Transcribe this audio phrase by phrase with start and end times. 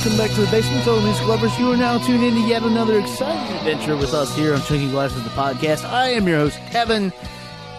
[0.00, 1.58] Welcome back to the Basement Fellow Music Lovers.
[1.58, 4.88] You are now tuned in to yet another exciting adventure with us here on Chunky
[4.88, 5.84] Glasses, the podcast.
[5.84, 7.12] I am your host, Kevin,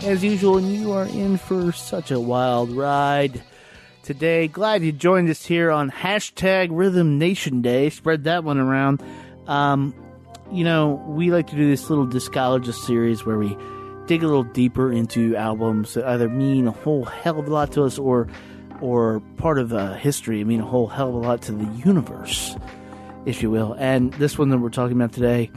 [0.03, 3.41] as usual, and you are in for such a wild ride
[4.03, 4.47] today.
[4.47, 7.89] Glad you joined us here on hashtag Rhythm Nation Day.
[7.89, 9.01] Spread that one around.
[9.47, 9.95] Um,
[10.51, 13.57] you know, we like to do this little discologist series where we
[14.05, 17.71] dig a little deeper into albums that either mean a whole hell of a lot
[17.71, 18.27] to us or
[18.81, 20.41] or part of uh, history.
[20.41, 22.55] I mean, a whole hell of a lot to the universe,
[23.25, 23.73] if you will.
[23.73, 25.51] And this one that we're talking about today,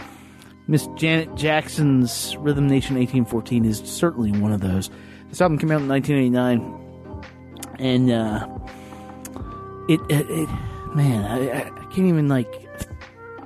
[0.68, 4.90] Miss Janet Jackson's Rhythm Nation 1814, is certainly one of those.
[5.30, 6.84] This album came out in 1989,
[7.78, 8.48] and uh,
[9.88, 10.48] it, it, it,
[10.94, 12.52] man, I, I can't even like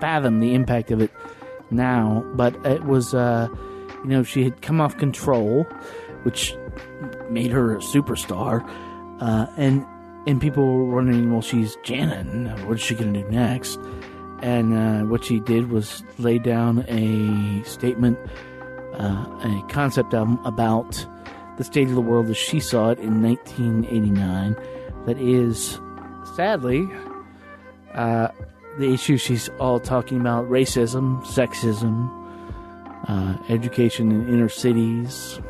[0.01, 1.11] fathom the impact of it
[1.71, 2.25] now.
[2.35, 3.49] But it was, uh,
[4.05, 5.65] you know, she had come off Control,
[6.23, 6.55] which
[7.31, 8.69] made her a superstar.
[9.21, 9.85] Uh, and
[10.27, 12.27] and people were wondering, well, she's Janet.
[12.67, 13.79] What's she going to do next?
[14.43, 18.19] And uh, what she did was lay down a statement,
[18.95, 21.07] uh, a concept album about
[21.57, 24.55] the state of the world as she saw it in 1989.
[25.07, 25.81] That is,
[26.37, 26.87] sadly,
[27.95, 28.29] uh,
[28.77, 32.11] the issue she's all talking about: racism, sexism,
[33.09, 35.41] uh, education in inner cities.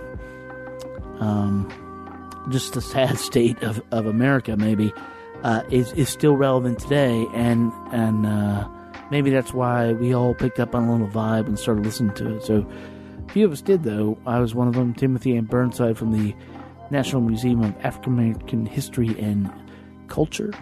[1.19, 1.69] Um,
[2.51, 4.93] just the sad state of, of America maybe
[5.45, 8.69] uh, is is still relevant today, and and uh,
[9.11, 12.37] maybe that's why we all picked up on a little vibe and started listening to
[12.37, 12.43] it.
[12.43, 12.67] So
[13.27, 14.19] a few of us did, though.
[14.27, 14.95] I was one of them.
[14.95, 16.35] Timothy Anne Burnside from the
[16.91, 19.51] National Museum of African American History and
[20.09, 20.53] Culture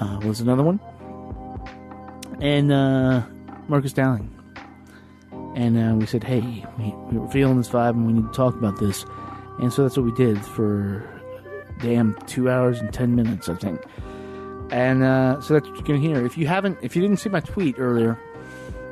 [0.00, 0.80] uh, was another one,
[2.40, 3.22] and uh,
[3.68, 4.28] Marcus Dowling.
[5.54, 8.32] And uh, we said, hey, we, we were feeling this vibe, and we need to
[8.32, 9.04] talk about this.
[9.58, 11.08] And so that's what we did for
[11.80, 13.80] damn two hours and ten minutes, I think.
[14.70, 16.24] And uh, so that's what you're gonna hear.
[16.24, 18.18] If you haven't, if you didn't see my tweet earlier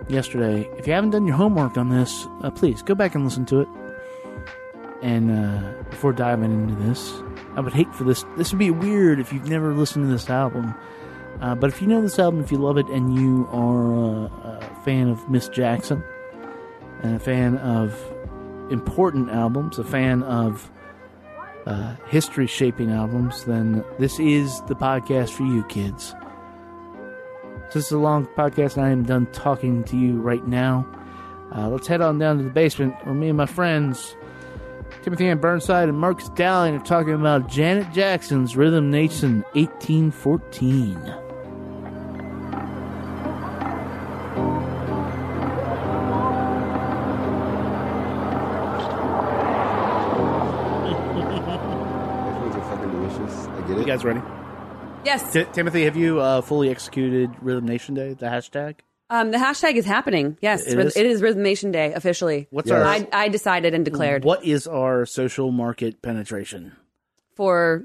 [0.09, 3.47] yesterday, if you haven't done your homework on this, uh, please go back and listen
[3.47, 3.69] to it.
[5.03, 7.23] And uh, before diving into this,
[7.57, 8.25] I would hate for this.
[8.37, 10.75] This would be weird if you've never listened to this album.
[11.41, 14.59] Uh, but if you know this album, if you love it, and you are uh,
[14.61, 16.05] a fan of Miss Jackson
[17.03, 17.99] and a fan of
[18.71, 20.71] important albums, a fan of
[21.67, 26.15] uh, history shaping albums, then this is the podcast for you, kids.
[27.73, 30.87] This is a long podcast, and I am done talking to you right now.
[31.55, 34.17] Uh, let's head on down to the basement where me and my friends,
[35.03, 41.30] Timothy Anne Burnside and Marcus Dowling, are talking about Janet Jackson's Rhythm Nation 1814.
[53.91, 54.21] Guys ready?
[55.05, 55.33] Yes.
[55.33, 58.77] T- Timothy, have you uh, fully executed Rhythm Nation Day, the hashtag?
[59.09, 60.39] Um, the hashtag is happening.
[60.41, 60.97] Yes, It is?
[60.97, 62.47] it is Rhythm Nation Day officially.
[62.51, 62.79] What's Yes.
[62.79, 66.77] our I, I decided and declared What is our social market penetration?
[67.35, 67.83] for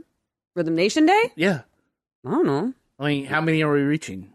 [0.53, 1.31] Rhythm Nation Day.
[1.35, 1.61] Yeah.
[2.23, 2.73] I don't know.
[2.99, 4.31] I mean, how many are we reaching?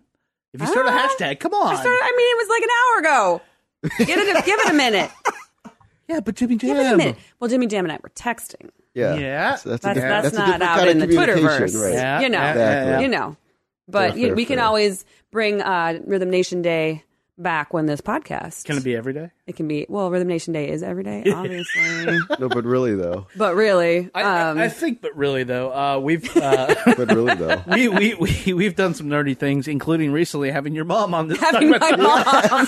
[0.52, 1.68] If you start a Ah, hashtag, come on.
[1.68, 2.00] I started.
[2.02, 3.42] I mean, it was like an hour ago.
[4.06, 4.36] Give it.
[4.36, 5.10] A, give it a minute.
[6.08, 6.70] yeah, but Jimmy Jam.
[6.70, 7.16] Give it a minute.
[7.38, 8.70] Well, Jimmy Jam and I were texting.
[8.94, 9.14] Yeah.
[9.16, 9.54] Yeah.
[9.56, 11.48] So that's, That's a, that's, that's a not different out kind in of the communication,
[11.66, 11.82] Twitterverse.
[11.84, 11.94] Right.
[11.94, 12.38] Yeah, You know.
[12.38, 13.00] yeah, yeah, yeah.
[13.00, 13.36] You know.
[13.88, 17.04] But Fair, you, fair, we can always bring uh, Rhythm Nation Day
[17.38, 18.64] back when this podcast.
[18.66, 19.30] Can it be every day?
[19.46, 19.86] It can be.
[19.88, 22.18] Well, Rhythm Nation Day is every day, obviously.
[22.38, 23.26] No, but really though.
[23.36, 27.34] but really, I, I- um, I think, but really though, uh, we've uh, But really
[27.34, 27.62] though.
[27.72, 31.40] we, we we we've done some nerdy things, including recently having your mom on this.
[31.40, 32.66] having my mom.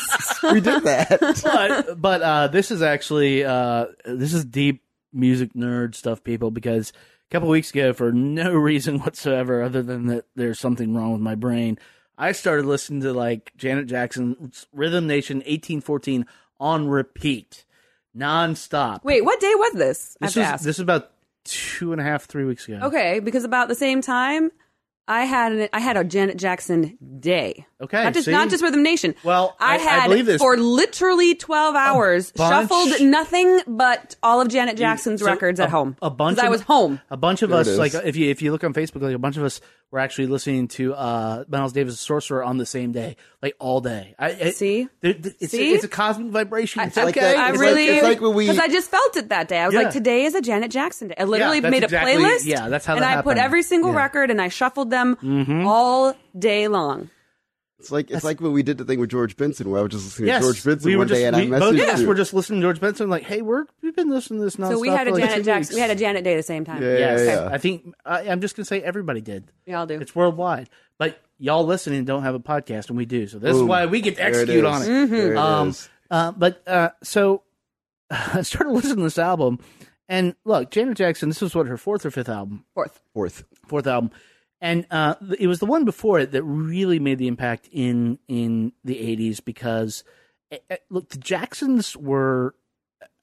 [0.54, 1.18] we did that.
[1.44, 4.82] but but uh, this is actually uh, this is deep
[5.12, 6.50] music nerd stuff, people.
[6.50, 11.12] Because a couple weeks ago, for no reason whatsoever, other than that there's something wrong
[11.12, 11.78] with my brain,
[12.18, 16.26] I started listening to like Janet Jackson's Rhythm Nation 1814
[16.60, 17.64] on repeat,
[18.16, 19.02] nonstop.
[19.02, 20.16] Wait, what day was this?
[20.20, 21.10] This is this is about
[21.44, 22.80] two and a half, three weeks ago.
[22.84, 24.50] Okay, because about the same time,
[25.08, 27.66] I had an, I had a Janet Jackson day.
[27.82, 28.30] Okay, not just see?
[28.30, 29.14] not just Rhythm Nation.
[29.24, 30.40] Well, I- I had believe this.
[30.40, 35.96] for literally twelve hours shuffled nothing but all of Janet Jackson's So, records at home.
[36.00, 36.36] A bunch.
[36.36, 37.00] 'Cause Of, I was home.
[37.10, 39.18] A bunch of There us, like if you if you look on Facebook, like a
[39.18, 39.60] bunch of us
[39.92, 44.14] were actually listening to uh, Miles Davis' Sorcerer on the same day, like all day.
[44.18, 44.88] I, I See?
[45.02, 45.72] there- there- it's, See?
[45.74, 46.80] it's a cosmic vibration.
[46.82, 47.20] It's like okay.
[47.20, 49.48] that- I It's really, like- it's like when we- because I just felt it that
[49.48, 49.58] day.
[49.58, 49.82] I was Yeah.
[49.82, 51.14] like, today is a Janet Jackson day.
[51.18, 52.46] I literally that's made a playlist.
[52.46, 53.96] yeah, that's how And that I put every single Yeah.
[53.96, 54.02] Mm-hmm.
[54.02, 55.18] record and I shuffled them
[55.68, 57.10] all day long.
[57.82, 59.90] It's like it's like when we did the thing with George Benson, where I was
[59.92, 61.82] just listening Yes, to George Benson we one just, day, and we, I both messaged
[61.82, 62.06] of us you.
[62.08, 64.70] were just listening to George Benson, like, hey, we're we've been listening to this nonstop.
[64.70, 65.74] So we had a for like Janet two Jackson.
[65.74, 66.80] We had a Janet day the same time.
[66.82, 67.48] Yeah, Yes, yeah, yeah.
[67.52, 69.50] I think I, I'm just gonna say everybody did.
[69.66, 70.00] We all do.
[70.00, 73.26] It's worldwide, but y'all listening don't have a podcast, and we do.
[73.26, 74.86] So this is why we get to There it execute on it.
[75.10, 75.88] There it Um, is.
[76.10, 77.42] Uh, but uh, so
[78.10, 79.58] I started listening to this album,
[80.08, 81.28] and look, Janet Jackson.
[81.30, 83.00] This was what her fourth or fifth album, Fourth.
[83.14, 83.44] Fourth.
[83.66, 84.10] fourth album,
[84.62, 88.72] and uh, it was the one before it that really made the impact in in
[88.84, 90.04] the '80s because
[90.50, 92.54] eh, eh, look, the Jacksons were.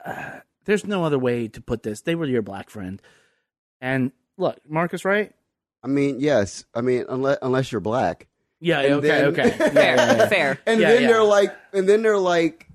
[0.06, 2.02] Uh, there's no other way to put this.
[2.02, 3.02] They were your black friend,
[3.82, 5.32] and look, Marcus, right?
[5.82, 6.66] I mean, yes.
[6.76, 8.28] I mean, unless unless you're black.
[8.60, 8.82] Yeah.
[8.82, 9.08] And okay.
[9.08, 9.50] then- okay.
[9.72, 9.96] Fair.
[9.96, 10.28] Yeah.
[10.28, 10.60] Fair.
[10.66, 11.08] And Yeah, then yeah.
[11.08, 12.68] they're like, and then they're like,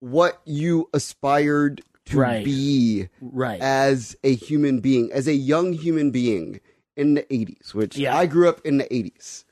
[0.00, 2.44] what you aspired to Right.
[2.44, 3.60] be Right.
[3.60, 6.60] as a human being, as a young human being
[6.98, 8.16] in the 80s, which Yeah.
[8.16, 9.44] I grew up in the 80s.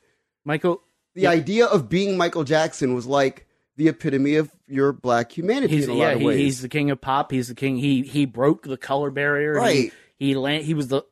[0.44, 0.82] Michael,
[1.14, 3.46] The idea of being Michael Jackson was like
[3.76, 6.38] the epitome of your black humanity he's in a yeah, lot of he, ways.
[6.38, 7.30] he's the king of pop.
[7.30, 7.76] He's the king.
[7.76, 9.54] He he broke the color barrier.
[9.54, 9.92] He- Right.
[10.18, 11.02] He land, He was the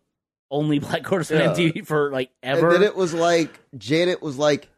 [0.51, 1.53] only black artist on Yeah.
[1.55, 2.67] MTV for like ever.
[2.69, 4.69] and then it was like Janet was like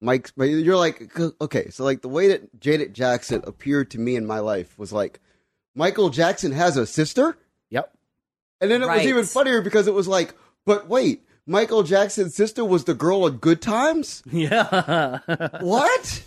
[0.00, 0.32] Mike's.
[0.36, 1.10] You're like
[1.40, 4.92] okay, so like the way that Janet Jackson appeared to me in my life was
[4.92, 5.20] like
[5.74, 7.36] Michael Jackson has a sister,
[7.70, 7.92] yep.
[8.60, 10.34] and then it was even funnier because it was like,
[10.66, 14.22] but wait, Michael Jackson's sister was the girl on Good Times.
[14.30, 15.18] Yeah.
[15.60, 16.22] What?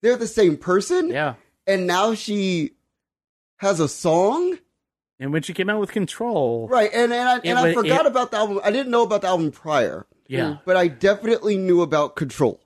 [0.00, 1.34] They're the same person, yeah.
[1.66, 2.72] and now she
[3.58, 4.58] has a song.
[5.20, 8.00] And when she came out with Control, Right, and and I, It and I forgot
[8.06, 8.60] it- about the album.
[8.64, 10.60] I didn't know about the album prior, yeah, mm.
[10.64, 12.60] but I definitely knew about Control,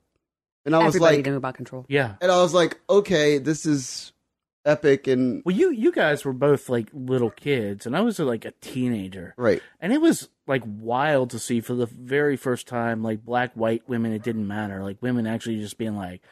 [0.64, 1.84] and I was Everybody like, knew about control.
[1.88, 2.14] yeah.
[2.22, 4.12] and I was like, okay, this is
[4.64, 8.46] epic, and Well, you you guys were both like little kids, and I was like
[8.46, 13.02] a teenager, right, and it was like wild to see for the very first time,
[13.02, 14.12] like black, white women.
[14.12, 16.22] It didn't matter, like women actually just being like,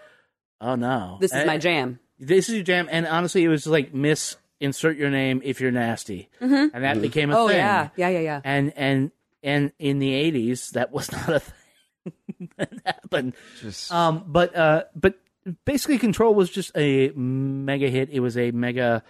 [0.60, 1.98] "Oh no, This is And- my jam.
[2.18, 2.88] this is your jam.
[2.90, 6.28] And honestly it was like miss insert your name if you're nasty.
[6.40, 7.56] And that became a Oh thing.
[7.58, 8.40] yeah, yeah, yeah, yeah.
[8.44, 9.10] and and
[9.42, 13.34] and in the 80s that was not a thing that happened.
[13.60, 15.18] Just um but uh but
[15.66, 18.08] basically control was just a mega hit.
[18.10, 19.02] It was a mega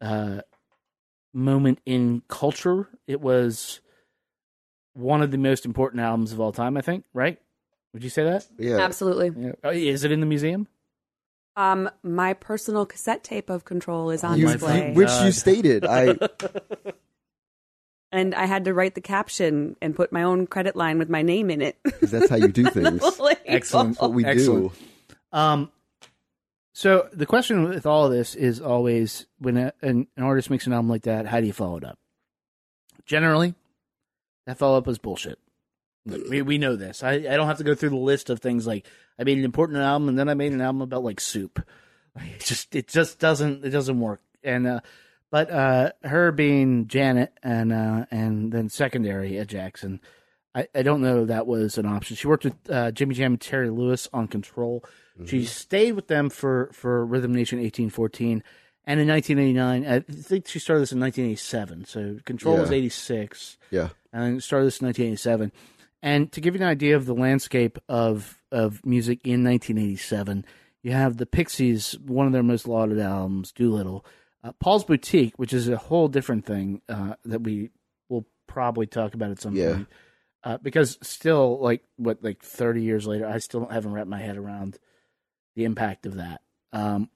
[0.00, 0.40] uh
[1.34, 2.88] moment in culture.
[3.06, 3.80] It was
[4.94, 7.38] one of the most important albums of all time i think right
[7.94, 8.78] would you say that yeah.
[8.78, 9.30] Absolutely.
[9.36, 9.52] yeah.
[9.64, 10.66] Oh, is it in the museum
[11.56, 15.26] Um, my personal cassette tape of Control is on You- display, which God.
[15.26, 16.16] you stated, I
[18.12, 21.20] and I had to write the caption and put my own credit line with my
[21.22, 21.76] name in it.
[22.00, 23.02] 'cause that's how you do things.
[23.46, 23.90] Excellent.
[23.90, 24.72] That's what we Excellent.
[24.72, 25.16] do.
[25.38, 25.72] Um,
[26.74, 30.66] so the question with all of this is always when a, an, an artist makes
[30.66, 31.98] an album like that, how do you follow it up?
[33.04, 33.54] Generally,
[34.46, 35.38] that follow up was bullshit.
[36.04, 37.02] We we know this.
[37.02, 38.86] I, I don't have to go through the list of things like
[39.18, 41.64] I made an important album and then I made an album about like soup.
[42.14, 44.20] It just it just doesn't it doesn't work.
[44.44, 44.80] And uh,
[45.30, 49.98] but uh, her being Janet and uh, and then secondary at Jackson,
[50.54, 52.16] I, I don't know that was an option.
[52.16, 54.84] She worked with uh, Jimmy Jam and Terry Lewis on Control.
[55.26, 58.42] She stayed with them for, for Rhythm Nation 1814.
[58.84, 61.84] And in 1989, I think she started this in 1987.
[61.84, 63.90] So Control was 86 Yeah.
[64.12, 65.52] And started this in 1987.
[66.02, 70.44] And to give you an idea of the landscape of of music in 1987,
[70.82, 74.04] you have the Pixies, one of their most lauded albums, Doolittle,
[74.44, 77.70] uh, Paul's Boutique, which is a whole different thing uh, that we
[78.08, 79.72] will probably talk about at some Yeah.
[79.74, 79.88] point,
[80.44, 84.36] uh, because still, like what, like 30 years later, I still haven't wrapped my head
[84.36, 84.76] around
[85.54, 86.40] the impact of that.
[86.72, 87.08] Um,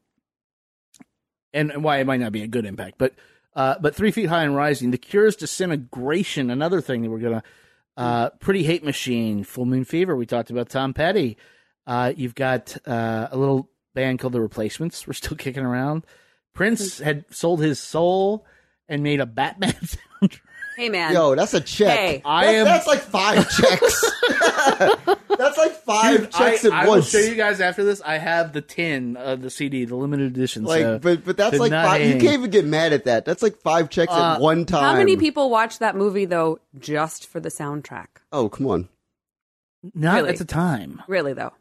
[1.52, 3.14] and, and why it might not be a good impact, but
[3.56, 7.42] uh, but three feet high and rising, the Cure's disintegration, another thing that we're gonna
[7.96, 10.14] uh, pretty hate machine, full moon fever.
[10.14, 11.36] We talked about Tom Petty.
[11.86, 15.06] Uh, you've got uh, a little band called the Replacements.
[15.06, 16.04] We're still kicking around.
[16.54, 18.46] Prince had sold his soul
[18.88, 19.72] and made a Batman
[20.22, 20.40] soundtrack.
[20.76, 21.98] Hey man, Yo, that's a check.
[21.98, 22.22] Hey.
[22.24, 24.04] I am- That's like five checks.
[25.38, 28.00] that's like five Dude, checks I, at I will show you guys after this.
[28.04, 30.64] I have the tin of the CD, the limited edition.
[30.64, 32.00] like, so but but that's like not five.
[32.02, 33.24] You can't even get mad at that.
[33.24, 34.82] That's like five checks Uh, at one time.
[34.82, 38.06] how many people watch that movie though just for the soundtrack?
[38.32, 38.88] Oh, come on.
[39.94, 40.28] not Really?
[40.30, 41.02] at the time.
[41.08, 41.52] Really though,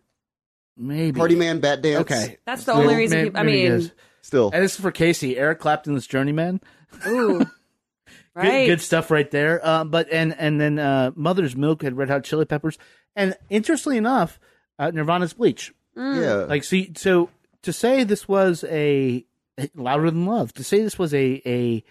[0.77, 2.01] Maybe Party Man, Bat Dance.
[2.01, 3.17] Okay, that's the Well, only reason.
[3.19, 3.91] may- people, I mean.
[4.21, 4.49] Still.
[4.51, 6.59] And this is for Casey, Eric Clapton's Journeyman.
[7.07, 7.45] ooh,
[8.35, 8.65] Right.
[8.65, 9.65] Good, good stuff right there.
[9.65, 12.77] Uh, but and and then uh, Mother's Milk had Red Hot Chili Peppers,
[13.15, 14.39] and interestingly enough,
[14.77, 15.73] uh, Nirvana's Bleach.
[15.95, 16.45] Yeah.
[16.49, 17.29] Like, see, so
[17.61, 19.25] to say this was a
[19.73, 21.83] louder than love, to say this was a a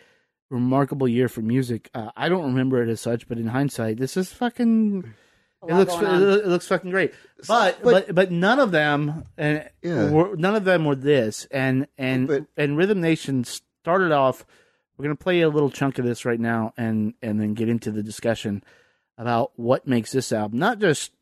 [0.51, 4.17] remarkable year for music, uh, I don't remember it as such, but in hindsight, this
[4.19, 5.15] is fucking.
[5.67, 7.15] It looks it looks fucking great,
[7.49, 10.11] but but- but but none of them, uh, Yeah.
[10.11, 14.45] were, none of them were this, and and But- and Rhythm Nation started off.
[14.97, 17.91] We're gonna play a little chunk of this right now, and and then get into
[17.91, 18.63] the discussion
[19.19, 21.13] about what makes this album not just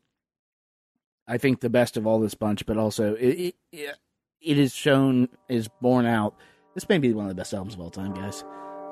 [1.27, 3.97] I think the best of all this bunch, but also it it,
[4.41, 6.35] it is shown is borne out.
[6.75, 8.43] This may be one of the best albums of all time, guys.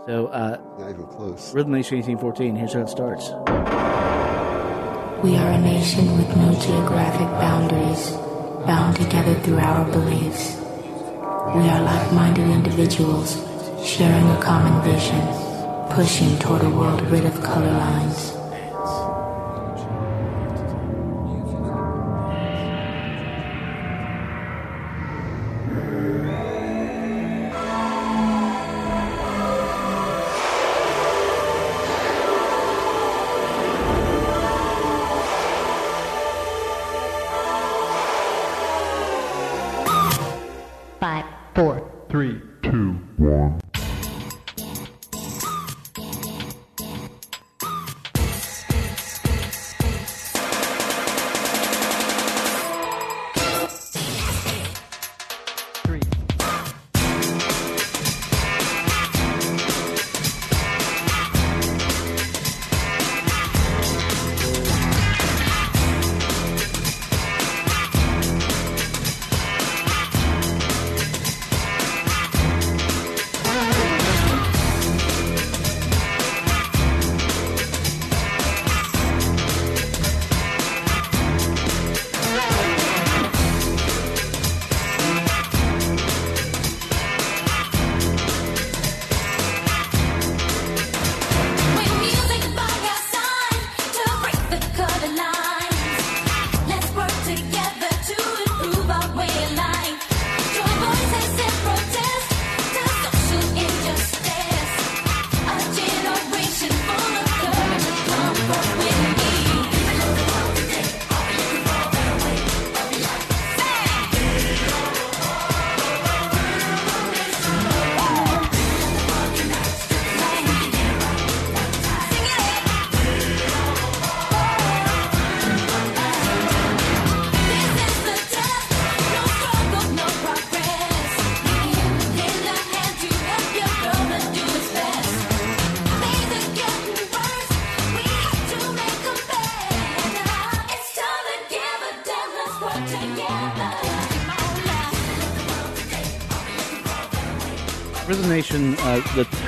[0.06, 1.54] So, uh, Not even close.
[1.54, 2.56] Rhythm Nation 1814.
[2.56, 3.30] Here's how it starts.
[5.24, 8.12] We are a nation with no geographic boundaries,
[8.66, 10.56] bound together through our beliefs.
[10.58, 13.36] We are like minded individuals,
[13.84, 15.20] sharing a common vision,
[15.90, 18.31] pushing toward a world rid of color lines.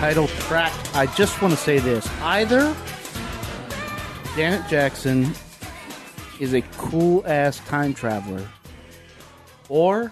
[0.04, 0.74] Title track.
[0.94, 2.76] I just want to say this: either
[4.36, 5.34] Janet Jackson
[6.42, 8.46] is a cool ass time traveler,
[9.70, 10.12] or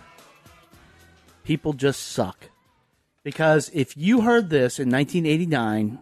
[1.44, 2.46] people just suck.
[3.26, 6.00] Because if you heard this in 1989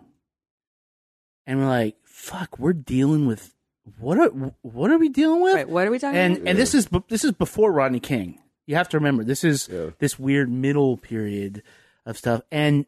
[1.48, 3.56] and we're like, "Fuck, we're dealing with
[3.98, 4.20] what?
[4.20, 4.28] Are,
[4.62, 6.48] what are we dealing with?" Wait, what are we talking and about?
[6.48, 8.40] and this is this is before Rodney King.
[8.68, 9.90] You have to remember this is Yeah.
[9.98, 11.64] this weird middle period
[12.06, 12.86] of stuff, and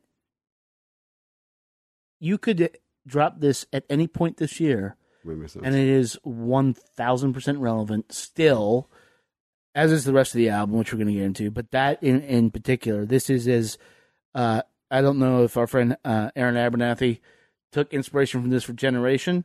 [2.21, 7.57] you could drop this at any point this year, and it is one thousand percent
[7.59, 8.89] relevant still,
[9.75, 11.51] as is the rest of the album, which we're going to get into.
[11.51, 13.77] But that in in particular, this is as
[14.33, 17.19] uh, I don't know if our friend uh, Aaron Abernathy
[17.71, 19.43] took inspiration from this for Generation.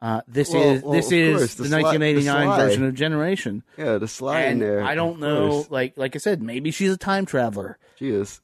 [0.00, 2.56] Uh, this Well, is well, this is course, the the sli- 1989 slide.
[2.64, 3.64] version of Generation.
[3.76, 4.82] yeah, the slide in there.
[4.82, 5.70] I don't know, course.
[5.70, 7.78] like like I said, maybe she's a time traveler.
[7.96, 8.40] She is.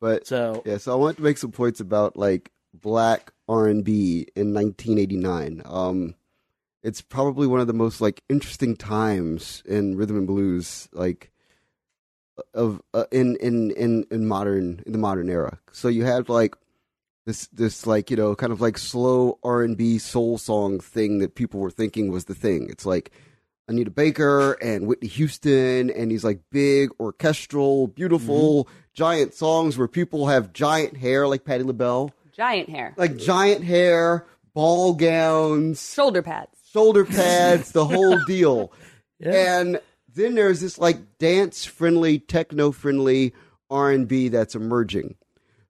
[0.00, 2.50] But So yeah, so I want to make some points about like
[2.80, 5.62] black R and B in 1989.
[5.64, 6.14] Um,
[6.82, 11.32] it's probably one of the most like interesting times in rhythm and blues, like
[12.52, 15.58] of uh, in in in in modern in the modern era.
[15.72, 16.56] So you had like
[17.26, 21.18] this this like you know kind of like slow R and B soul song thing
[21.18, 22.68] that people were thinking was the thing.
[22.68, 23.12] It's like
[23.66, 30.26] Anita Baker and Whitney Houston and these like big orchestral, beautiful, giant songs where people
[30.26, 36.50] have giant hair like Patti LaBelle, Giant hair, like giant hair, ball gowns, shoulder pads.
[36.72, 38.72] shoulder pads, the whole deal.
[39.24, 39.80] And
[40.14, 43.32] then there's this like dance friendly, techno friendly
[43.70, 45.14] R and B that's emerging.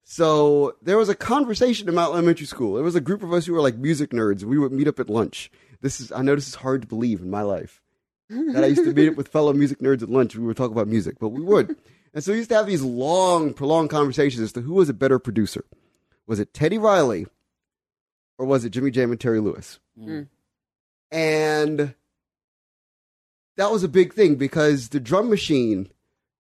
[0.05, 2.75] So there was a conversation in my elementary school.
[2.75, 4.45] There was a group of us who were like music nerds.
[4.45, 5.51] We would meet up at lunch.
[5.81, 7.81] This is I know this is hard to believe in my life.
[8.31, 10.35] that I used to meet up with fellow music nerds at lunch.
[10.35, 11.77] We would talk about music, but we would.
[12.15, 14.95] And so we used to have these long, prolonged conversations as to who was a
[14.95, 15.65] better producer.
[16.27, 17.27] Was it Teddy Riley
[18.39, 19.79] or was it Jimmy Jam and Terry Lewis?
[19.99, 20.29] Mm.
[21.11, 21.95] And
[23.57, 25.89] that was a big thing because the drum machine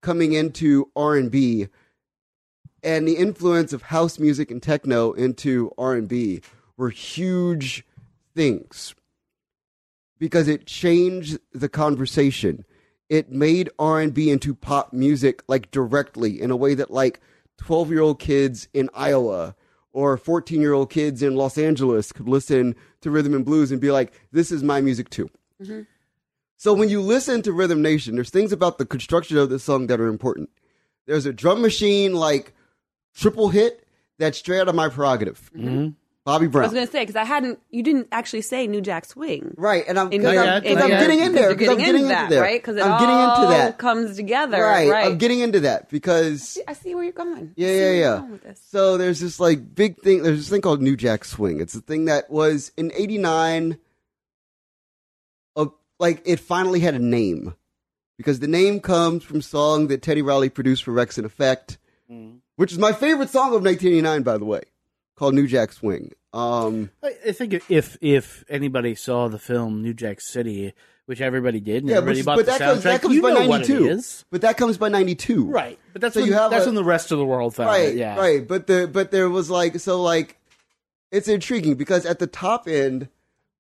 [0.02, 1.68] coming into R&B
[2.82, 6.42] and the influence of house music and techno into R&B
[6.76, 7.86] were huge
[8.34, 8.94] things
[10.18, 12.64] because it changed the conversation.
[13.08, 17.20] It made R&B into pop music like directly in a way that like
[17.60, 19.54] 12-year-old kids in Iowa
[19.94, 24.12] or 14-year-old kids in Los Angeles could listen to rhythm and blues and be like
[24.32, 25.30] this is my music too.
[25.62, 25.82] Mm-hmm.
[26.56, 29.86] So when you listen to Rhythm Nation, there's things about the construction of the song
[29.86, 30.50] that are important.
[31.06, 32.52] There's a drum machine like
[33.14, 33.86] triple hit
[34.18, 35.50] that's straight out of my prerogative.
[35.56, 35.90] Mm-hmm.
[36.25, 36.64] Bobby Brown.
[36.64, 37.59] I was gonna say because I hadn't.
[37.71, 39.52] You didn't actually say New Jack Swing.
[39.59, 41.50] Right, and I'm, In- cause Not I'm, yet, 'cause not I'm getting in there.
[41.50, 42.43] you're 'cause I'm getting getting into that, into there.
[42.43, 42.62] right?
[42.62, 43.78] Because it I'm all getting into that.
[43.78, 45.07] comes together, right, right?
[45.07, 47.52] I'm getting into that because I see where you're going.
[47.57, 48.21] Yeah, yeah, yeah.
[48.23, 48.61] with this.
[48.71, 50.23] So there's this like big thing.
[50.23, 51.61] There's this thing called New Jack Swing.
[51.61, 53.76] It's a thing that was in '89.
[55.57, 55.66] A
[56.00, 57.54] like it finally had a name
[58.16, 61.78] because the name comes from song that Teddy Riley produced for Wreckx-n-Effect,
[62.11, 62.37] mm-hmm.
[62.57, 64.62] which is my favorite song of 1989, by the way,
[65.16, 66.12] called New Jack Swing.
[66.33, 70.75] Um, I, I think if if anybody saw the film New Jack City,
[71.06, 73.14] which everybody did, and yeah, everybody but, bought but the that soundtrack, comes that comes
[73.14, 74.02] you by it '92.
[74.30, 76.75] But that comes by '92, Right, but that's So when, you have that's a- when
[76.75, 77.97] the rest of the world found right, it.
[77.97, 78.47] Yeah, right.
[78.47, 80.38] But the but there was like so like
[81.12, 83.09] it's intriguing because at the top end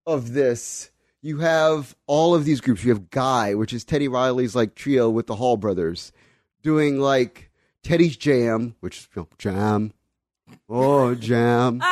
[0.06, 0.90] of this,
[1.22, 2.82] you have all of these groups.
[2.82, 6.10] You have Guy, which is Teddy Riley's like trio with the Hall brothers,
[6.62, 7.50] doing like
[7.84, 9.92] Teddy's Jam, which is you know, Jam,
[10.68, 11.82] oh Jam,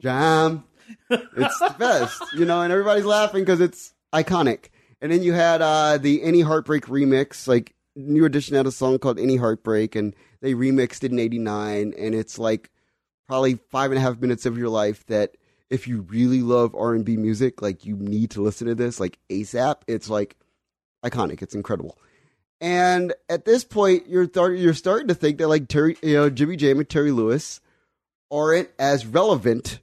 [0.00, 0.64] Jam.
[1.10, 4.66] It's the best, you know, and everybody's laughing because it's iconic.
[5.00, 8.98] And then you had uh, the Any Heartbreak remix, like New Edition had a song
[8.98, 12.70] called Any Heartbreak, and they remixed it in '89, and it's like
[13.26, 15.36] probably five and a half minutes of your life that
[15.70, 19.76] if you really love R&B music, like you need to listen to this like ASAP.
[19.86, 20.36] It's like
[21.04, 21.40] iconic.
[21.40, 21.98] It's incredible.
[22.60, 26.30] And at this point, you're th- you're starting to think that like Terry, you know,
[26.30, 27.60] Jimmy Jam and Terry Lewis
[28.32, 29.78] aren't as relevant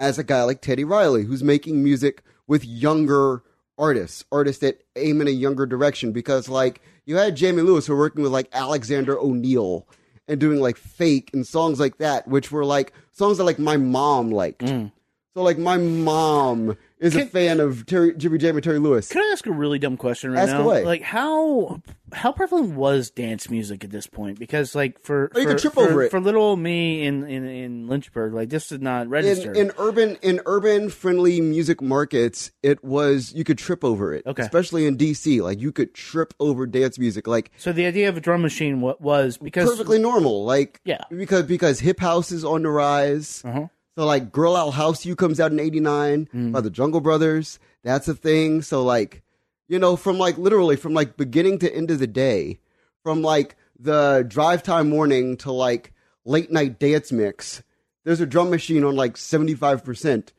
[0.00, 3.42] as a guy like Teddy Riley, who's making music with younger
[3.78, 6.12] artists, artists that aim in a younger direction.
[6.12, 9.86] Because like you had Jamie Lewis, who were working with like Alexander O'Neal
[10.26, 13.76] and doing like fake and songs like that, which were like songs that like my
[13.76, 14.62] mom liked.
[14.62, 14.90] Mm.
[15.34, 19.08] So like my mom is a fan of Terry, Jimmy Jam and Terry Lewis.
[19.08, 20.62] Can I ask a really dumb question right Ask now?
[20.62, 20.84] away.
[20.84, 21.82] Like how
[22.12, 24.38] how prevalent was dance music at this point?
[24.38, 26.10] Because like for Oh, you for, could trip for, over it.
[26.10, 29.52] for little old me in, in in Lynchburg, like this did not register.
[29.52, 34.24] in, in urban in urban friendly music markets, it was you could trip over it.
[34.26, 34.42] Okay.
[34.42, 38.16] especially in DC, like you could trip over dance music, like so the idea of
[38.16, 40.44] a drum machine was because perfectly normal.
[40.44, 41.02] Like Yeah.
[41.10, 43.42] because because hip house is on the rise.
[43.44, 43.66] Uh-huh.
[43.96, 46.52] So like Girl Out House You comes out in '89 Mm.
[46.52, 47.58] by the Jungle Brothers.
[47.82, 48.62] That's a thing.
[48.62, 49.22] So like
[49.68, 52.60] you know from like literally from like beginning to end of the day,
[53.02, 55.92] from like the drive time morning to like
[56.24, 57.62] late night dance mix.
[58.04, 60.32] There's a drum machine on like 75 percent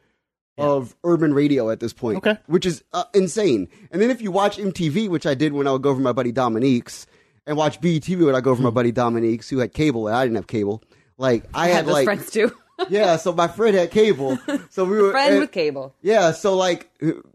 [0.58, 2.38] of urban radio at this point, Okay.
[2.48, 3.68] which is uh, insane.
[3.92, 6.14] And then if you watch MTV, which I did when I would go for my
[6.14, 7.06] buddy Dominique's,
[7.46, 8.64] and watch BETV when I go for Hmm.
[8.66, 10.82] my buddy Dominique's, who had cable and I didn't have cable.
[11.18, 12.52] Like I, I had had like friends too.
[12.90, 14.38] Yeah, so my friend had cable,
[14.70, 15.96] so we were Friend and- with cable.
[16.02, 16.90] yeah, so like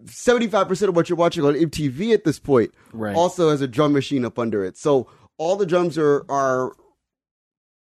[0.07, 3.15] seventy five percent of what you're watching on MTV at this point Right.
[3.17, 4.77] also has a drum machine up under it.
[4.77, 6.73] So all the drums are are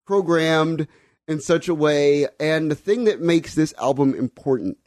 [0.05, 0.87] programmed
[1.27, 4.77] in such a way, and the thing that makes this album important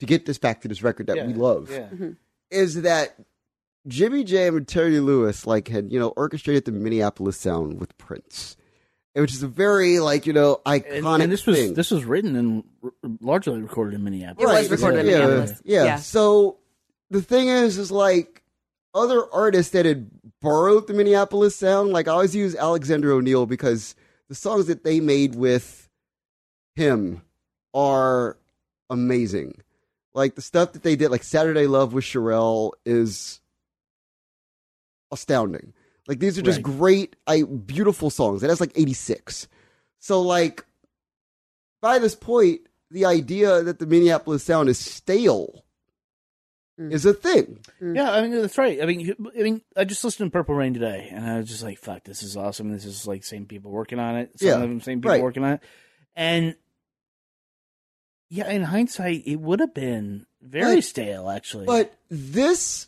[0.00, 1.80] to get this back to this record that we love Yeah.
[1.88, 2.10] Mm-hmm.
[2.50, 3.16] is that
[3.86, 8.56] Jimmy Jam and Terry Lewis like had you know orchestrated the Minneapolis sound with Prince,
[9.14, 11.74] which is a very like you know And, iconic and this was thing.
[11.74, 14.50] this was written and r- largely recorded in Minneapolis.
[14.66, 15.84] It was recorded in yeah, Yeah.
[15.84, 15.96] Yeah.
[15.96, 16.58] So
[17.10, 18.42] the thing is, is like
[18.94, 21.90] other artists that had borrowed the Minneapolis sound.
[21.90, 23.94] Like I always use Alexander O'Neal because
[24.28, 25.88] the songs that they made with
[26.76, 27.22] him
[27.74, 28.38] are
[28.90, 29.54] amazing.
[30.14, 33.40] Like the stuff that they did, like Saturday Love with Cherrelle, is
[35.10, 35.72] astounding.
[36.08, 36.64] Like these are just Right.
[36.78, 38.42] great, I beautiful songs.
[38.42, 39.46] And that's like eighty six.
[39.98, 40.64] So like
[41.80, 45.64] by this point, the idea that the Minneapolis sound is stale
[46.78, 46.92] mm.
[46.92, 47.60] is a thing.
[47.80, 47.96] Mm.
[47.96, 48.82] Yeah, I mean that's right.
[48.82, 51.62] I mean, I mean, I just listened to Purple Rain today, and I was just
[51.62, 54.38] like, "Fuck, this is awesome." This is like same people working on it.
[54.38, 55.22] Some Yeah, of them same people right.
[55.22, 55.60] working on it,
[56.16, 56.56] and
[58.28, 61.66] yeah, in hindsight, it would have been very But- stale, actually.
[61.66, 62.86] But this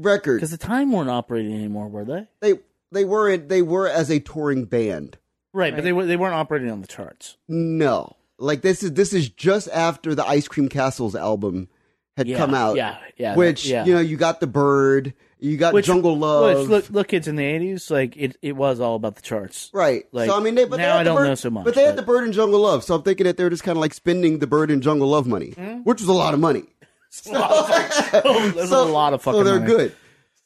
[0.00, 2.26] record, because the time weren't operating anymore, were they?
[2.40, 2.58] they
[2.92, 5.18] they weren't they were as a touring band.
[5.52, 7.36] Right, but they were they weren't operating on the charts.
[7.48, 11.68] No, like this is this is just after the Ice Cream Castles album
[12.16, 12.76] had Yeah, come out.
[12.76, 13.84] yeah, yeah, Which yeah.
[13.84, 17.26] you know you got the Bird, you got Which- Jungle Love, Which, look, look, kids
[17.28, 19.70] in the eighties, like it, it was all about the charts.
[19.72, 20.04] right?
[20.12, 21.50] Like, so I mean, they, but they now had I the don't Bird, know so
[21.50, 23.62] much, But they had the Bird and Jungle Love, so I'm thinking that they're just
[23.64, 25.78] kind of like spending the Bird and Jungle Love money, mm-hmm.
[25.80, 26.64] which was a lot of money.
[27.24, 29.40] There's a lot of fucking.
[29.40, 29.66] so they're money.
[29.66, 29.96] good.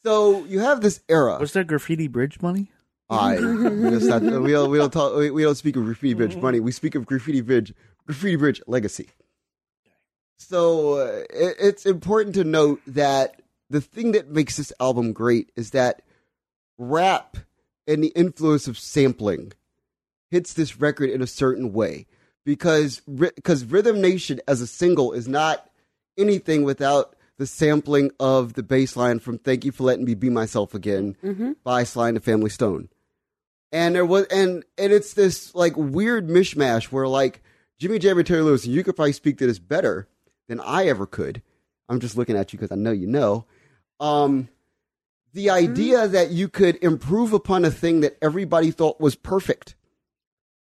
[0.03, 1.37] So you have this era.
[1.39, 2.71] Was there graffiti bridge money?
[3.09, 6.35] I we don't, we don't we don't talk we, we don't speak of graffiti bridge
[6.35, 6.59] money.
[6.59, 7.73] We speak of graffiti bridge
[8.05, 9.09] graffiti bridge legacy.
[10.37, 15.51] So uh, it, it's important to note that the thing that makes this album great
[15.55, 16.01] is that
[16.77, 17.37] rap
[17.87, 19.53] and the influence of sampling
[20.31, 22.07] hits this record in a certain way
[22.43, 25.69] because because Rhythm Nation as a single is not
[26.17, 30.29] anything without the sampling of the bass line from "Thank You for Letting Me Be
[30.29, 32.89] Myself Again" by Sly and the Family Stone.
[33.71, 37.41] And there was and and it's this like weird mishmash where like
[37.77, 40.07] Jimmy Jam and Terry Lewis, and you could probably speak to this better
[40.47, 41.41] than I ever could.
[41.89, 43.45] I'm just looking at you because I know you know.
[43.99, 44.47] Um,
[45.33, 49.75] the idea that you could improve upon a thing that everybody thought was perfect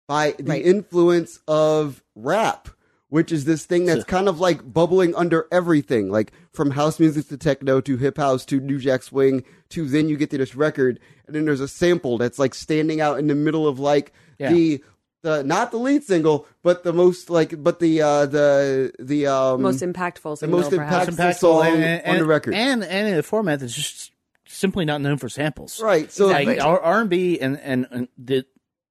[0.07, 0.65] by the Right.
[0.65, 2.69] influence of rap,
[3.11, 7.29] which is this thing that's kind of like bubbling under everything, like from house music
[7.29, 10.55] to techno to hip house to new jack swing to then you get to this
[10.57, 14.13] record, and then there's a sample that's like standing out in the middle of like
[14.39, 14.51] Yeah.
[14.53, 14.83] the
[15.23, 19.61] the not the lead single, but the most like but the uh the the um
[19.63, 21.11] Most impactful the single, most perhaps.
[21.15, 22.55] impactful song and, on the record.
[22.55, 24.13] and and in a format that's just
[24.47, 25.79] simply not known for samples.
[25.83, 28.47] Right, so- like R and B and and and the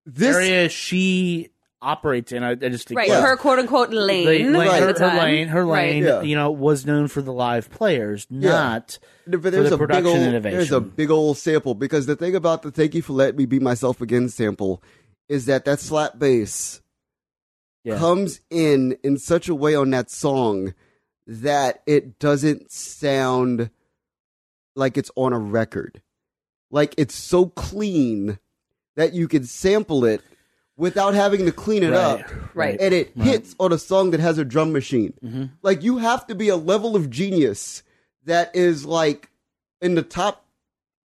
[0.06, 1.50] this area she
[1.82, 3.22] operates in, I, I just think Right, Yeah.
[3.22, 4.26] her quote unquote lane.
[4.26, 4.82] lane, Right.
[4.82, 6.22] her, her lane, her lane, Yeah.
[6.22, 9.88] you know, was known for the live players, not But for there's the a big
[9.88, 10.58] production old, innovation.
[10.58, 13.46] there's a big old sample because the thing about the "Thank You for Letting Me
[13.46, 14.84] Be Myself Again" sample
[15.30, 16.82] is that that slap bass
[17.86, 17.98] Yeah.
[17.98, 20.74] comes in in such a way on that song
[21.28, 23.70] that it doesn't sound
[24.76, 26.02] like it's on a record.
[26.72, 28.38] Like it's so clean
[28.96, 30.22] that you can sample it
[30.80, 32.56] without having to clean it Right, up.
[32.56, 32.78] right.
[32.80, 35.14] And it hits on a song that has a drum machine.
[35.24, 35.44] Mm-hmm.
[35.62, 37.84] Like you have to be a level of genius
[38.24, 39.30] that is like
[39.82, 40.46] in the top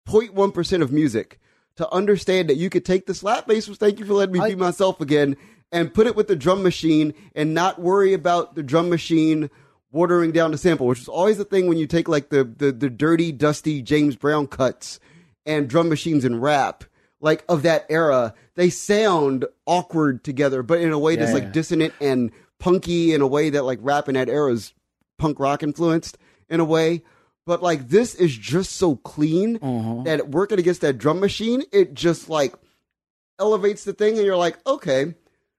[0.09, 1.39] 0.1% of music
[1.77, 4.49] to understand that you could take the slap bass was thank you for letting me
[4.51, 5.37] be myself again
[5.73, 9.51] and put it with the drum machine and not worry about the drum machine
[9.93, 12.73] watering down the sample, which is always the thing when you take like the the,
[12.73, 14.99] the dirty, dusty James Brown cuts
[15.47, 16.85] and drum machines and rap,
[17.21, 21.45] like of that era, they sound awkward together, but in a way that's Yeah, like
[21.45, 21.51] yeah.
[21.53, 24.73] dissonant and punky in a way that like rap in that era is
[25.19, 27.03] punk rock influenced in a way.
[27.47, 30.03] But like this is just so clean Uh-huh.
[30.05, 32.55] that working against that drum machine, it just like
[33.39, 35.15] elevates the thing, and you're like, okay,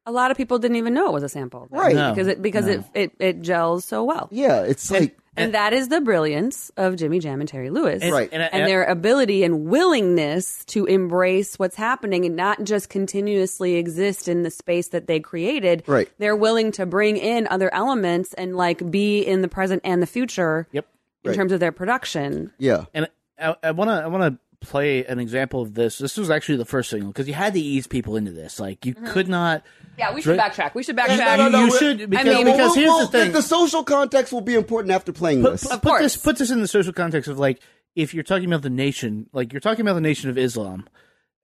[0.05, 1.95] A lot of people didn't even know it was a sample, Right.
[1.95, 4.29] No, Because it because it, it it gels so well.
[4.31, 8.03] yeah, it's like And, that is the brilliance of Jimmy Jam and Terry Lewis.
[8.03, 8.29] And- Right.
[8.33, 13.75] and I- And their ability and willingness to embrace what's happening and not just continuously
[13.75, 15.83] exist in the space that they created.
[15.87, 16.09] Right.
[16.17, 20.07] They're willing to bring in other elements and like be in the present and the
[20.07, 20.85] future Yep.
[21.23, 21.35] in Right.
[21.35, 22.51] terms of their production.
[22.57, 23.07] yeah, And
[23.39, 25.97] I want to I want to play an example of this.
[25.97, 28.59] This was actually the first single because you had to ease people into this.
[28.59, 29.31] Like you could mm-hmm.
[29.31, 29.63] not.
[29.97, 30.73] Yeah, we should backtrack.
[30.73, 31.37] We should backtrack.
[31.37, 33.31] no, no, you should because, mean, because Well, here's well, the thing.
[33.33, 35.63] The, social context will be important after playing put, this.
[35.63, 37.59] put, Of put this put this in the social context of like
[37.95, 40.87] if you're talking about the nation, like you're talking about the nation of Islam,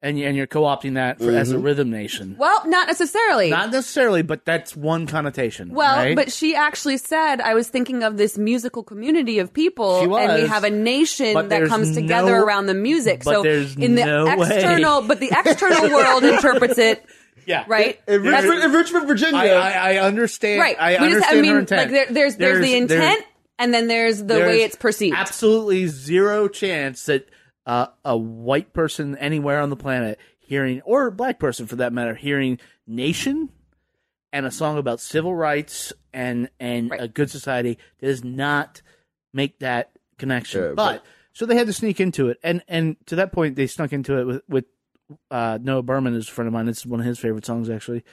[0.01, 1.63] and you- and you're co-opting that for, as a mm-hmm.
[1.63, 2.35] rhythm nation.
[2.37, 3.49] Well, not necessarily.
[3.49, 5.73] Not necessarily, but that's one connotation.
[5.73, 6.15] Well, right?
[6.15, 10.41] but she actually said, I was thinking of this musical community of people, She and
[10.41, 13.23] we have a nation that comes together no- around the music.
[13.23, 14.55] but so there's in the no way.
[14.55, 17.05] external, but the external world interprets it
[17.47, 17.99] yeah, right.
[18.07, 20.59] in, That's- Richmond, in Richmond, Virginia, I, I, I understand.
[20.59, 20.75] right.
[20.77, 21.81] I we just, understand I mean, her intent.
[21.81, 23.25] like there, there's, there's the intent,
[23.57, 25.15] and then there's the way it's perceived.
[25.15, 27.29] Absolutely zero chance that
[27.67, 31.93] uh, a white person anywhere on the planet hearing, or a black person for that
[31.93, 33.49] matter, hearing "Nation"
[34.33, 37.01] and a song about civil rights and and Right.
[37.01, 38.81] a good society does not
[39.33, 40.61] make that connection.
[40.61, 43.55] Yeah, but, but- so they had to sneak into it, and and to that point,
[43.57, 44.65] they snuck into it with with
[45.29, 46.67] uh, Noah Berman is a friend of mine.
[46.67, 48.03] It's one of his favorite songs actually.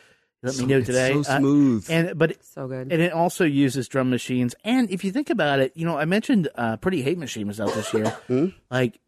[0.42, 1.12] Let So- me know it's today.
[1.22, 1.86] so Uh, smooth.
[1.88, 2.92] and but So good.
[2.92, 4.54] and it also uses drum machines.
[4.62, 7.60] And if you think about it, you know, I mentioned uh, Pretty Hate Machine was
[7.60, 8.10] out this year.
[8.28, 8.48] Hmm?
[8.70, 9.00] Like,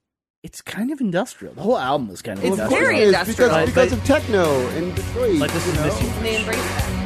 [0.47, 1.55] it's kind of industrial.
[1.55, 2.85] The whole album is kind of It's industrial.
[2.87, 3.49] very industrial.
[3.51, 5.41] because, But- because but- of techno in Detroit.
[5.41, 5.85] But this you is know?
[5.87, 6.23] missing.
[6.23, 7.06] They embrace that.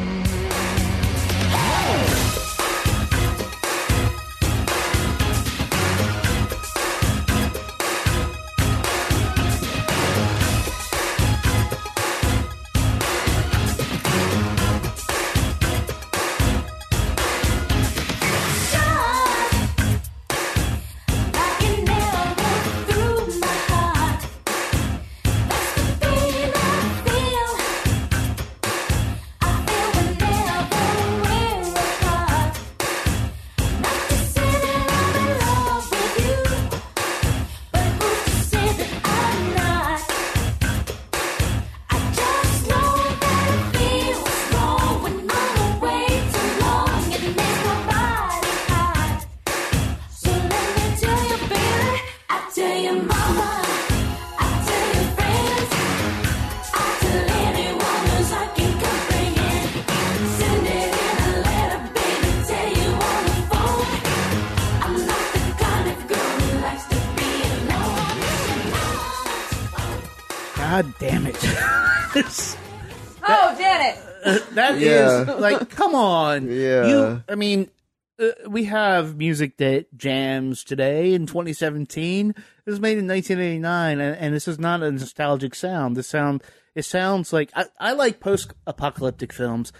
[74.84, 75.34] that is Yeah.
[75.34, 76.48] like, come on.
[76.50, 76.86] Yeah.
[76.86, 77.70] You, I mean,
[78.18, 82.30] uh, we have music that jams today in 2017.
[82.30, 82.36] It
[82.70, 85.96] was made in 1989, and, and this is not a nostalgic sound.
[85.96, 86.42] The sound,
[86.74, 89.72] it sounds like I, I like post-apocalyptic films.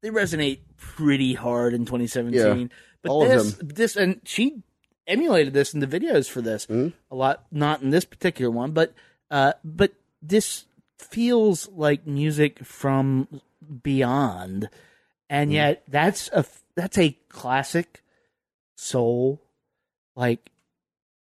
[0.00, 2.34] They resonate pretty hard in 2017.
[2.60, 2.66] Yeah.
[3.02, 4.62] But this, this, and she
[5.08, 6.88] emulated this in the videos for this Hmm?
[7.10, 7.44] a lot.
[7.50, 8.94] Not in this particular one, but
[9.30, 10.66] uh, but this
[10.98, 13.26] feels like music from
[13.82, 14.68] beyond,
[15.30, 15.54] and Hmm.
[15.54, 18.02] yet that's a that's a classic
[18.76, 19.40] soul
[20.16, 20.50] like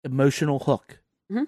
[0.05, 0.99] emotional hook.
[1.31, 1.47] Mhm.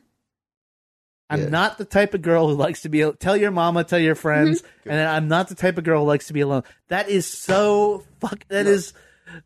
[1.30, 1.48] I'm Yeah.
[1.48, 4.62] not the type of girl who likes to be tell your mama, tell your friends,
[4.62, 4.88] Mm-hmm.
[4.90, 6.62] and then I'm not the type of girl who likes to be alone.
[6.88, 8.46] That is so fuck.
[8.48, 8.92] That is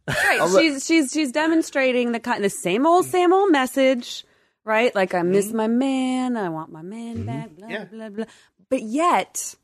[0.07, 0.17] Right.
[0.41, 4.25] I'll let- she's she's she's demonstrating the kind the same old same old message,
[4.65, 4.95] right?
[4.95, 7.85] Like I miss my man, I want my man back, blah Yeah.
[7.87, 8.25] blah blah.
[8.71, 9.57] But yet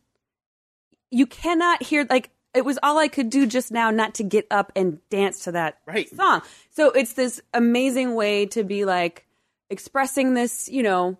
[1.10, 4.46] you cannot hear like it was all I could do just now not to get
[4.50, 6.08] up and dance to that Right.
[6.08, 6.42] song.
[6.70, 9.26] So it's this amazing way to be like
[9.70, 11.18] expressing this, you know,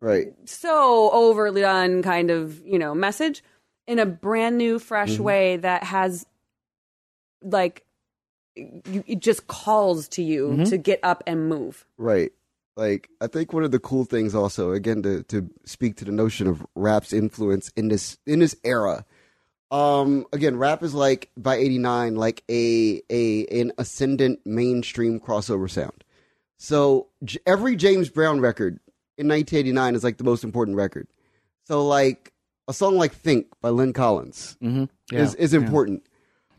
[0.00, 0.34] Right.
[0.44, 3.42] so overly done kind of you know message
[3.86, 5.22] in a brand new fresh Mm-hmm.
[5.22, 6.26] way that has
[7.42, 7.84] like
[8.56, 10.64] you, it just calls to you Mm-hmm.
[10.64, 12.32] to get up and move Right.
[12.76, 16.10] Like I think one of the cool things also, again, to to speak to the
[16.10, 19.04] notion of rap's influence in this in this era.
[19.70, 25.68] Um again, rap is like by eighty nine, like a a an ascendant mainstream crossover
[25.70, 26.04] sound.
[26.58, 28.78] So J- every James Brown record
[29.18, 31.08] in nineteen eighty nine is like the most important record.
[31.64, 32.32] So like
[32.68, 34.88] a song like Think by Lynn Collins Mhm.
[35.12, 35.60] is Yeah, is yeah.
[35.60, 36.06] important.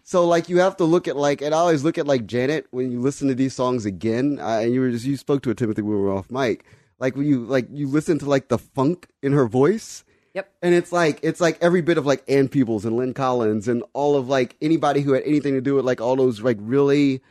[0.03, 2.67] So like you have to look at like, and I always look at like Janet
[2.71, 4.37] when you listen to these songs again.
[4.39, 5.81] Uh, and you were just you spoke to it, Timothy.
[5.81, 6.63] when We were off mic.
[6.99, 10.03] Like when you like you listen to like the funk in her voice.
[10.35, 10.53] Yep.
[10.61, 13.83] And it's like it's like every bit of like Ann Peebles and Lynn Collins and
[13.93, 17.21] all of like anybody who had anything to do with like all those like really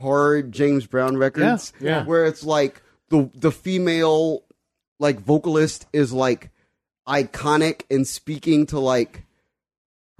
[0.00, 1.72] hard James Brown records.
[1.80, 2.04] Yeah, yeah.
[2.04, 4.44] Where it's like the the female
[5.00, 6.50] like vocalist is like
[7.08, 9.24] iconic and speaking to like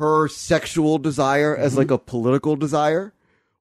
[0.00, 1.78] her sexual desire as mm-hmm.
[1.78, 3.12] like a political desire,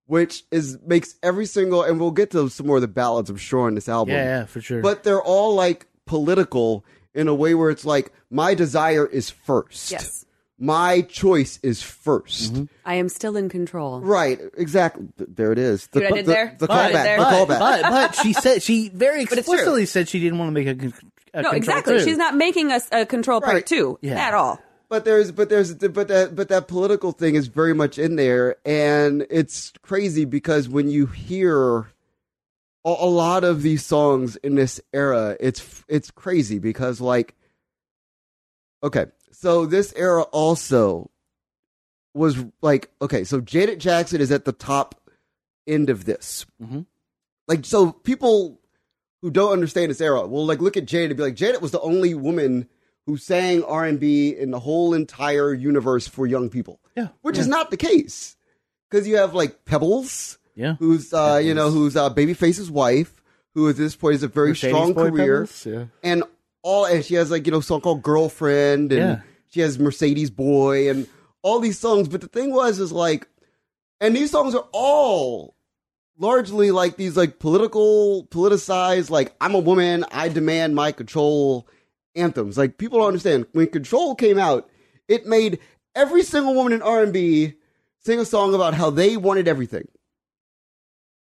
[0.08, 3.38] which is makes every single and we'll get to some more of the ballads I'm
[3.38, 4.16] sure on this album.
[4.16, 4.82] Yeah, yeah, for sure.
[4.82, 6.84] But they're all like political
[7.16, 9.92] in a way where it's like my desire is first.
[9.92, 10.26] yes
[10.60, 12.64] My choice is 1st Mm-hmm.
[12.86, 15.08] i am still in control Right, exactly.
[15.18, 15.90] There it is.
[15.94, 16.56] See what I did the, there?
[16.60, 16.88] the See what callback.
[16.88, 17.18] did there?
[17.18, 17.60] The but, callback.
[17.60, 20.68] but but she said she very But it's explicitly said she didn't want to make
[20.68, 22.04] a, a no control exactly two.
[22.06, 23.66] she's not making us a control part Right.
[23.66, 24.16] two Yeah.
[24.28, 27.98] at all But there's, but there's, but that, but that political thing is very much
[27.98, 31.88] in there, and it's crazy because when you hear
[32.86, 37.36] a, a lot of these songs in this era, it's it's crazy because like,
[38.84, 41.10] okay, so this era also
[42.14, 44.96] was like, okay, so Janet Jackson is at the top
[45.68, 46.86] end of this, Mhm.
[47.48, 48.62] like, so people
[49.22, 51.72] who don't understand this era will like look at Janet and be like, Janet was
[51.72, 52.70] the only woman
[53.08, 56.80] who sang R and B in the whole entire universe for young people.
[56.96, 58.36] Yeah, which is not the case
[58.90, 60.76] because you have like Pebbles, yeah.
[60.80, 63.22] who's uh, you know who's uh, Babyface's wife,
[63.54, 65.66] who at this point is a very Mercedes strong Boy career, Pebbles?
[65.66, 65.86] Yeah.
[66.04, 66.24] and
[66.64, 69.22] all and she has like you know song called Girlfriend, and Yeah.
[69.50, 71.08] she has Mercedes Boy, and
[71.42, 72.08] all these songs.
[72.08, 73.28] But the thing was, is like,
[74.02, 75.56] and these songs are all
[76.18, 81.68] largely like these like political, politicized, like I'm a woman, I demand my control
[82.16, 82.58] anthems.
[82.58, 84.70] Like people don't understand when Control came out,
[85.08, 85.60] it made
[85.94, 87.54] every single woman in R&B
[88.00, 89.88] sing a song about how they wanted everything.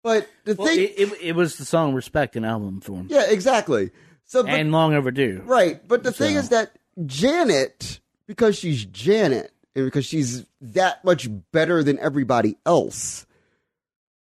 [0.05, 3.25] But the Well, thing, it, it, it was the song "Respect" in album form, yeah,
[3.29, 3.91] exactly.
[4.27, 5.43] So, but, and long overdue.
[5.45, 5.81] right.
[5.89, 6.71] But the thing is that
[7.07, 13.27] Janet, because she's Janet, and because she's that much better than everybody else,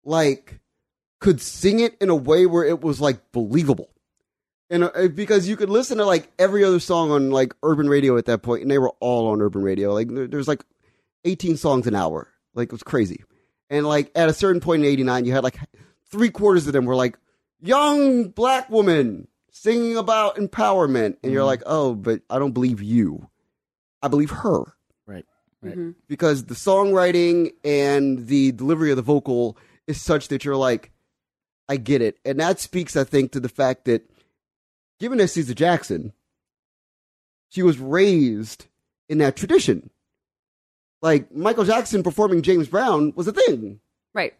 [0.05, 0.61] like,
[1.21, 3.89] could sing it in a way where it was like believable.
[4.71, 8.17] And uh, because you could listen to like every other song on like urban radio
[8.17, 9.93] at that point, and they were all on urban radio.
[9.93, 10.65] Like there- there's like
[11.25, 12.29] 18 songs an hour.
[12.55, 13.23] Like it was crazy.
[13.73, 15.57] And like at a certain point in 89, you had like
[16.11, 17.19] three quarters of them were like
[17.61, 21.17] young black woman singing about empowerment.
[21.23, 23.29] And you're like, oh, but I don't believe you.
[24.03, 24.65] I believe her
[25.07, 25.25] Right.
[25.63, 25.77] Right.
[25.77, 25.95] Mhm.
[26.07, 29.57] because the songwriting and the delivery of the vocal
[29.87, 30.91] is such that you're like,
[31.69, 32.19] I get it.
[32.25, 34.03] And that speaks, I think, to the fact that
[35.01, 36.13] given that she's a Jackson,
[37.49, 38.67] she was raised
[39.09, 39.89] in that tradition.
[41.03, 43.81] Like Michael Jackson performing James Brown was a thing.
[44.15, 44.35] Right.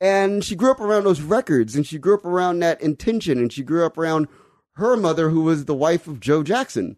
[0.00, 3.52] And she grew up around those records and she grew up around that intention and
[3.52, 4.28] she grew up around
[4.74, 6.96] her mother, who was the wife of Joe Jackson.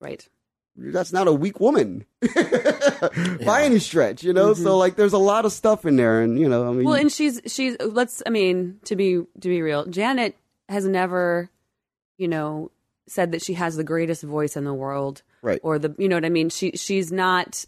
[0.00, 0.28] Right.
[0.76, 2.04] That's not a weak woman
[3.44, 4.54] by any stretch, you know?
[4.54, 6.22] So, like, there's a lot of stuff in there.
[6.22, 6.84] And, you know, I mean, Mm-hmm.
[6.84, 10.36] Well, and she's she's let's I mean to be to be real, Janet
[10.68, 11.50] has never,
[12.16, 12.70] you know,
[13.08, 15.60] said that she has the greatest voice in the world, Right.
[15.64, 16.48] Or the you know what I mean.
[16.48, 17.64] She she's not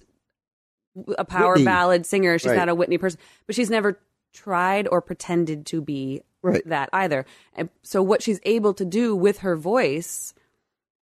[1.19, 1.65] a power Whitney.
[1.65, 2.39] ballad singer.
[2.39, 2.57] She's Right.
[2.59, 3.99] not a Whitney person, but she's never
[4.33, 6.63] tried or pretended to be Right.
[6.67, 7.27] that either.
[7.55, 10.33] And so what she's able to do with her voice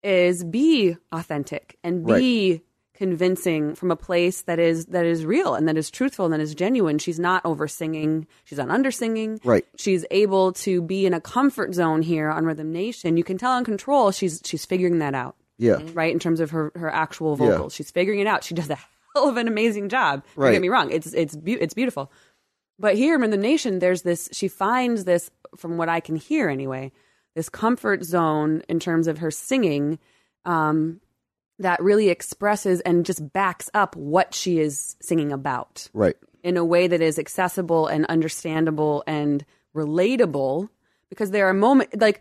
[0.03, 2.63] is be authentic and be
[2.95, 6.41] convincing from a place that is that is real and that is truthful and that
[6.41, 6.99] is genuine.
[6.99, 8.27] She's not over singing.
[8.45, 9.41] She's not under singing.
[9.45, 9.65] Right.
[9.77, 13.17] She's able to be in a comfort zone here on Rhythm Nation.
[13.17, 15.37] You can tell on Control she's she's figuring that out.
[15.59, 15.79] yeah.
[15.95, 17.51] Right in terms of her her actual Yeah.
[17.51, 18.43] vocals, she's figuring it out.
[18.45, 18.79] She does a
[19.15, 20.25] hell of an amazing job.
[20.37, 20.53] Don't Right.
[20.53, 20.91] get me wrong.
[20.91, 22.11] It's it's beau- it's beautiful.
[22.79, 24.29] But here in the nation, there's this.
[24.33, 26.93] She finds this, from what I can hear anyway,
[27.35, 29.99] this comfort zone in terms of her singing,
[30.45, 31.01] um,
[31.59, 36.17] that really expresses and just backs up what she is singing about Right.
[36.45, 39.45] in a way that is accessible and understandable and
[39.75, 40.69] relatable.
[41.11, 42.21] Because there are moments like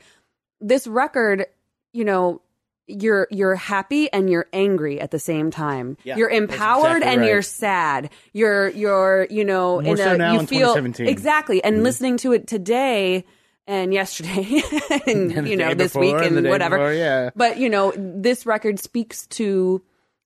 [0.59, 1.45] this record,
[1.93, 2.41] you know,
[2.87, 5.97] you're you're happy and you're angry at the same time.
[6.03, 7.29] Yeah, you're empowered exactly and right.
[7.29, 8.09] you're sad.
[8.33, 11.63] You're you're you know More in so a now you in feel exactly.
[11.63, 11.83] And mm-hmm.
[11.83, 13.25] listening to it today
[13.67, 14.61] and yesterday
[15.07, 16.77] and, And you know this before week and and whatever.
[16.77, 17.29] before, yeah.
[17.35, 19.83] But you know this record speaks to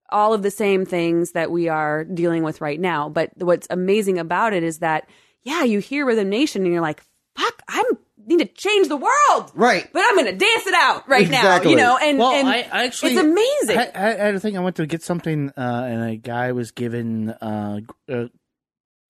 [0.09, 3.09] all of the same things that we are dealing with right now.
[3.09, 5.09] But what's amazing about it is that
[5.43, 7.03] yeah, you hear Rhythm Nation and you're like,
[7.35, 7.83] fuck, I
[8.25, 9.51] need to change the world.
[9.53, 9.87] Right.
[9.91, 11.75] But I'm gonna dance it out right Exactly.
[11.75, 11.81] now.
[11.81, 13.77] You know, and, well, and I, I actually it's amazing.
[13.77, 14.57] I, I, I had a thing.
[14.57, 18.27] I went to get something, uh, and a guy was given uh, gr- uh,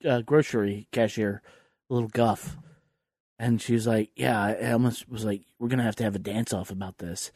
[0.07, 1.41] uh, grocery cashier
[1.89, 2.57] a little guff,
[3.37, 6.19] and she was like, "Yeah," I almost was like, "We're gonna have to have a
[6.19, 7.31] dance off about this."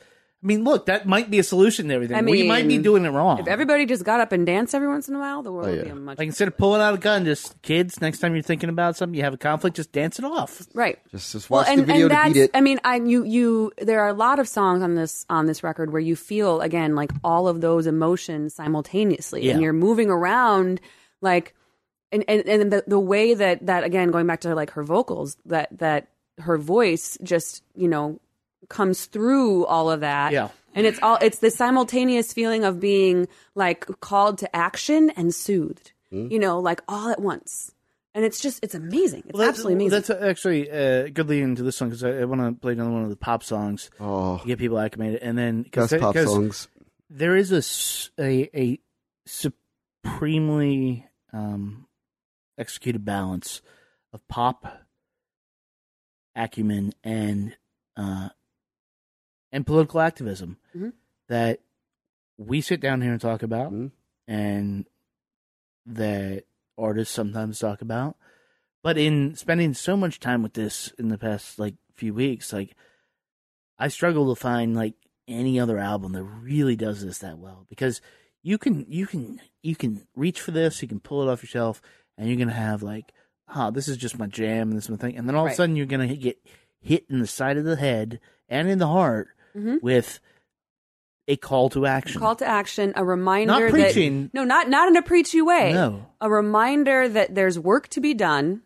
[0.45, 2.15] I mean, look, that might be a solution to everything.
[2.17, 3.39] I we might be mean, doing it wrong.
[3.39, 5.71] if everybody just got up and danced every once in a while, the world Oh,
[5.71, 5.83] would yeah.
[5.85, 7.99] be a much like instead of pulling out a gun, just kids.
[7.99, 10.61] Next time you're thinking about something, you have a conflict, just dance it off.
[10.75, 10.99] right.
[11.09, 12.51] Just, just Well, watch and, the video and to beat it.
[12.53, 15.63] I mean, I you you there are a lot of songs on this on this
[15.63, 19.53] record where you feel again like all of those emotions simultaneously, Yeah.
[19.53, 20.79] and you're moving around
[21.21, 21.55] like,
[22.11, 25.37] and and, and the the way that that again going back to like her vocals
[25.47, 28.19] that that her voice just you know
[28.69, 30.31] comes through all of that.
[30.33, 30.49] Yeah.
[30.73, 35.93] And it's all it's the simultaneous feeling of being like called to action and soothed.
[36.11, 36.27] Hmm?
[36.29, 37.71] You know, like all at once.
[38.13, 39.23] And it's just it's amazing.
[39.27, 39.89] It's Well, absolutely amazing.
[39.91, 42.91] That's actually a good lead into this song because I, I want to play another
[42.91, 43.89] one of the pop songs.
[43.99, 46.67] oh, to get people acclimated, and then cause, pop pop 'cause songs.
[47.09, 48.79] there is a a
[49.25, 51.87] supremely um,
[52.57, 53.61] executed balance
[54.13, 54.65] of pop
[56.35, 57.55] acumen and
[57.97, 58.29] uh,
[59.55, 60.91] and political activism Mhm.
[61.29, 61.61] that
[62.37, 63.91] we sit down here and talk about, Mhm.
[64.27, 64.85] and
[65.85, 66.43] that
[66.77, 68.17] artists sometimes talk about.
[68.83, 72.75] But in spending so much time with this in the past like few weeks, like
[73.79, 74.95] I struggle to find like
[75.27, 77.99] any other album that really does this that well because
[78.43, 81.47] you can you can you can reach for this, you can pull it off your
[81.47, 81.81] shelf,
[82.17, 83.11] and you're gonna have like,
[83.47, 85.51] huh, this is just my jam and this is my thing, and then all of
[85.51, 86.37] a sudden you're gonna get
[86.81, 88.19] hit in the side of the head
[88.49, 89.81] and in the heart Mhm.
[89.81, 90.19] with
[91.27, 92.19] a call to action.
[92.19, 94.23] call to action, a reminder Not preaching.
[94.25, 95.73] that no, not not in a preachy way.
[95.73, 96.05] No.
[96.21, 98.61] a reminder that there's work to be done,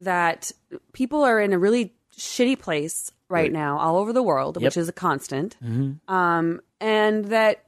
[0.00, 0.52] that
[0.92, 3.52] people are in a really shitty place right, Right.
[3.52, 4.62] now all over the world, Yep.
[4.68, 5.98] which is a constant, Mhm.
[6.08, 7.64] um, and that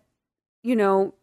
[0.62, 1.14] you know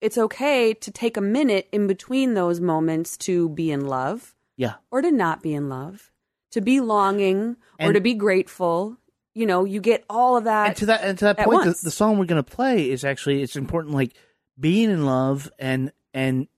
[0.00, 4.74] it's okay to take a minute in between those moments to be in love Yeah.
[4.90, 6.12] or to not be in love,
[6.52, 8.98] to be longing or And- to be grateful.
[9.36, 10.68] You know, you get all of that.
[10.68, 13.42] and to that and to that point, the, the song we're gonna play is actually
[13.42, 13.94] it's important.
[13.94, 14.14] Like
[14.58, 16.48] being in love and and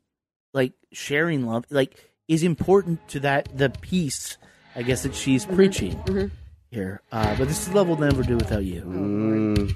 [0.54, 1.98] like sharing love, like
[2.28, 4.36] is important to that the peace.
[4.76, 5.56] I guess that she's Mm-hmm.
[5.56, 6.30] preaching
[6.70, 7.00] here.
[7.10, 8.82] Uh, but this is love will never do without you.
[8.82, 9.74] Mm,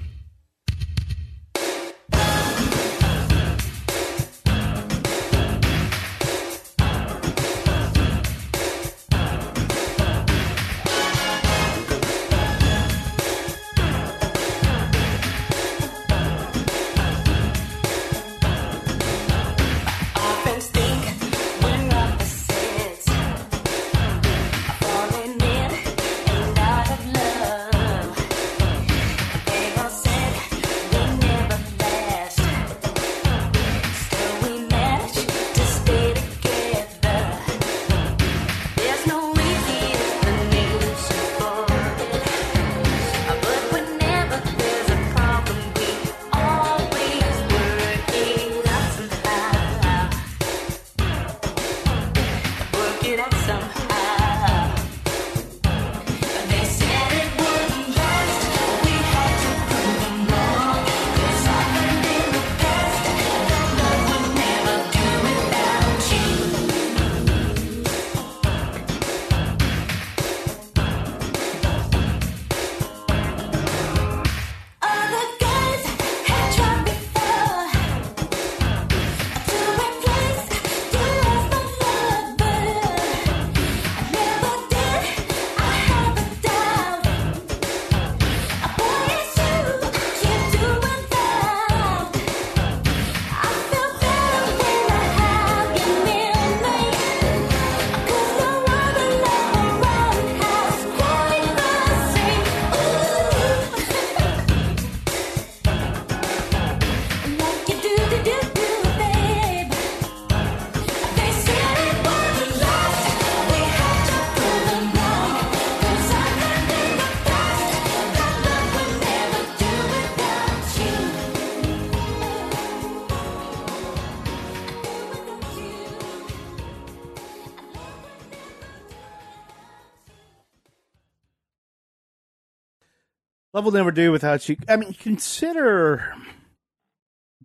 [133.53, 134.57] Love will never do without you.
[134.67, 136.15] I mean, consider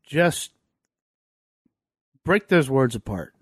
[0.07, 0.53] just
[2.25, 3.35] break those words apart.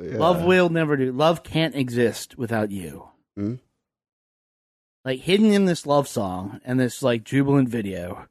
[0.00, 0.16] yeah.
[0.16, 1.12] Love will never do.
[1.12, 3.08] Love can't exist without you.
[3.36, 3.58] Mhm.
[5.04, 8.26] Like hidden in this love song and this like jubilant video.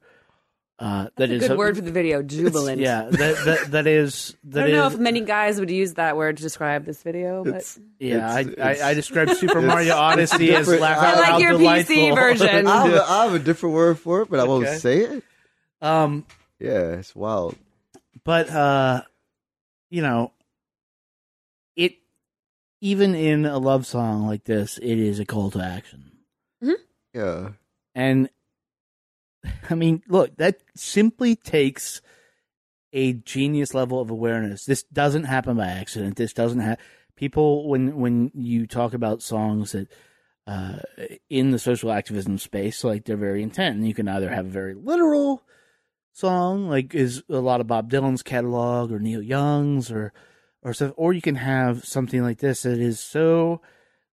[0.78, 2.80] Uh, that is a Good word for the video, jubilant.
[2.80, 6.36] Yeah, that that, that is I don't know if many guys would use that word
[6.36, 8.30] to describe this video, but It's- yeah.
[8.30, 10.82] I, it's- I, I it's- described Super Mario Odyssey as different.
[10.82, 11.96] laugh I like your delightful.
[11.96, 12.66] PC version.
[12.66, 14.76] I have, a, I have a different word for it, but I won't Okay.
[14.76, 15.24] say it.
[15.80, 16.26] um,
[16.58, 17.56] Yeah, it's wild.
[18.22, 19.02] but uh
[19.88, 20.32] you know
[21.76, 21.96] it
[22.80, 26.10] even in a love song like this it is a call to action
[27.14, 27.50] Yeah.
[27.94, 28.28] and
[29.70, 32.00] i mean look that simply takes
[32.96, 34.64] a genius level of awareness.
[34.64, 36.16] This doesn't happen by accident.
[36.16, 36.78] This doesn't have
[37.14, 39.88] people when when you talk about songs that
[40.46, 40.78] uh
[41.28, 43.76] in the social activism space like they're very intent.
[43.76, 45.42] And you can either have a very literal
[46.12, 50.14] song like is a lot of Bob Dylan's catalog or Neil Young's or
[50.62, 53.60] or stuff or you can have something like this that is so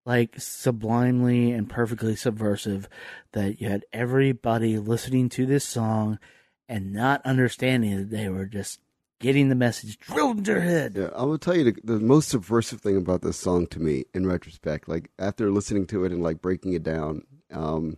[0.06, 2.90] like sublimely and perfectly subversive
[3.32, 6.20] that you had everybody listening to this song
[6.68, 8.80] and not understanding that they were just
[9.20, 10.96] getting the message drilled into their head.
[10.98, 14.04] Yeah, I will tell you the, the most subversive thing about this song to me,
[14.14, 17.24] in retrospect, like after listening to it and like breaking it down,
[17.54, 17.98] um,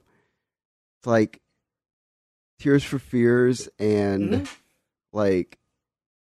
[0.99, 1.41] it's like
[2.59, 4.49] Tears for Fears and Mhm.
[5.11, 5.57] like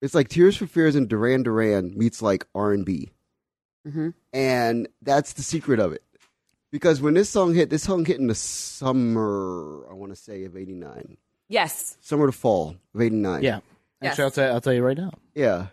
[0.02, 3.10] it's like Tears for Fears and Duran Duran meets like R and B,
[3.90, 4.14] Mhm.
[4.34, 6.04] and that's the secret of it.
[6.72, 10.44] Because when this song hit, this song hit in the summer, I want to say
[10.46, 11.18] of '89,
[11.48, 13.44] yes, summer to fall of '89.
[13.44, 13.60] Yeah.
[14.02, 14.12] Yes.
[14.12, 15.12] Actually, I'll tell, I'll tell you right now.
[15.36, 15.68] yeah.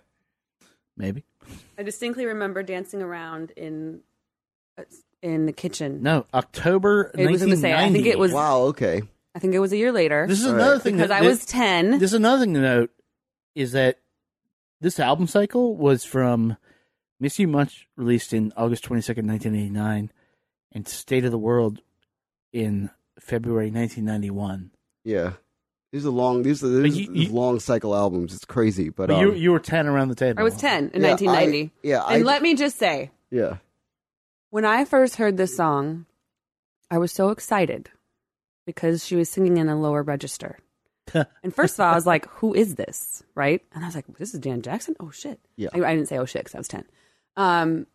[0.97, 1.25] Maybe.
[1.79, 4.01] I distinctly remember dancing around in
[4.79, 4.85] uh,
[5.23, 6.03] in the kitchen.
[6.03, 8.63] No, October It was in the same- I think it was- Wow.
[8.69, 9.03] Okay.
[9.35, 10.27] I think it was a year later.
[10.27, 11.91] This is another thing because that, I was ten.
[11.99, 12.91] This is another thing to note
[13.55, 13.99] is that
[14.81, 16.57] this album cycle was from
[17.19, 20.11] Miss You Much, released in August twenty second, nineteen eighty nine,
[20.73, 21.81] and State of the World
[22.53, 24.71] in February nineteen ninety one.
[25.05, 25.35] Yeah.
[25.93, 26.43] These are long.
[26.43, 28.35] These are these, you- these you- long cycle albums.
[28.35, 30.41] It's crazy, but, But um, you you were ten around the table.
[30.41, 31.63] I was ten in Yeah, 1990.
[31.63, 33.59] I- yeah, and I- let me just say, yeah,
[34.51, 36.05] when I first heard this song,
[36.91, 37.89] I was so excited
[38.67, 40.59] because she was singing in a lower register.
[41.15, 43.63] and first of all, I was like, "Who is this?" Right?
[43.73, 45.39] And I was like, "This is Jan Jackson." Oh shit!
[45.57, 45.69] Yeah.
[45.73, 46.85] I, I didn't say oh shit because I was ten.
[47.37, 47.87] Um,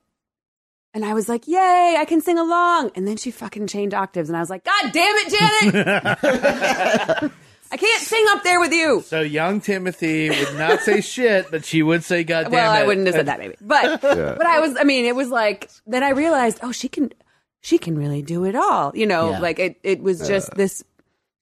[0.94, 1.96] and I was like, "Yay!
[1.98, 4.92] I can sing along!" And then she fucking changed octaves, and I was like, "God
[4.92, 7.32] damn it, Janet!
[7.74, 11.64] I can't sing up there with you." So young Timothy would not say shit, but
[11.64, 14.36] she would say "God damn well, it." I wouldn't have said that maybe, but Yeah.
[14.38, 14.76] but I was.
[14.78, 17.14] I mean, it was like then I realized, oh, she can,
[17.62, 18.92] she can really do it all.
[18.94, 19.40] You know, Yeah.
[19.40, 19.78] like it.
[19.84, 20.84] It was just this,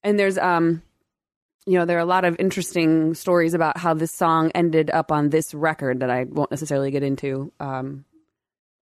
[0.03, 0.83] and there's um,
[1.69, 5.11] you know, there are a lot of interesting stories about how this song ended up
[5.11, 7.51] on this record that I won't necessarily get into.
[7.59, 8.05] Um,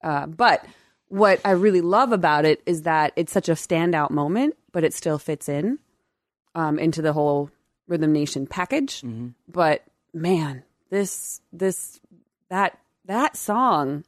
[0.03, 0.65] uh, but
[1.07, 4.95] what I really love about it is that it's such a standout moment, but it
[4.95, 5.77] still fits in
[6.55, 7.51] um, into the whole
[7.87, 9.03] Rhythm Nation package.
[9.47, 11.99] But man, this this
[12.49, 14.05] that that song,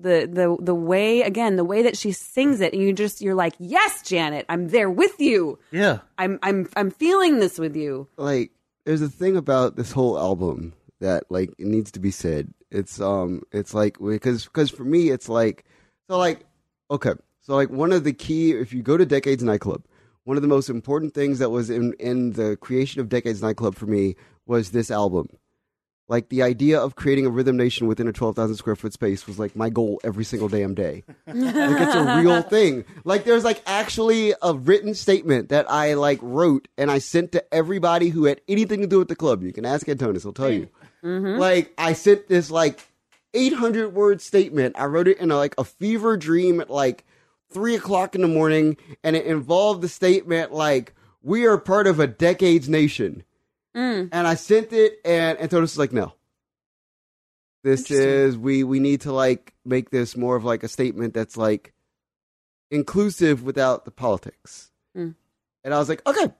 [0.00, 3.34] the the the way again, the way that she sings it, and you just you're
[3.34, 5.58] like, yes, Janet, I'm there with you.
[5.70, 5.98] Yeah.
[6.16, 8.08] I'm I'm I'm feeling this with you.
[8.16, 8.52] like
[8.84, 12.52] there's a thing about this whole album that like it needs to be said.
[12.70, 15.64] It's um, it's like because because for me it's like
[16.08, 16.46] so like
[16.90, 19.84] okay, so like one of the key if you go to Decades nightclub,
[20.24, 23.74] one of the most important things that was in in the creation of Decades nightclub
[23.74, 25.28] for me was this album.
[26.08, 29.26] Like the idea of creating a rhythm nation within a twelve thousand square foot space
[29.26, 31.04] was like my goal every single damn day.
[31.26, 32.84] like it's a real thing.
[33.04, 37.54] Like there's like actually a written statement that I like wrote and I sent to
[37.54, 39.42] everybody who had anything to do with the club.
[39.42, 40.68] You can ask Antonis, he'll tell you.
[41.04, 41.38] Mm-hmm.
[41.38, 42.80] Like I sent this like
[43.34, 44.76] 800 word statement.
[44.78, 47.04] I wrote it in a, like a fever dream at like
[47.50, 52.00] three o'clock in the morning, and it involved the statement like "We are part of
[52.00, 53.24] a decades nation."
[54.12, 56.14] And I sent it, and Antonis was like, "No."
[57.64, 61.36] This is we we need to like make this more of like a statement that's
[61.36, 61.72] like
[62.70, 64.70] inclusive without the politics.
[64.96, 65.14] Mm.
[65.64, 66.32] And I was like, okay,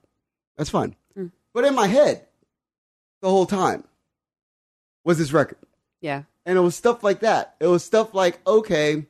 [0.57, 0.95] that's fine.
[1.17, 1.33] Mm.
[1.53, 2.27] But in my head,
[3.21, 3.85] the whole time
[5.05, 5.59] was this record.
[6.01, 6.23] Yeah.
[6.47, 7.57] And it was stuff like that.
[7.61, 9.07] It was stuff like, okay,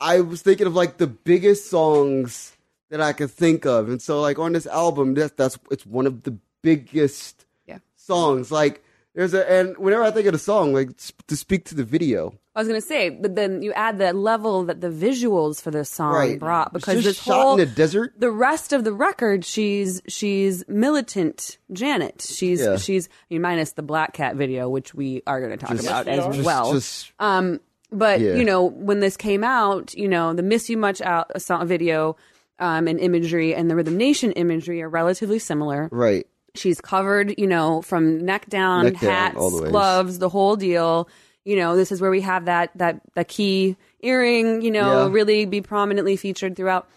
[0.00, 2.56] I was thinking of like the biggest songs
[2.90, 3.88] that I could think of.
[3.88, 7.78] And so like on this album, that's that's it's one of the biggest Yeah.
[7.96, 8.50] songs.
[8.52, 8.82] Like
[9.14, 11.84] there's a and whenever I think of the song, like sp- to speak to the
[11.84, 12.34] video.
[12.54, 15.88] I was gonna say, but then you add the level that the visuals for this
[15.88, 16.38] song Right.
[16.38, 18.12] brought because this shot whole in the desert.
[18.18, 22.22] the rest of the record, she's she's militant Janet.
[22.22, 22.76] She's Yeah.
[22.76, 25.84] she's I mean, minus the Black Cat video, which we are going to talk Just-
[25.86, 26.72] about as just- well.
[26.72, 27.60] just- um,
[27.92, 28.34] but Yeah.
[28.34, 31.66] you know, when this came out, you know, the "Miss You Much" out a song
[31.66, 32.16] video.
[32.62, 35.88] Um, and imagery and the Rhythm Nation imagery are relatively similar.
[35.90, 36.26] right.
[36.54, 41.08] She's covered, you know, from neck down, Neck hats, all the gloves, the whole deal.
[41.44, 45.12] You know, this is where we have that that that key earring, you know, Yeah.
[45.12, 46.88] really be prominently featured throughout.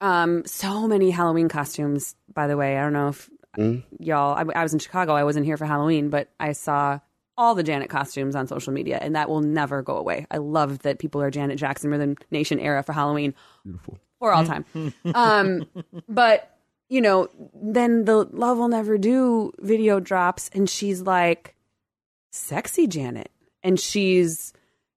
[0.00, 2.76] Um, so many Halloween costumes, by the way.
[2.76, 3.84] I don't know if Mm.
[4.00, 4.34] y'all.
[4.34, 5.12] I, I was in Chicago.
[5.14, 6.98] I wasn't here for Halloween, but I saw
[7.38, 10.26] all the Janet costumes on social media, and that will never go away.
[10.30, 13.32] I love that people are Janet Jackson Rhythm Nation era for Halloween
[13.64, 13.98] Beautiful.
[14.18, 14.64] for all time.
[15.14, 15.64] um,
[16.08, 16.53] but
[16.94, 21.54] you know, then the Love Will Never Do video drops, and she's like,
[22.30, 23.30] "Sexy Janet,"
[23.62, 24.52] and she's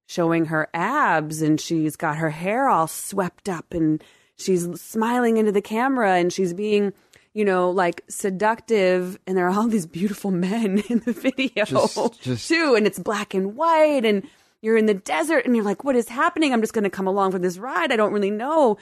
[0.08, 4.04] showing her abs, and she's got her hair all swept up, and
[4.38, 6.94] she's smiling into the camera, and she's being.
[7.34, 12.22] You know, like seductive, and there are all these beautiful men in the video Just-
[12.24, 14.24] just- too, and it's black and white, and
[14.64, 16.52] you're in the desert, and you're like, "What is happening?
[16.52, 17.92] I'm just going to come along for this ride.
[17.92, 18.78] I don't really know."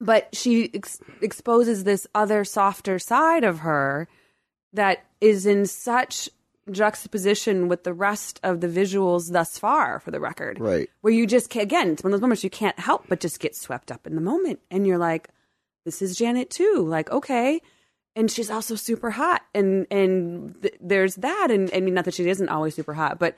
[0.00, 4.08] But she ex- exposes this other softer side of her
[4.72, 6.28] that is in such
[6.70, 10.60] juxtaposition with the rest of the visuals thus far for the record.
[10.60, 10.88] Right.
[11.00, 13.40] where you just can, again it's one of those moments you can't help but just
[13.40, 15.28] get swept up in the moment and you're like
[15.84, 16.84] this is janet too.
[16.86, 17.60] Like okay.
[18.16, 22.14] And she's also super hot and and th- there's that and i mean not that
[22.14, 23.36] she isn't always super hot but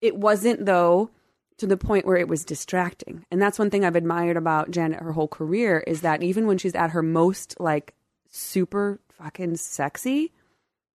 [0.00, 1.10] it wasn't though
[1.58, 3.24] to the point where it was distracting.
[3.30, 6.58] And that's one thing I've admired about Janet her whole career is that even when
[6.58, 7.94] she's at her most like
[8.30, 10.32] super fucking sexy,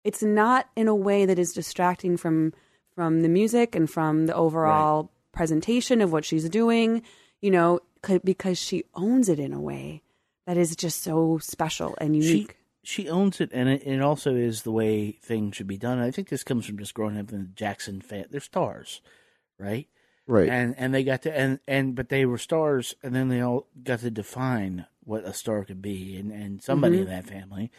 [0.05, 2.53] it's not in a way that is distracting from
[2.95, 7.03] from the music and from the overall presentation of what she's doing,
[7.43, 10.01] you know, c- because she owns it in a way
[10.47, 12.57] that is just so special and she unique.
[12.83, 15.99] she owns it, and it, it also is the way things should be done.
[15.99, 18.27] I think this comes from just growing up in the Jackson fan.
[18.31, 19.03] They're stars,
[19.59, 19.89] right?
[20.27, 20.49] Right.
[20.49, 23.69] And and they got to and and but they were stars, and then they all
[23.83, 27.03] got to define what a star could be, and and somebody Mhm.
[27.03, 27.71] in that family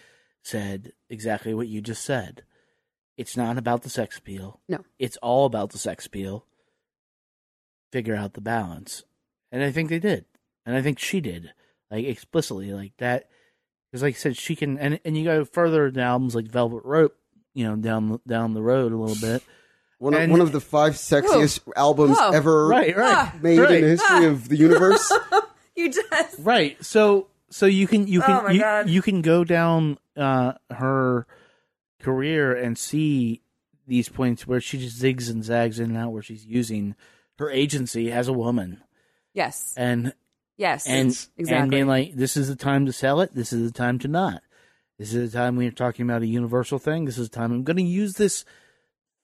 [0.44, 2.44] said exactly what you just said.
[3.18, 4.62] It's not about the sex appeal.
[4.70, 4.86] No.
[4.98, 6.46] It's all about the sex appeal.
[7.92, 9.04] Figure out the balance,
[9.52, 10.26] and I think they did,
[10.66, 11.54] and I think she did,
[11.90, 13.30] like explicitly, like that.
[13.92, 16.82] Because, like I said, she can, and and you go further in albums like Velvet
[16.84, 17.18] Rope,
[17.54, 19.42] you know, down down the road a little bit.
[20.00, 22.32] One of, And- one of the five sexiest albums Whoa.
[22.32, 23.72] ever Right, right, made right.
[23.72, 25.12] in the history of the universe.
[25.76, 26.84] You just Right.
[26.84, 31.28] So so you can you can Oh you, you can go down uh her
[32.02, 33.42] career and see
[33.88, 36.96] these points where she just zigs and zags in and out where she's using
[37.38, 38.82] her agency as a woman
[39.34, 40.14] yes, and
[40.58, 41.54] yes, and exactly.
[41.56, 44.08] and being like this is the time to sell it this is the time to
[44.08, 44.42] not
[44.98, 47.52] this is the time when you're talking about a universal thing this is the time
[47.52, 48.44] i'm going to use this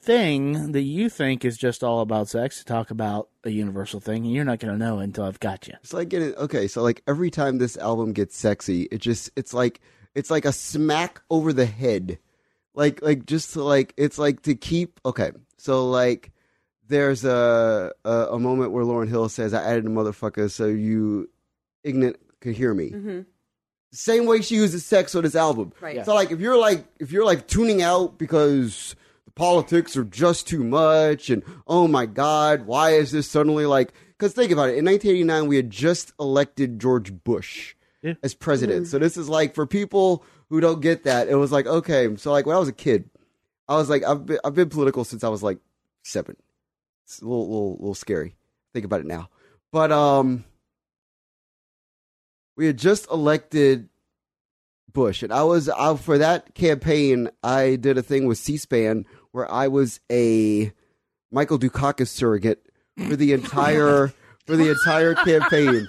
[0.04, 4.26] thing that you think is just all about sex to talk about a universal thing
[4.26, 6.68] and you're not going to know until i've got you It's like getting okay.
[6.68, 9.80] So like every time this album gets sexy, it just it's like
[10.16, 12.20] it's like a smack over the head,
[12.76, 15.32] like like just to like it's like to keep okay.
[15.58, 16.32] So like
[16.88, 21.30] there's a a, a moment where Lauryn Hill says, "I added a motherfucker so you
[21.84, 23.26] ignorant could hear me." Mhm.
[23.92, 25.72] Same way she uses sex on this album.
[25.80, 26.04] Right.
[26.06, 29.03] So like if you're like if you're like tuning out because the
[29.36, 34.34] politics are just too much and oh my god, why is this suddenly like cuz
[34.34, 34.78] think about it.
[34.78, 38.14] In 1989 we had just elected George Bush Yeah.
[38.24, 38.88] as president.
[38.88, 42.32] So this is like for people who don't get that, it was like okay, so
[42.32, 43.10] like when I was a kid,
[43.68, 45.58] I was like I've been I've been political since I was like
[46.04, 46.36] 7.
[47.06, 48.36] It's a little little little scary.
[48.74, 49.30] Think about it now.
[49.72, 50.44] But um
[52.56, 53.90] we had just elected
[54.92, 57.30] Bush, and I was I, for that campaign.
[57.42, 60.72] I did a thing with C-SPAN where I was a
[61.32, 62.66] Michael Dukakis surrogate
[63.08, 64.14] for the entire
[64.48, 65.88] for the entire campaign,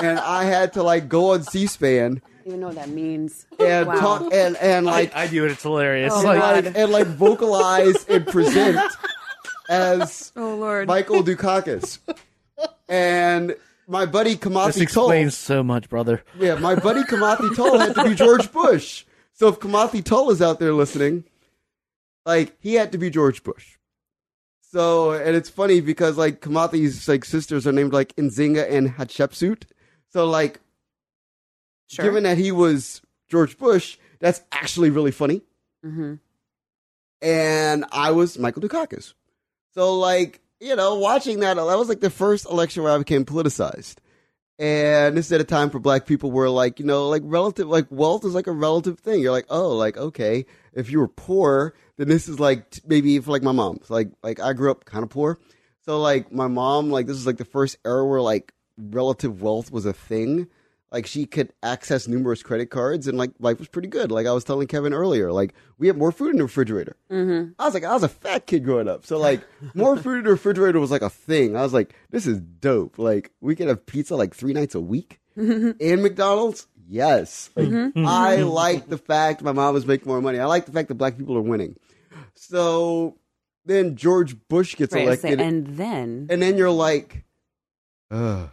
[0.00, 3.44] and I had to like go on C-SPAN I even know what that means.
[3.60, 3.94] and Wow.
[4.00, 6.64] talk and and like I, I do it it's hilarious Oh, like, God.
[6.64, 8.78] like and like vocalize and present
[9.68, 11.98] as Oh Lord, Michael Dukakis,
[12.88, 13.54] and
[13.86, 14.82] my buddy Kamathi Toll.
[15.10, 19.04] explains so much brother Yeah, my buddy Kamathi Tull had to be George Bush.
[19.32, 21.24] So if Kamathi Tull is out there listening,
[22.28, 23.78] like he had to be George Bush.
[24.60, 29.62] So and it's funny because like Kamathi's like sisters are named like Nzinga and Hatshepsut.
[30.10, 30.60] So like
[31.88, 32.04] sure.
[32.04, 33.00] given that he was
[33.30, 35.40] George Bush, that's actually really funny.
[35.82, 36.16] hmm
[37.22, 39.14] And I was Michael Dukakis.
[39.72, 43.24] So like, you know, watching that that was like the first election where I became
[43.24, 43.96] politicized.
[44.58, 47.68] And this is at a time for black people where like, you know, like relative
[47.68, 49.22] like wealth is like a relative thing.
[49.22, 53.18] You're like, oh, like, okay, if you were poor, then this is like t- maybe
[53.18, 53.80] for like my mom.
[53.84, 55.38] So, like like I grew up kind of poor.
[55.84, 59.70] So like my mom, like this is like the first era where like relative wealth
[59.70, 60.46] was a thing.
[60.90, 64.10] Like she could access numerous credit cards and like life was pretty good.
[64.10, 66.96] Like I was telling Kevin earlier, like we had more food in the refrigerator.
[67.10, 69.04] hmm I was like, I was a fat kid growing up.
[69.04, 69.42] So like
[69.74, 71.56] more food in the refrigerator was like a thing.
[71.56, 72.98] I was like, this is dope.
[72.98, 76.66] Like we could have pizza like three nights a week in McDonald's.
[76.90, 77.50] Yes.
[77.54, 80.38] Like, I like the fact my mom was making more money.
[80.38, 81.76] I like the fact that black people are winning.
[82.40, 83.16] So
[83.64, 85.54] then George Bush gets Right, I was saying, elected.
[85.68, 87.24] and then and then you're like,
[88.10, 88.48] ugh.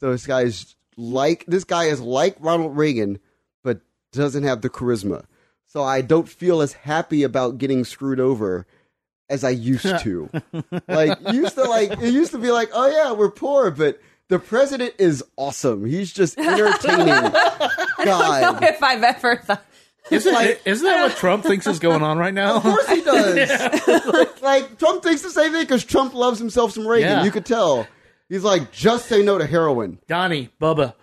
[0.00, 3.18] So this guy's like this guy is like Ronald Reagan,
[3.64, 3.80] but
[4.12, 5.24] doesn't have the charisma.
[5.66, 8.66] So I don't feel as happy about getting screwed over
[9.28, 10.28] as I used to.
[10.88, 14.38] like used to like it used to be like, oh yeah, we're poor, but the
[14.38, 15.84] president is awesome.
[15.84, 17.32] He's just entertaining.
[18.04, 18.62] God.
[18.62, 19.64] if I've ever thought.
[20.10, 22.56] Isn't, isn't that what Trump thinks is going on right now?
[22.56, 24.40] Of course he does.
[24.42, 27.08] like Trump thinks the same thing because Trump loves himself some Reagan.
[27.10, 27.24] Yeah.
[27.24, 27.86] You could tell.
[28.28, 29.98] He's like, just say no to heroin.
[30.08, 30.94] Donnie, Bubba.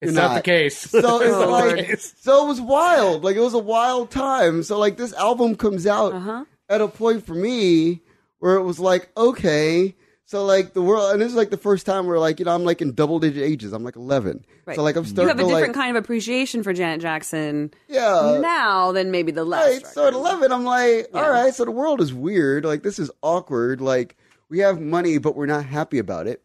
[0.00, 0.28] It's not.
[0.28, 0.34] not.
[0.36, 0.78] the case.
[0.78, 2.00] So it's Oh, like, Lord.
[2.00, 3.24] so it was wild.
[3.24, 4.62] Like it was a wild time.
[4.62, 6.44] So like this album comes out Uh-huh.
[6.68, 8.02] at a point for me
[8.38, 9.96] where it was like, okay,
[10.28, 12.54] so like the world, and this is like the first time where like you know
[12.54, 13.72] I'm like in double digit ages.
[13.72, 14.44] I'm like 11.
[14.66, 14.76] Right.
[14.76, 15.14] So like I'm starting.
[15.14, 18.38] To like You have a to different like kind of appreciation for Janet Jackson yeah.
[18.38, 19.66] now than maybe the last.
[19.66, 19.86] Right.
[19.86, 21.22] So at 11, I'm like, Yeah.
[21.22, 22.66] all right, so the world is weird.
[22.66, 23.80] Like, this is awkward.
[23.80, 24.18] Like,
[24.50, 26.42] we have money, but we're not happy about it.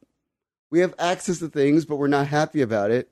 [0.70, 3.10] We have access to things, but we're not happy about it.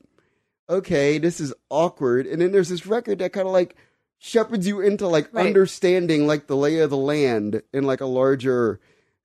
[0.69, 2.26] Okay, this is awkward.
[2.28, 3.76] And then there's this record that kind of like
[4.19, 5.47] shepherds you into like Right.
[5.47, 8.80] understanding like the lay of the land in like a larger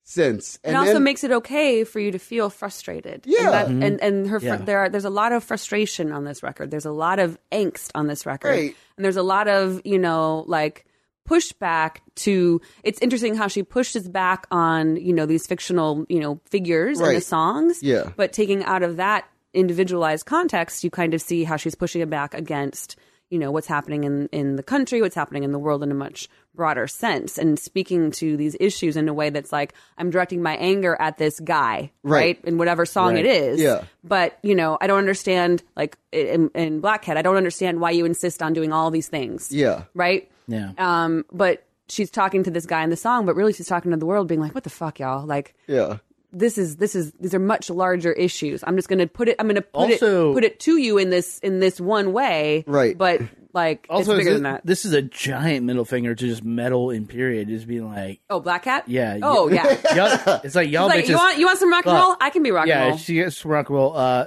[0.07, 0.57] sense.
[0.63, 3.23] It also then- makes it okay for you to feel frustrated.
[3.25, 3.39] Yeah.
[3.43, 3.83] and that- Mhm.
[3.85, 4.55] and, and her fr- Yeah.
[4.57, 6.71] there are there's a lot of frustration on this record.
[6.71, 8.75] There's a lot of angst on this record, Right.
[8.95, 10.85] and there's a lot of you know like
[11.27, 12.61] pushback to.
[12.83, 17.13] It's interesting how she pushes back on you know these fictional you know figures in
[17.13, 18.09] the songs, Yeah.
[18.15, 22.09] But taking out of that individualized context, you kind of see how she's pushing it
[22.09, 22.95] back against
[23.29, 25.95] you know what's happening in in the country, what's happening in the world in a
[25.95, 30.41] much broader sense, and speaking to these issues in a way that's like I'm directing
[30.41, 32.37] my anger at this guy, Right.
[32.37, 32.39] right?
[32.45, 33.25] In whatever song Right.
[33.25, 33.83] it is, Yeah.
[34.03, 37.91] But you know, I don't understand like in, in Black Cat, I don't understand why
[37.91, 39.83] you insist on doing all these things, Yeah.
[39.93, 40.29] right?
[40.47, 40.71] Yeah.
[40.77, 43.97] Um, but she's talking to this guy in the song, but really she's talking to
[43.97, 45.25] the world, being like, "What the fuck, y'all?
[45.25, 45.97] Like, Yeah.
[46.37, 48.63] This is this is these are much larger issues.
[48.65, 49.35] I'm just gonna put it.
[49.39, 52.63] I'm gonna put Also- it put it to you in this in this one way,
[52.67, 52.97] Right.
[52.97, 53.21] But
[53.53, 54.65] like, Also, it's bigger this, than that.
[54.65, 58.39] this is a giant middle finger to just metal in period, just being like, oh,
[58.39, 58.83] Black Cat.
[58.87, 59.17] yeah.
[59.23, 59.65] Oh yeah.
[59.67, 59.95] It's
[60.27, 61.09] y'all, it's like y'all like bitches.
[61.09, 62.15] you want you want some rock and roll?
[62.21, 62.89] I can be rock and roll.
[62.91, 63.97] yeah, she gets rock and roll.
[63.97, 64.25] Uh,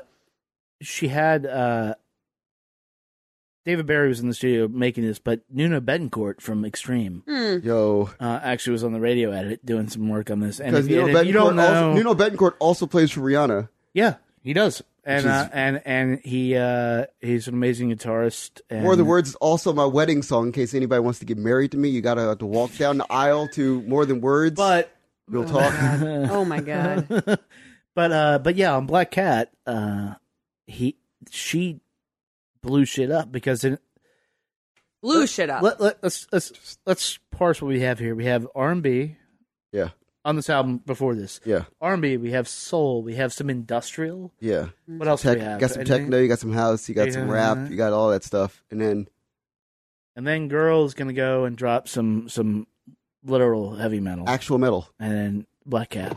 [0.83, 1.95] she had uh,
[3.67, 7.59] David Barry was in the studio making this, but Nuno Bettencourt from Extreme Hmm.
[7.63, 8.09] Yo.
[8.19, 10.61] uh, actually was on the radio edit doing some work on this.
[10.61, 13.11] And Because if, you- Nuno, and if you don't know, also, Nuno Bettencourt also plays
[13.11, 13.69] for Rihanna.
[13.93, 18.61] yeah, he does, and Which is- uh, and and he uh, he's an amazing guitarist.
[18.71, 21.37] And, More Than Words is also my wedding song in case anybody wants to get
[21.37, 21.91] married to me.
[21.91, 24.57] You gotta have to walk down the aisle to More Than Words.
[24.57, 24.91] but
[25.29, 25.73] Real talk.
[26.33, 27.07] oh my god.
[27.95, 30.15] but uh, but yeah, on Black Cat, uh,
[30.67, 30.97] he
[31.31, 31.81] she
[32.63, 33.79] blew shit up because in,
[35.03, 35.63] Blew shit up.
[35.63, 38.15] let, let, let's let's let's parse what we have here.
[38.15, 39.17] We have R and B
[39.73, 39.89] yeah.
[40.27, 41.41] on this album before this.
[41.45, 41.65] Yeah.
[41.81, 44.33] R and B, we have soul, we have some industrial.
[44.41, 44.69] Yeah.
[44.87, 45.61] What else Tech, do we have?
[45.61, 45.99] got some Anything?
[46.03, 48.63] techno, you got some house, you got some rap, you got all that stuff.
[48.71, 49.09] And then
[50.17, 52.67] and then girl's gonna go and drop some some
[53.25, 54.87] literal heavy metal, actual metal.
[54.99, 56.13] and then Black Cat.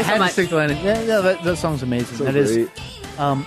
[0.00, 0.32] I that I song had so much.
[0.32, 0.84] stick the landing.
[0.84, 2.16] Yeah, yeah, that, that song's amazing.
[2.18, 3.20] So that is, great.
[3.20, 3.46] um,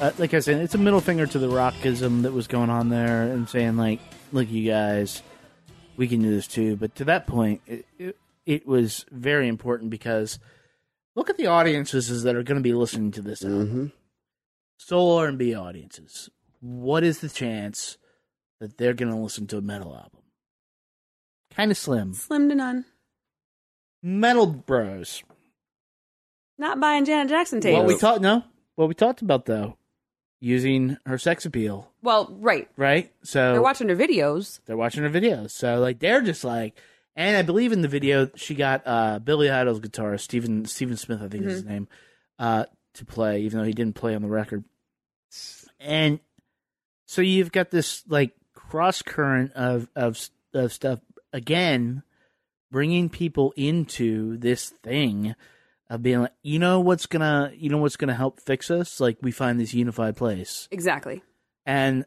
[0.00, 2.88] uh, like I said, it's a middle finger to the rockism that was going on
[2.88, 4.00] there, and saying like,
[4.32, 5.22] "Look, you guys,
[5.96, 9.90] we can do this too." But to that point, it, it, it was very important
[9.90, 10.38] because
[11.14, 13.68] look at the audiences that are going to be listening to this album.
[13.68, 13.86] hmm
[14.78, 16.28] Soul R and B audiences.
[16.60, 17.96] What is the chance
[18.60, 20.20] that they're going to listen to a metal album?
[21.54, 22.12] Kind of slim.
[22.12, 22.84] Slim to none.
[24.02, 25.22] Metal Bros.
[26.58, 27.76] Not buying Janet Jackson tapes.
[27.76, 28.42] What we talked no,
[28.76, 29.76] what we talked about though,
[30.40, 32.68] using her sex appeal, well, right.
[32.76, 33.12] right?
[33.22, 34.60] So They're watching her videos.
[34.66, 35.50] they're watching her videos.
[35.50, 36.78] So like they're just like,
[37.14, 41.20] and I believe in the video she got uh Billy Idol's guitarist Stephen Stephen Smith,
[41.22, 41.88] I think is his name,
[42.38, 44.64] uh, to play, even though he didn't play on the record.
[45.78, 46.20] And
[47.06, 50.18] so you've got this like cross current of of
[50.54, 51.00] of stuff
[51.32, 52.02] again,
[52.70, 55.34] bringing people into this thing
[55.88, 59.00] of being like, you know what's gonna, you know what's gonna help fix us?
[59.00, 61.22] Like we find this unified place, Exactly.
[61.64, 62.04] and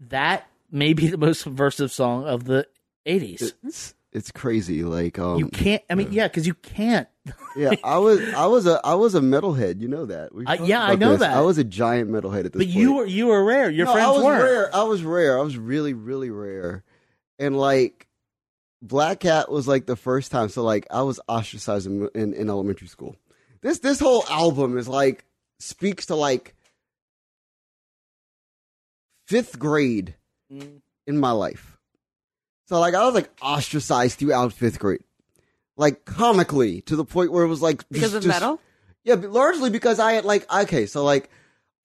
[0.00, 2.66] that may be the most subversive song of the
[3.06, 3.52] '80s.
[3.62, 4.82] It's it's crazy.
[4.84, 5.82] Like um, you can't.
[5.90, 7.08] I mean, yeah, because you can't.
[7.56, 9.80] yeah, I was I was a I was a metalhead.
[9.80, 10.34] You know that.
[10.34, 11.20] We've I- yeah, I know this.
[11.20, 11.36] that.
[11.36, 12.68] I was a giant metalhead at this But point.
[12.70, 13.70] you were you were rare.
[13.70, 14.42] Your No, friends I was weren't.
[14.42, 14.76] rare.
[14.76, 15.38] I was rare.
[15.38, 16.84] I was really, really, really rare.
[17.38, 18.06] And like,
[18.86, 20.48] Black Cat was like the first time.
[20.50, 23.16] So like, I was ostracized in, in, in elementary school.
[23.62, 25.24] This this whole album is like
[25.58, 26.54] speaks to like
[29.26, 30.14] fifth grade
[30.52, 30.82] Mm.
[31.06, 31.78] in my life.
[32.68, 35.00] So like, I was like ostracized throughout fifth grade,
[35.78, 38.60] like comically to the point where it was like Because just- of just- metal?
[39.04, 41.30] Yeah, but largely because I had like okay, so like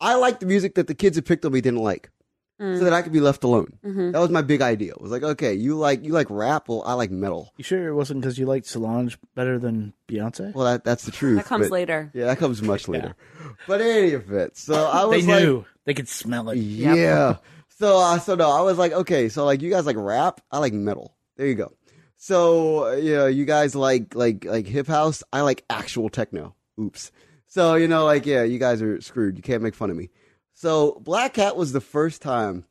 [0.01, 2.11] I liked the music that the kids had picked on me didn't like.
[2.59, 3.79] So that I could be left alone.
[3.85, 4.11] Mhm.
[4.11, 4.91] That was my big idea.
[4.91, 7.53] It was like, okay, you like you like rap, well, I like metal.
[7.57, 10.53] You sure it wasn't because you liked Solange better than Beyonce?
[10.53, 11.37] Well, that that's the truth.
[11.37, 12.11] That comes but- later.
[12.13, 13.15] Yeah, that comes much later.
[13.67, 15.65] But any of it, so I was they like, knew.
[15.85, 16.57] They could smell it.
[16.57, 17.37] yeah.
[17.77, 20.59] So uh, so no, I was like, okay, so like you guys like rap, I
[20.59, 21.15] like metal.
[21.37, 21.71] There you go.
[22.17, 26.55] So you know, you guys like like like hip house, I like actual techno.
[26.79, 27.11] Oops.
[27.47, 29.37] So you know, like yeah, you guys are screwed.
[29.37, 30.09] You can't make fun of me.
[30.59, 32.65] So Black Cat was the first time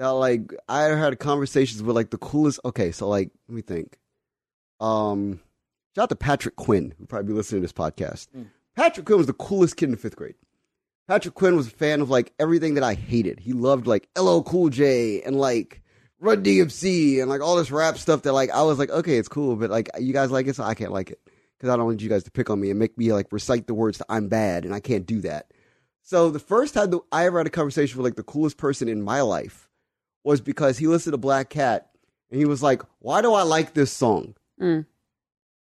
[0.00, 2.58] that like I had conversations with like the coolest.
[2.64, 3.96] Okay, so like let me think.
[4.80, 5.38] Um,
[5.94, 8.26] shout out to Patrick Quinn, who probably be listening to this podcast.
[8.74, 10.34] Patrick Quinn was the coolest kid in fifth grade.
[11.06, 13.38] Patrick Quinn was a fan of like everything that I hated.
[13.38, 15.80] He loved like LL Cool J and like
[16.18, 19.28] Run DMC and like all this rap stuff that like I was like, okay, it's
[19.28, 21.20] cool, but like you guys like it, so I can't like it
[21.56, 23.68] because I don't want you guys to pick on me and make me like recite
[23.68, 25.52] the words that I'm bad and I can't do that.
[26.08, 28.88] So the first time that I ever had a conversation with like the coolest person
[28.88, 29.68] in my life
[30.24, 31.90] was because he listened to Black Cat
[32.30, 34.86] and he was like, "Why do I like this song?" Mm.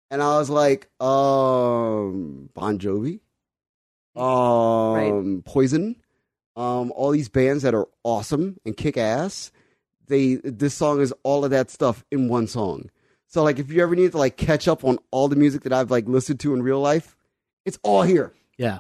[0.10, 3.20] And I was like, um, Bon Jovi,
[4.16, 5.98] um, Poison,
[6.56, 9.52] um, all these bands that are awesome and kick ass.
[10.08, 12.90] They this song is all of that stuff in one song.
[13.28, 15.74] So like, if you ever need to like catch up on all the music that
[15.74, 17.16] I've like listened to in real life,
[17.66, 18.80] it's all here, Yeah.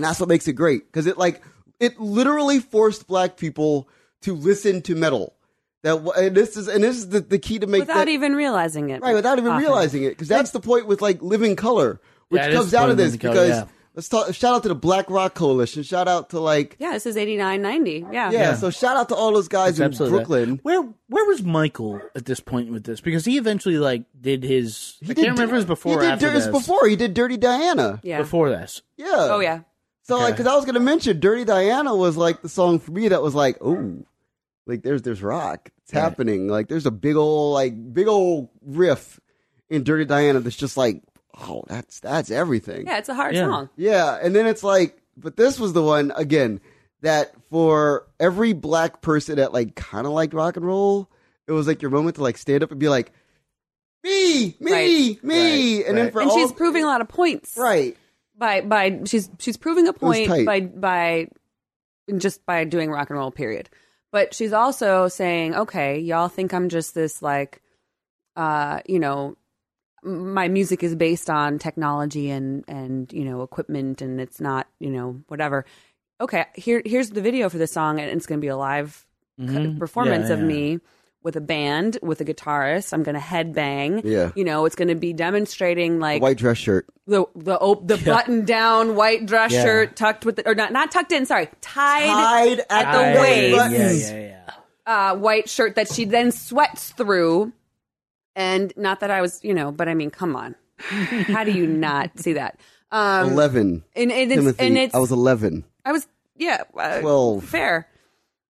[0.00, 1.42] And that's what makes it great because it like
[1.78, 3.86] it literally forced black people
[4.22, 5.34] to listen to metal.
[5.82, 8.34] That and this is and this is the, the key to make Without that, even
[8.34, 9.02] realizing it.
[9.02, 9.62] Right, without even often.
[9.62, 12.92] realizing it, because that's the point with like Living Colour, which Yeah, comes out of
[12.92, 13.64] of this Living Colour, because yeah.
[13.94, 14.34] let's talk.
[14.34, 15.82] Shout out to the Black Rock Coalition.
[15.82, 18.06] Shout out to like Yeah, this is 89, 90.
[18.12, 18.30] Yeah.
[18.30, 18.54] yeah.
[18.56, 20.26] So shout out to all those guys It's in absolutely that.
[20.26, 20.60] Brooklyn.
[20.62, 23.00] Where where was Michael at this point with this?
[23.00, 24.96] Because he eventually like did his.
[25.02, 26.46] I He can't remember if it was before He or did after Dir- this.
[26.48, 28.00] before he did Dirty Diana.
[28.02, 28.18] Yeah.
[28.18, 28.82] Before this.
[28.98, 29.06] Yeah.
[29.12, 29.60] Oh, yeah.
[30.10, 33.08] So like, because I was gonna mention Dirty Diana was like the song for me
[33.08, 34.04] that was like, oh,
[34.66, 35.70] like there's there's rock.
[35.82, 36.00] It's Right.
[36.00, 36.48] happening.
[36.48, 39.18] Like there's a big old like big old riff
[39.68, 41.02] in Dirty Diana that's just like,
[41.40, 42.86] oh, that's that's everything.
[42.86, 43.46] Yeah, it's a hard Yeah.
[43.46, 43.68] song.
[43.76, 46.60] Yeah, and then it's like, but this was the one again
[47.02, 51.08] that for every black person that like kind of liked rock and roll,
[51.48, 53.12] it was like your moment to like stand up and be like,
[54.04, 55.24] me, me, Right.
[55.24, 57.56] me, Right, and then for And all, she's proving a lot of points.
[57.56, 57.96] right,
[58.40, 60.46] By by she's she's proving a point tight.
[60.46, 61.28] by by
[62.16, 63.68] just by doing rock and roll period.
[64.10, 67.62] But she's also saying, okay, y'all think I'm just this like
[68.36, 69.36] uh, you know,
[70.02, 74.88] my music is based on technology and and you know equipment and it's not you
[74.88, 75.66] know whatever
[76.20, 79.06] okay here here's the video for this song and it's going to be a live
[79.38, 79.78] c- Mhm.
[79.78, 80.46] performance Yeah, of yeah.
[80.46, 80.80] me
[81.22, 84.32] with a band with a guitarist i'm going to headbang Yeah.
[84.34, 86.86] you know it's going to be demonstrating the like white dress shirt.
[87.06, 89.62] the the op- the button down white dress Yeah.
[89.64, 93.20] shirt tucked with the, or not not tucked in sorry tied, Tied at at the
[93.20, 95.10] waist Yeah, yeah, yeah.
[95.12, 97.52] uh, white shirt that she then sweats through.
[98.36, 100.54] And not that I was, you know, but I mean, come on.
[100.78, 102.58] How do you not see that?
[102.92, 103.82] Um, Eleven.
[103.94, 105.64] and, and it's, Timothy, and it's, I was eleven.
[105.84, 106.06] I was,
[106.36, 107.44] yeah, uh, 12.
[107.44, 107.88] fair.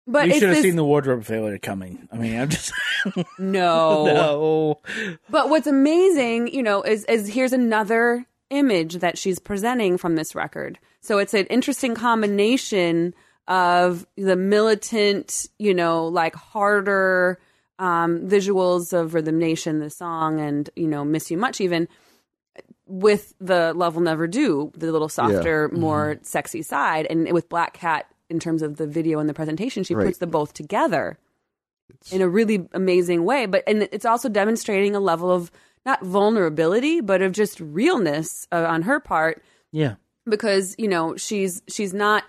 [0.07, 2.07] But you should have this, seen the wardrobe failure coming.
[2.11, 2.71] I mean, I'm just
[3.39, 4.05] no.
[4.05, 4.79] no.
[5.29, 10.33] But what's amazing, you know, is is here's another image that she's presenting from this
[10.33, 10.79] record.
[11.01, 13.13] So it's an interesting combination
[13.49, 17.39] of the militant, you know, like harder
[17.79, 21.89] um, visuals of Rhythm Nation, the song, and you know, Miss You Much, even
[22.85, 27.73] with the Love Will Never Do, the little softer, more sexy side, and with Black
[27.73, 30.05] Cat in terms of the video and the presentation, she Right.
[30.07, 31.17] puts them both together
[32.11, 33.45] in a really amazing way.
[33.45, 35.51] But and it's also demonstrating a level of
[35.85, 39.95] not vulnerability, but of just realness uh, on her part Yeah.
[40.25, 42.23] because you know she's she's not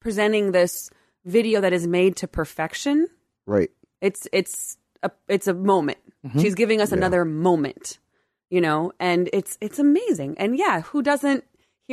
[0.00, 0.90] presenting this
[1.24, 3.06] video that is made to perfection.
[3.46, 3.70] Right.
[4.00, 5.98] It's it's a it's a moment.
[6.40, 7.98] She's giving us another moment.
[8.50, 10.36] you know, and it's it's amazing.
[10.38, 11.42] And yeah, who doesn't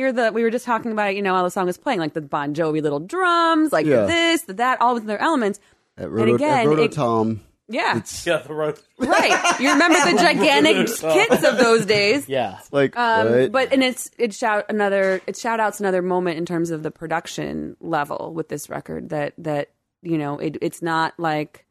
[0.00, 0.32] hear the?
[0.32, 2.54] We were just talking about, you know, while the song was playing, like the Bon
[2.54, 4.06] Jovi little drums, like Yeah.
[4.06, 5.60] this, the that, all of their elements.
[5.96, 8.80] At and Roto, again, at Roto it- Tom, Yeah, it's Yeah, the road.
[8.98, 9.60] right.
[9.60, 12.28] You remember the gigantic kits of those days.
[12.28, 12.58] Yeah.
[12.72, 13.52] like Um, what?
[13.52, 16.90] but and it's it shout another it shout outs another moment in terms of the
[16.90, 19.70] production level with this record that that
[20.02, 21.64] you know it, it's not like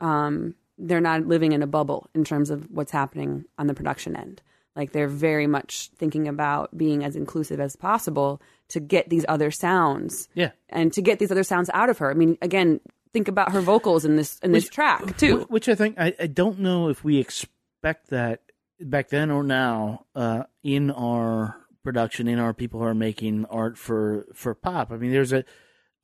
[0.00, 4.16] um they're not living in a bubble in terms of what's happening on the production
[4.16, 4.42] end
[4.76, 9.50] like they're very much thinking about being as inclusive as possible to get these other
[9.50, 10.50] sounds Yeah.
[10.68, 12.80] and to get these other sounds out of her i mean again
[13.12, 16.26] think about her vocals in this in this track too Which I think I, I
[16.26, 18.42] don't know if we expect that
[18.80, 23.78] back then or now uh, in our production, in our people who are making art
[23.78, 24.90] for for pop.
[24.92, 25.44] I mean, there's a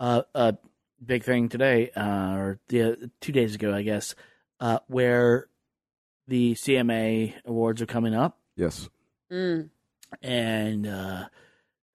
[0.00, 0.56] a, a
[1.04, 4.14] big thing today, uh, or the, two days ago, I guess,
[4.60, 5.48] uh, where
[6.28, 8.88] the CMA awards are coming up, yes,
[9.30, 9.68] Mm.
[10.22, 11.24] and uh,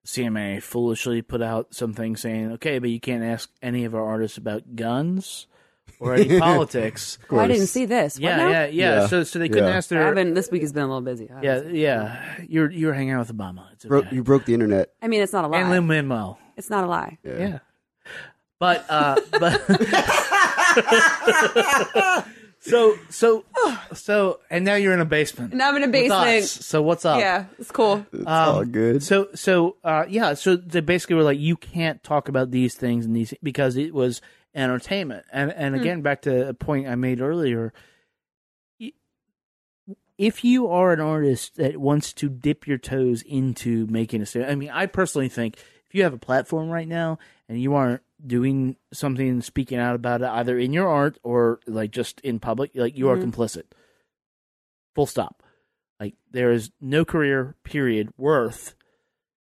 [0.06, 4.38] CMA foolishly put out something saying, "Okay, but you can't ask any of our artists
[4.38, 5.46] about guns."
[6.00, 7.18] Or any politics.
[7.30, 8.48] oh, i didn't see this What Yeah, now?
[8.50, 9.06] yeah, yeah, Yeah.
[9.08, 9.76] So, so they couldn't Yeah.
[9.78, 10.02] ask their.
[10.04, 12.36] haven't this week has been a little busy I Yeah, yeah.
[12.46, 13.72] You're you're hanging out with Obama.
[13.72, 14.92] It's Bro- you broke the internet.
[15.02, 15.58] I mean, it's not a lie.
[15.60, 16.38] and Lin Manuel.
[16.56, 17.18] It's not a lie.
[17.24, 17.38] Yeah.
[17.38, 17.58] Yeah.
[18.60, 19.60] But uh, but
[22.60, 23.44] so so
[23.94, 25.54] so and now you're in a basement.
[25.54, 26.42] Now I'm in a with basement.
[26.44, 26.50] us.
[26.50, 27.20] So what's up?
[27.20, 28.04] Yeah, it's cool.
[28.12, 29.02] It's Um, all good.
[29.02, 30.34] So so uh, yeah.
[30.34, 33.94] So they basically were like, you can't talk about these things and these because it
[33.94, 34.20] was
[34.54, 35.24] entertainment.
[35.32, 35.80] And and Hmm.
[35.80, 37.72] again, back to a point I made earlier.
[38.80, 38.92] y-
[40.18, 44.50] If you are an artist that wants to dip your toes into making a statement,
[44.52, 45.56] I mean, I personally think
[45.86, 49.94] if you have a platform right now and you aren't doing something, and speaking out
[49.94, 53.32] about it, either in your art or like just in public, like you are Mhm.
[53.32, 53.64] complicit.
[54.94, 55.42] Full stop.
[56.00, 58.74] Like there is no career period worth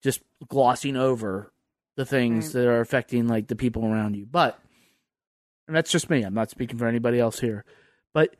[0.02, 1.52] just glossing over
[1.96, 2.62] the things Right.
[2.62, 4.26] that are affecting like the people around you.
[4.26, 4.58] But
[5.66, 6.22] and that's just me.
[6.22, 7.64] I'm not speaking for anybody else here.
[8.12, 8.36] But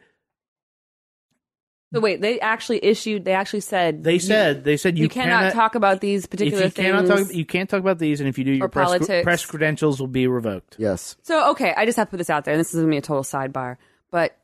[1.94, 3.24] So wait, they actually issued.
[3.24, 6.30] They actually said they you- said they said you, you, cannot, talk about these if
[6.30, 7.28] particular you cannot things.
[7.28, 9.22] talk you can't talk about these and if you do your press, politics.
[9.24, 10.76] press credentials will be revoked.
[10.78, 12.90] yes, So okay, I just have to put this out there, and this is gonna
[12.90, 13.76] be a total sidebar,
[14.10, 14.36] but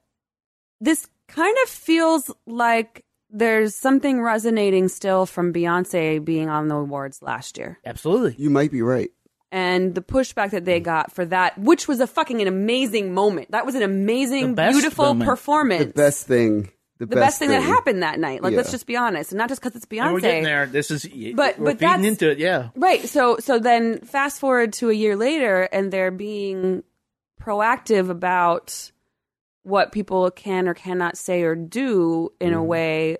[0.81, 7.23] this kind of feels like there's something resonating still from Beyonce being on the awards
[7.23, 7.79] last year.
[7.85, 8.35] Absolutely.
[8.43, 9.11] you might be right.
[9.53, 10.85] and the pushback that they mm.
[10.85, 13.51] got for that, which was a fucking an amazing moment.
[13.51, 15.29] That was an amazing, The best beautiful moment.
[15.29, 15.87] performance.
[15.87, 16.71] The best thing.
[17.01, 18.43] The, the best, thing, that happened that night.
[18.43, 20.05] Like, let's just be honest, and not just because it's Beyonce.
[20.05, 20.67] And we're getting there.
[20.67, 22.69] This is But- we're but feeding that's- into it, yeah.
[22.77, 23.09] Right.
[23.09, 26.85] So so then fast forward to a year later and they're being
[27.41, 28.93] proactive about
[29.63, 32.59] what people can or cannot say or do in Mm-hmm.
[32.59, 33.17] a way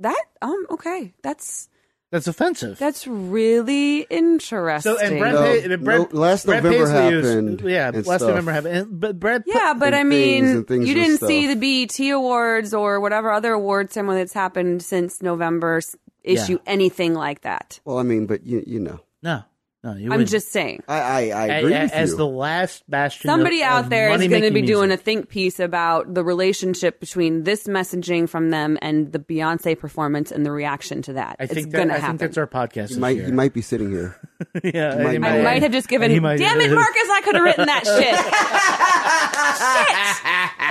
[0.00, 1.12] that um okay.
[1.22, 1.68] That's
[2.10, 2.76] That's offensive.
[2.78, 4.94] that's really interesting.
[4.94, 8.06] so and Brad, No, Pa- Brad- no, last Brad November Paisley was- happened yeah, and
[8.06, 8.28] last stuff.
[8.30, 8.76] November happened.
[8.76, 11.54] And, but Brad, Pa- yeah, but I things mean, and things you didn't see the
[11.56, 15.80] BET Awards or whatever other award ceremony that's happened since November
[16.24, 16.58] issue Yeah.
[16.66, 17.78] anything like that.
[17.84, 19.42] Well, I mean, but you you know, no,
[19.82, 20.28] no, you I'm wouldn't.
[20.28, 20.82] just saying.
[20.88, 22.16] I I, I A- agree a- with as you.
[22.18, 23.28] the last bastion.
[23.30, 26.12] Somebody of, out of there is going to money-making be doing a think piece about
[26.12, 31.14] the relationship between this messaging from them and the Beyonce performance and the reaction to
[31.14, 31.36] that.
[31.40, 32.18] I it's think going that, to I happen.
[32.18, 32.76] think that's our podcast.
[32.76, 33.24] You this might year.
[33.26, 34.16] he might be sitting here.
[34.62, 35.16] yeah, might he.
[35.24, 36.10] I might have just given.
[36.10, 37.08] he might- Damn it, Marcus!
[37.10, 38.16] I could have written that shit.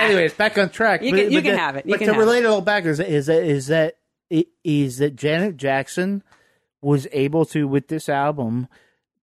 [0.10, 1.02] Anyways, back on track.
[1.02, 1.86] You But- can- you but can the- have it.
[1.86, 3.96] You but can to relate it all back is is that is that
[4.30, 6.22] is that Janet Jackson
[6.80, 8.68] was able to with this album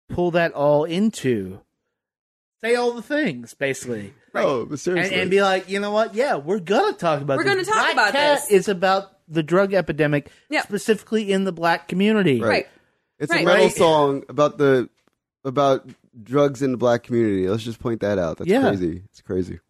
[0.08, 1.60] pull that all into
[2.62, 4.12] say all the things basically.
[4.34, 6.14] Oh, but And, seriously, and be like, you know what?
[6.14, 7.38] Yeah, we're gonna talk about.
[7.38, 7.52] We're this.
[7.52, 8.50] gonna talk Black about Cat this.
[8.50, 10.62] is about the drug epidemic, Yeah.
[10.62, 12.40] specifically in the black community.
[12.40, 12.48] Right.
[12.48, 12.68] right.
[13.18, 13.42] it's right.
[13.42, 13.74] a metal Right.
[13.74, 14.88] song about the
[15.44, 15.88] about
[16.22, 17.48] drugs in the black community.
[17.48, 18.38] Let's just point that out.
[18.38, 18.62] That's Yeah.
[18.62, 19.02] crazy.
[19.10, 19.60] It's crazy.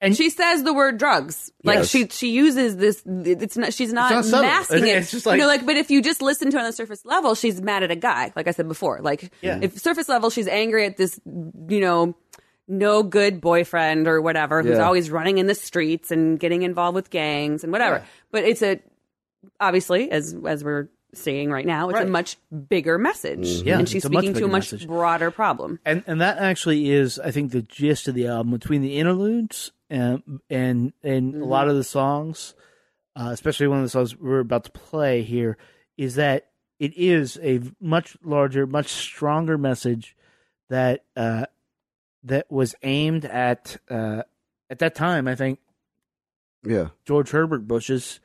[0.00, 1.50] And She says the word drugs.
[1.64, 1.88] Like Yes.
[1.88, 3.02] she she uses this.
[3.06, 3.72] It's not.
[3.72, 4.42] She's not, not subtle.
[4.42, 4.98] masking it.
[4.98, 5.64] It's just like- you know, like.
[5.64, 7.96] But if you just listen to it on the surface level, she's mad at a
[7.96, 8.30] guy.
[8.36, 9.00] Like I said before.
[9.00, 9.58] Like Yeah.
[9.62, 11.18] if surface level, she's angry at this.
[11.24, 12.14] You know.
[12.68, 14.84] No good boyfriend or whatever who's Yeah.
[14.84, 18.04] always running in the streets and getting involved with gangs and whatever.
[18.32, 18.80] But it's a
[19.60, 22.06] obviously as as we're seeing right now, it's Right.
[22.06, 22.36] a much
[22.68, 24.86] bigger message, Yeah, and she's it's a speaking to a much message.
[24.86, 25.78] broader problem.
[25.84, 29.72] and and that actually is I think the gist of the album between the interludes
[29.88, 31.42] and and and Mm-hmm.
[31.42, 32.54] a lot of the songs,
[33.14, 35.56] uh, especially one of the songs we're about to play here,
[35.96, 36.48] is that
[36.78, 40.14] it is a much larger, much stronger message
[40.68, 41.46] that uh,
[42.24, 44.22] that was aimed at uh,
[44.68, 45.26] at that time.
[45.28, 45.60] I think
[46.64, 46.88] Yeah.
[47.06, 48.20] George Herbert Bush's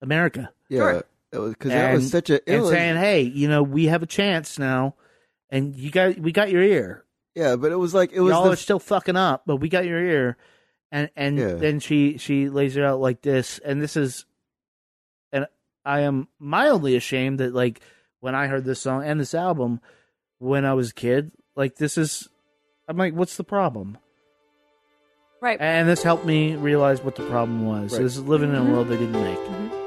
[0.00, 0.52] America.
[0.68, 1.04] Yeah, Sure.
[1.32, 2.34] It was because that was such a.
[2.34, 4.94] It and was, saying, "Hey, you know, we have a chance now,
[5.50, 7.04] and you got we got your ear.
[7.34, 9.68] yeah, but it was like it was Y'all the are still fucking up, but we
[9.68, 10.36] got your ear."
[10.90, 11.54] And and Yeah.
[11.54, 14.26] then she she lays it out like this, and this is,
[15.32, 15.46] and
[15.86, 17.80] I am mildly ashamed that like
[18.20, 19.80] when I heard this song and this album
[20.38, 22.28] when I was a kid, like this is,
[22.88, 23.96] I'm like, what's the problem?
[25.40, 25.60] Right.
[25.60, 27.92] And this helped me realize what the problem was.
[27.92, 28.02] Right.
[28.02, 29.38] This is living in a world they didn't make.
[29.38, 29.81] Children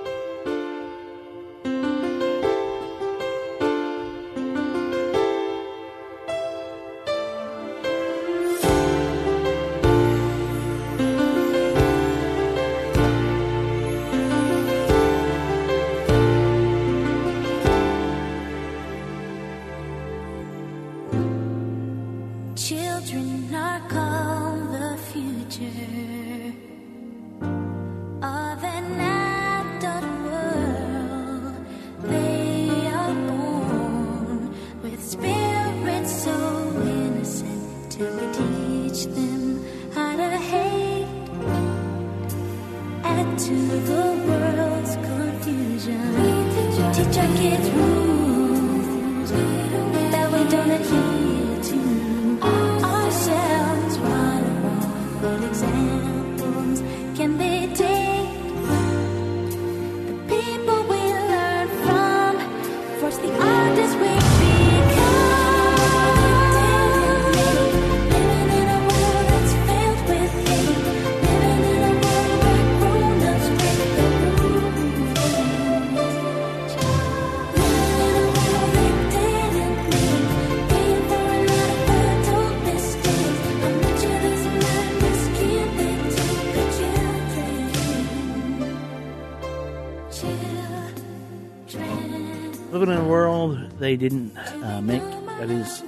[93.86, 95.04] they didn't uh, make.
[95.38, 95.82] That is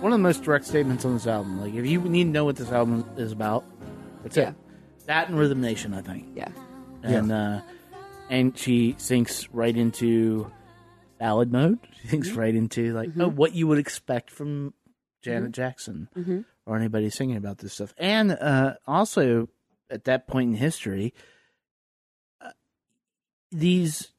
[0.00, 1.58] one of the most direct statements on this album.
[1.60, 3.64] Like, if you need to know what this album is about,
[4.22, 4.50] that's Yeah.
[4.50, 4.54] it.
[5.06, 6.26] That and Rhythm Nation, I think.
[6.36, 6.48] Yeah.
[7.02, 7.62] And uh,
[8.28, 10.50] and she sinks right into
[11.18, 11.78] ballad mode.
[12.02, 12.38] She sinks Mm-hmm.
[12.38, 14.74] right into like oh, what you would expect from
[15.22, 15.52] Janet Mm-hmm.
[15.52, 17.94] Jackson or anybody singing about this stuff.
[17.96, 19.48] And uh, also
[19.90, 21.14] at that point in history,
[22.40, 22.50] uh,
[23.50, 24.11] these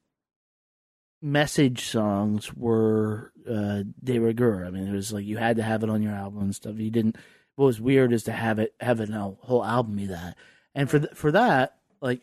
[1.24, 4.66] message songs were uh, de rigueur.
[4.66, 6.78] I mean, it was like you had to have it on your album and stuff.
[6.78, 7.16] You didn't.
[7.56, 10.36] What was weird is to have it have a whole album be that.
[10.76, 12.22] And for th- for that, like,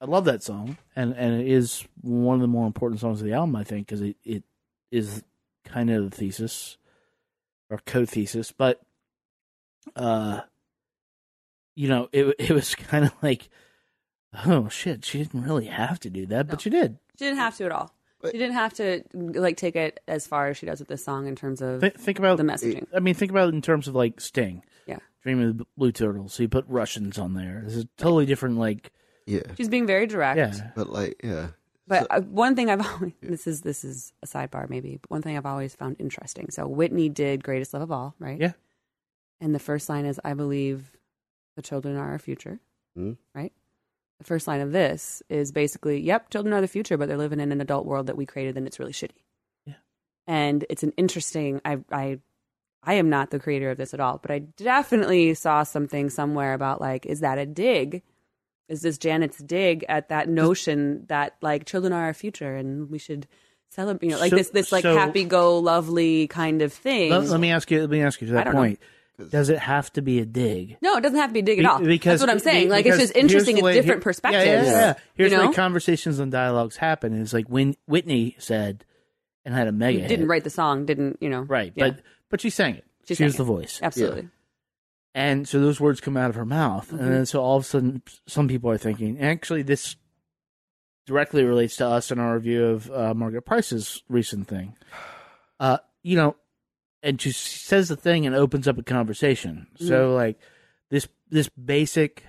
[0.00, 3.26] I love that song, and and it is one of the more important songs of
[3.26, 4.44] the album, I think, because it it
[4.90, 5.22] is
[5.64, 6.78] kind of the thesis
[7.70, 8.80] or co-thesis, but
[9.96, 10.40] uh,
[11.74, 13.48] you know, it it was kind of like,
[14.46, 16.98] oh shit, she didn't really have to do that, but she did.
[17.18, 17.94] She didn't have to at all.
[18.30, 21.26] She didn't have to like take it as far as she does with this song
[21.26, 22.86] in terms of Th- think about the messaging.
[22.94, 24.62] I mean, think about it in terms of like Sting.
[24.86, 24.98] Yeah.
[25.22, 26.34] Dream of the Blue Turtles.
[26.34, 27.62] So you put Russians on there.
[27.64, 28.58] This is totally different.
[28.58, 28.92] Like,
[29.26, 30.36] yeah, She's being very direct.
[30.38, 31.48] yeah, but like yeah,
[31.86, 35.22] But uh, one thing I've always this is this is a sidebar maybe, but one
[35.22, 36.50] thing I've always found interesting.
[36.50, 38.40] So Whitney did "Greatest Love of All," right?
[38.40, 38.52] Yeah.
[39.40, 40.90] And the first line is, "I believe
[41.56, 42.60] the children are our future."
[42.98, 43.16] Mhm.
[43.34, 43.52] Right.
[44.22, 47.40] The first line of this is basically, "Yep, children are the future, but they're living
[47.40, 49.10] in an adult world that we created, and it's really shitty."
[49.66, 49.74] Yeah.
[50.28, 51.60] And it's an interesting.
[51.64, 52.20] I I
[52.84, 56.54] I am not the creator of this at all, but I definitely saw something somewhere
[56.54, 58.02] about like, is that a dig?
[58.68, 62.98] Is this Janet's dig at that notion that like children are our future and we
[62.98, 63.26] should
[63.70, 67.10] celebrate, you know, like So- this this like so- happy go lovely kind of thing?
[67.10, 67.80] let, let me ask you.
[67.80, 68.76] Let me ask you to that don't know.
[69.22, 69.32] Point.
[69.32, 70.76] Does it have to be a dig?
[70.82, 71.78] no, it doesn't have to be a dig Be- at all.
[71.80, 72.66] Because That's what I'm saying.
[72.66, 73.56] be- Like it's just interesting.
[73.56, 74.44] here's the different here- perspectives.
[74.46, 74.94] Yeah, yeah, yeah.
[75.14, 77.20] Here's you know, way conversations and dialogues happen.
[77.20, 78.84] It's like when Whitney said
[79.44, 80.28] and had a mega Who didn't hit.
[80.28, 81.40] write the song, didn't you know?
[81.42, 81.88] right, Yeah.
[81.90, 82.84] but but she sang it.
[83.04, 83.38] She She, sang was it.
[83.38, 83.80] the voice.
[83.82, 84.28] absolutely.
[85.14, 86.90] And so those words come out of her mouth.
[86.90, 87.00] Mhm.
[87.00, 89.96] And then so all of a sudden, some people are thinking, actually, this
[91.06, 94.76] directly relates to us in our review of uh, Margaret Price's recent thing.
[95.60, 96.36] Uh, you know,
[97.02, 99.66] and she says the thing and opens up a conversation.
[99.74, 99.88] Mm-hmm.
[99.88, 100.38] So, like,
[100.90, 102.24] this this basic.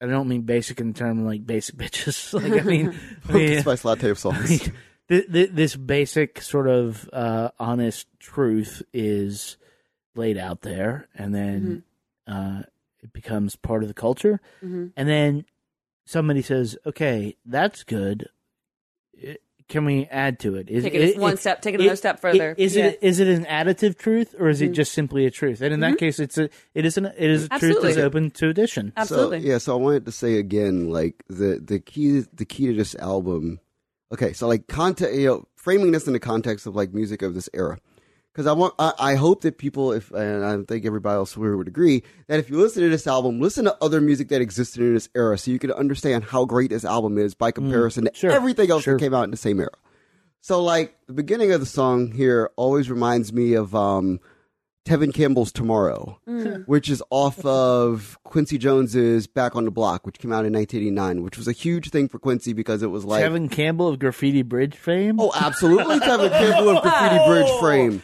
[0.00, 2.32] I don't mean basic in terms of like basic bitches.
[2.52, 2.98] like I mean,
[3.28, 4.70] I mean, Spice latte of songs.
[5.08, 9.56] th- th- this basic sort of uh, honest truth is
[10.14, 11.82] laid out there, and then
[12.26, 12.62] uh,
[13.02, 14.40] it becomes part of the culture.
[14.62, 14.92] Mhm.
[14.96, 15.44] And then
[16.04, 18.28] somebody says, "Okay, that's good.
[19.22, 19.34] Eh,
[19.68, 20.68] can we add to it?
[20.68, 22.54] Is Take it one step- take it another step further.
[22.56, 22.86] Is Yeah.
[22.86, 24.74] it is it an additive truth or is it mm-hmm.
[24.74, 25.60] just simply a truth?
[25.60, 25.96] And in that mm-hmm.
[25.96, 27.88] case, it's a it is an it is a truth Absolutely.
[27.88, 28.92] that's open to addition.
[28.96, 29.42] Absolutely.
[29.42, 32.74] So, yeah, so I wanted to say again, like the the key the key to
[32.74, 33.60] this album.
[34.12, 37.34] Okay, so like context, you know, framing this in the context of like music of
[37.34, 37.78] this era,
[38.32, 41.56] because I want I, I hope that people, if and I think everybody else here
[41.56, 44.82] would agree that if you listen to this album, listen to other music that existed
[44.82, 48.30] in this era, so you can understand how great this album is by comparison sure,
[48.30, 48.94] to everything else sure.
[48.94, 49.70] that came out in the same era.
[50.40, 54.20] So like the beginning of the song here always reminds me of um
[54.84, 56.18] Tevin Campbell's Tomorrow,
[56.66, 61.22] which is off of Quincy Jones's Back on the Block, which came out in 1989,
[61.22, 64.42] which was a huge thing for Quincy because it was like Kevin Campbell of Graffiti
[64.42, 65.20] Bridge fame.
[65.20, 68.02] Oh, absolutely, Tevin Campbell of Graffiti Bridge Frame.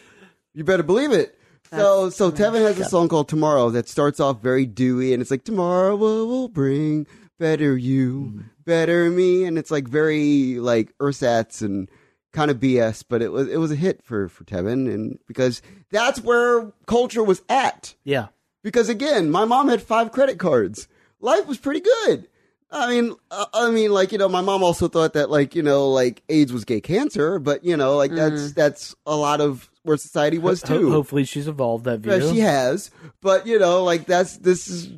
[0.53, 1.35] You better believe it.
[1.71, 5.29] So, so Tevin has a song called Tomorrow that starts off very dewy, and it's
[5.29, 7.05] like tomorrow will bring
[7.37, 11.89] better you, better me, and it's like very like ersatz and
[12.33, 15.61] kind of BS, but it was it was a hit for for Tevin, and because
[15.91, 17.95] that's where culture was at.
[18.03, 18.27] yeah.
[18.61, 20.89] Because again, my mom had five credit cards.
[21.21, 22.27] Life was pretty good.
[22.69, 25.63] I mean, uh, I mean, like you know, my mom also thought that like you
[25.63, 29.69] know, like AIDS was gay cancer, but you know, like that's that's a lot of
[29.89, 30.91] where society was Ho- too.
[30.91, 32.13] hopefully, she's evolved that view.
[32.13, 32.91] Yeah, she has,
[33.21, 34.91] but you know, like that's this is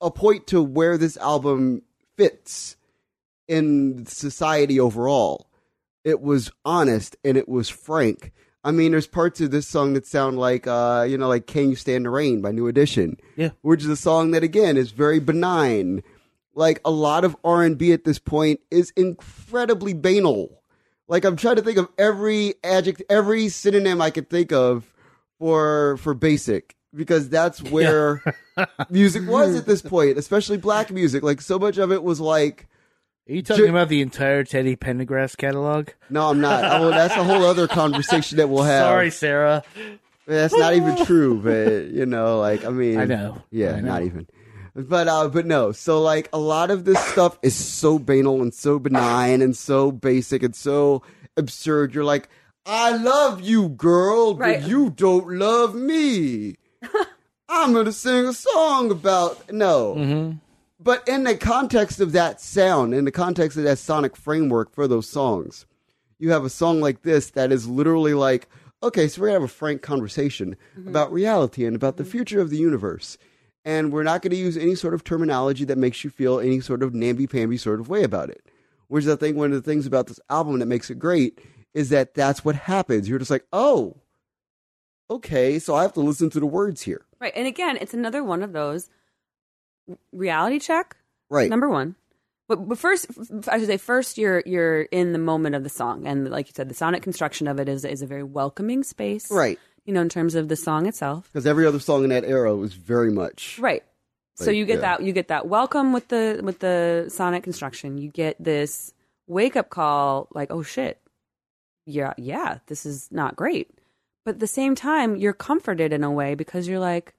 [0.00, 1.82] a point to where this album
[2.16, 2.76] fits
[3.48, 5.50] in society overall.
[6.04, 8.32] It was honest and it was frank.
[8.62, 11.68] I mean, there's parts of this song that sound like, uh, you know, like "Can
[11.70, 13.50] You Stand the Rain" by New Edition, Yeah.
[13.62, 16.02] which is a song that again is very benign.
[16.54, 20.62] Like a lot of R and B at this point is incredibly banal.
[21.08, 24.92] Like I'm trying to think of every adjective, every synonym I could think of
[25.38, 28.22] for for basic because that's where
[28.90, 31.22] music was at this point, especially black music.
[31.22, 32.66] Like so much of it was like,
[33.28, 35.88] Are you talking Ju- about the entire Teddy Pendergrass catalog?
[36.10, 36.80] no, I'm not.
[36.80, 38.84] Oh, that's a whole other conversation that we'll have.
[38.86, 39.62] Sorry, Sarah.
[40.26, 43.42] That's not even true, but you know, like I mean, I know.
[43.52, 43.92] yeah, I know.
[43.92, 44.26] not even.
[44.76, 45.72] But uh, but no.
[45.72, 49.90] So like a lot of this stuff is so banal and so benign and so
[49.90, 51.02] basic and so
[51.36, 51.94] absurd.
[51.94, 52.28] You're like,
[52.66, 54.60] I love you, girl, Right.
[54.60, 56.56] but you don't love me.
[57.48, 59.94] I'm gonna sing a song about no.
[59.94, 60.36] Mm-hmm.
[60.78, 64.86] But in the context of that sound, in the context of that sonic framework for
[64.86, 65.64] those songs,
[66.18, 68.48] you have a song like this that is literally like,
[68.82, 70.54] okay, so we're gonna have a frank conversation
[70.86, 73.16] about reality and about the future of the universe.
[73.66, 76.82] And we're not gonna use any sort of terminology that makes you feel any sort
[76.82, 78.46] of namby-pamby sort of way about it.
[78.88, 81.40] Which is I think one of the things about this album that makes it great
[81.74, 83.08] is that that's what happens.
[83.08, 83.96] You're just like, oh,
[85.10, 87.04] okay, so I have to listen to the words here.
[87.20, 87.32] Right.
[87.34, 88.88] And again, it's another one of those
[90.12, 90.96] reality check.
[91.28, 91.50] Right.
[91.50, 91.96] Number one.
[92.48, 93.06] But, but first,
[93.48, 96.52] I should say, first you're you're in the moment of the song, and like you
[96.54, 99.58] said, the sonic construction of it is is a very welcoming space, Right.
[99.86, 102.54] You know, in terms of the song itself, Because every other song in that era
[102.54, 103.82] was very much right?
[104.34, 104.96] so you get yeah.
[104.96, 107.96] that you get that welcome with the with the sonic construction.
[107.96, 108.92] You get this
[109.26, 111.00] wake up call, like, oh shit,
[111.86, 113.70] yeah, yeah, this is not great.
[114.24, 117.14] But at the same time, you're comforted in a way because you're like,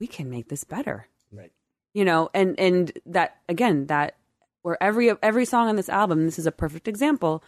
[0.00, 1.06] we can make this better.
[1.30, 1.52] Right.
[1.92, 4.16] You know, and and that again, that
[4.62, 7.44] where every every song on this album, this is a perfect example,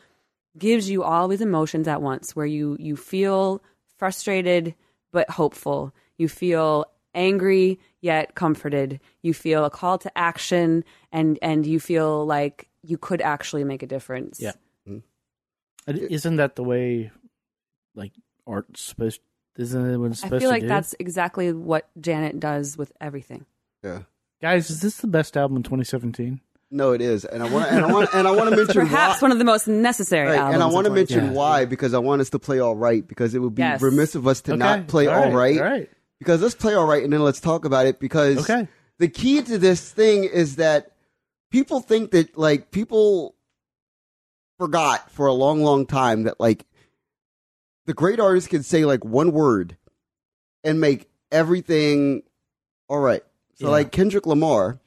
[0.58, 3.62] gives you all these emotions at once where you you feel
[4.00, 4.74] frustrated
[5.12, 5.94] but hopeful.
[6.16, 8.98] You feel angry yet comforted.
[9.22, 13.82] You feel a call to action and and you feel like you could actually make
[13.82, 14.40] a difference.
[14.40, 14.52] Yeah.
[14.88, 14.98] Mm-hmm.
[15.86, 17.10] And Isn't that the way,
[17.94, 18.12] like,
[18.46, 19.20] art's supposed?
[19.56, 20.68] Isn't it what it's I feel like do?
[20.68, 23.44] that's exactly what Janet does with everything.
[23.84, 24.02] yeah.
[24.40, 26.40] Guys, is this the best album in 2017?
[26.72, 29.20] No, it is, and I want and I want and I want to mention Perhaps
[29.20, 29.26] why.
[29.26, 30.54] one of the most necessary Right, albums.
[30.54, 31.20] and I want to 2020.
[31.22, 33.82] mention why because I want us to play all right because it would be Yes.
[33.82, 35.58] remiss of us to not play all all right.
[35.58, 35.90] All right.
[36.20, 38.68] Because let's play all right and then let's talk about it because Okay.
[38.98, 40.92] the key to this thing is that
[41.50, 43.34] people think that like people
[44.58, 46.66] forgot for a long, long time that like
[47.86, 49.76] the great artist can say like one word
[50.62, 52.22] and make everything
[52.88, 53.22] all right.
[53.54, 53.70] So Yeah.
[53.72, 54.78] like Kendrick Lamar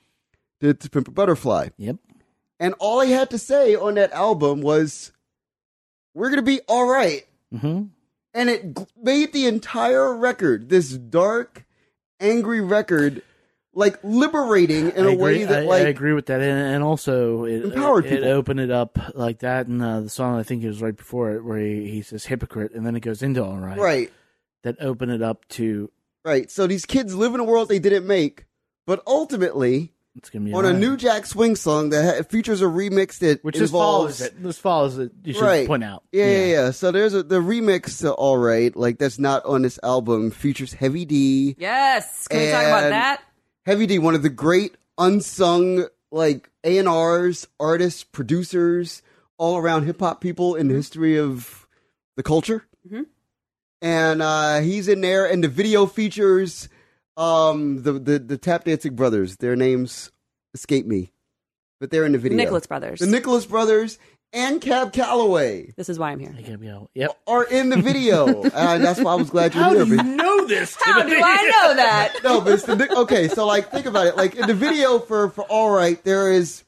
[0.64, 1.70] did to Pimp a Butterfly.
[1.78, 1.98] Yep.
[2.60, 5.12] And all he had to say on that album was,
[6.14, 7.84] "We're gonna be all right," Mm-hmm.
[8.34, 11.66] and it g- made the entire record this dark,
[12.20, 13.22] angry record
[13.76, 16.76] like liberating in I a agree, way that I, like I agree with that, and,
[16.76, 18.30] and also it Empowered it, it people.
[18.30, 21.32] opened it up like that, and uh, the song I think it was right before
[21.32, 24.12] it where he, he says hypocrite, and then it goes into all right, right,
[24.62, 25.92] That opened it up to
[26.24, 26.50] right.
[26.52, 28.46] So these kids live in a world they didn't make,
[28.86, 30.80] but ultimately It's gonna be on a alright.
[30.80, 34.44] New Jack Swing song that ha- features a remix that which just involves follows it.
[34.44, 35.12] This follows it.
[35.24, 35.68] You should right.
[35.68, 36.04] point out.
[36.12, 36.72] Yeah, yeah, yeah.
[36.72, 40.74] So there's a the remix to All Right, like that's not on this album, features
[40.74, 41.56] Heavy D.
[41.58, 42.28] Yes.
[42.28, 43.22] Can we talk about that?
[43.66, 49.02] Heavy D, one of the great unsung like A and R's, artists, producers,
[49.40, 51.68] all around hip hop people in the history of
[52.18, 52.66] the culture.
[52.88, 53.08] Mhm.
[53.82, 56.70] And uh, he's in there, and the video features
[57.18, 59.38] um, the, the the tap dancing brothers.
[59.38, 60.12] Their names
[60.54, 61.12] escape me,
[61.80, 62.38] but they're in the video.
[62.38, 63.00] Nicholas Brothers.
[63.00, 64.00] the Nicholas brothers,
[64.34, 66.34] and Cab Calloway this is why I'm here.
[66.38, 66.90] I can't out.
[66.96, 67.12] Yep.
[67.28, 68.44] are in the video.
[68.44, 69.86] and that's why I was glad you're here.
[69.86, 70.76] do you know this?
[70.84, 72.16] How do I know that?
[72.24, 73.28] no, but it's the Nic- okay.
[73.28, 74.18] So like, think about it.
[74.18, 76.64] Like in the video for for All Right, there is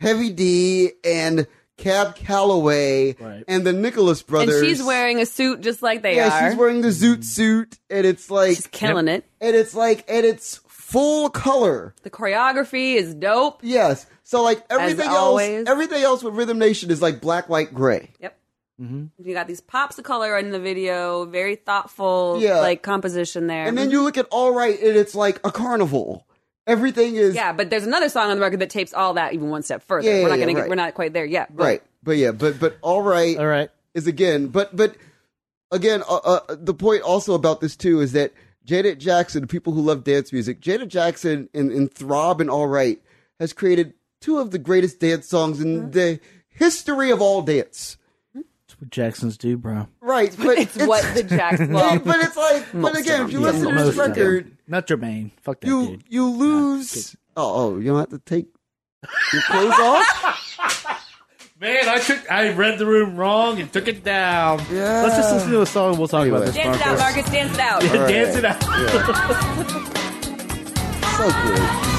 [0.00, 1.46] Heavy D and
[1.80, 3.44] Cab Calloway Right.
[3.48, 4.56] and the Nicholas brothers.
[4.56, 6.28] And she's wearing a suit just like they yeah, are.
[6.42, 9.24] Yeah, she's wearing the zoot suit, and it's like, She's killing it.
[9.40, 11.94] and it's like, and it's full color.
[12.02, 13.60] The choreography is dope.
[13.62, 14.06] Yes.
[14.24, 15.66] So like everything else, always.
[15.66, 18.10] everything else with Rhythm Nation is like black, white, gray.
[18.20, 18.36] Yep.
[18.80, 19.28] Mm-hmm.
[19.28, 22.60] You got these pops of color in the video, very thoughtful, Yeah.
[22.60, 23.66] like composition there.
[23.66, 26.26] And then you look at All Right, and it's like a carnival.
[26.66, 29.48] Everything is yeah, but there's another song on the record that tapes all that even
[29.50, 30.08] one step further.
[30.08, 31.54] Yeah, yeah, we're not yeah, gonna get, we're not quite there yet.
[31.54, 31.82] but- right.
[32.02, 33.36] But yeah, but but All Right.
[33.36, 33.70] All right.
[33.94, 34.96] is again, but but
[35.70, 38.32] again, uh, uh, the point also about this too is that
[38.64, 43.00] Janet Jackson, people who love dance music, Janet Jackson in, in Throb and All Right
[43.38, 47.96] has created two of the greatest dance songs in the history of all dance.
[48.80, 49.88] That's what Jacksons do, bro.
[50.00, 52.02] Right, but It's, what the Jacks love.
[52.04, 54.08] but it's like, but again, if you listen to this Most of them.
[54.10, 55.30] record, Not Jermaine.
[55.42, 56.04] Fuck that you dude.
[56.08, 57.14] you lose.
[57.36, 58.46] Oh, oh, you don't have to take
[59.32, 61.06] your clothes off.
[61.60, 62.30] Man, I took.
[62.32, 64.60] I read the room wrong and took it down.
[64.72, 65.02] Yeah.
[65.02, 65.98] Let's just listen to a song.
[65.98, 66.46] We'll talk about Anyway.
[66.46, 66.54] this.
[66.54, 67.26] Dance it out, Marcus.
[67.26, 67.30] Marcus.
[67.30, 67.84] Dance it out.
[67.84, 68.08] All right.
[68.08, 68.62] Dance it out.
[71.18, 71.89] So good.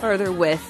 [0.00, 0.62] Further with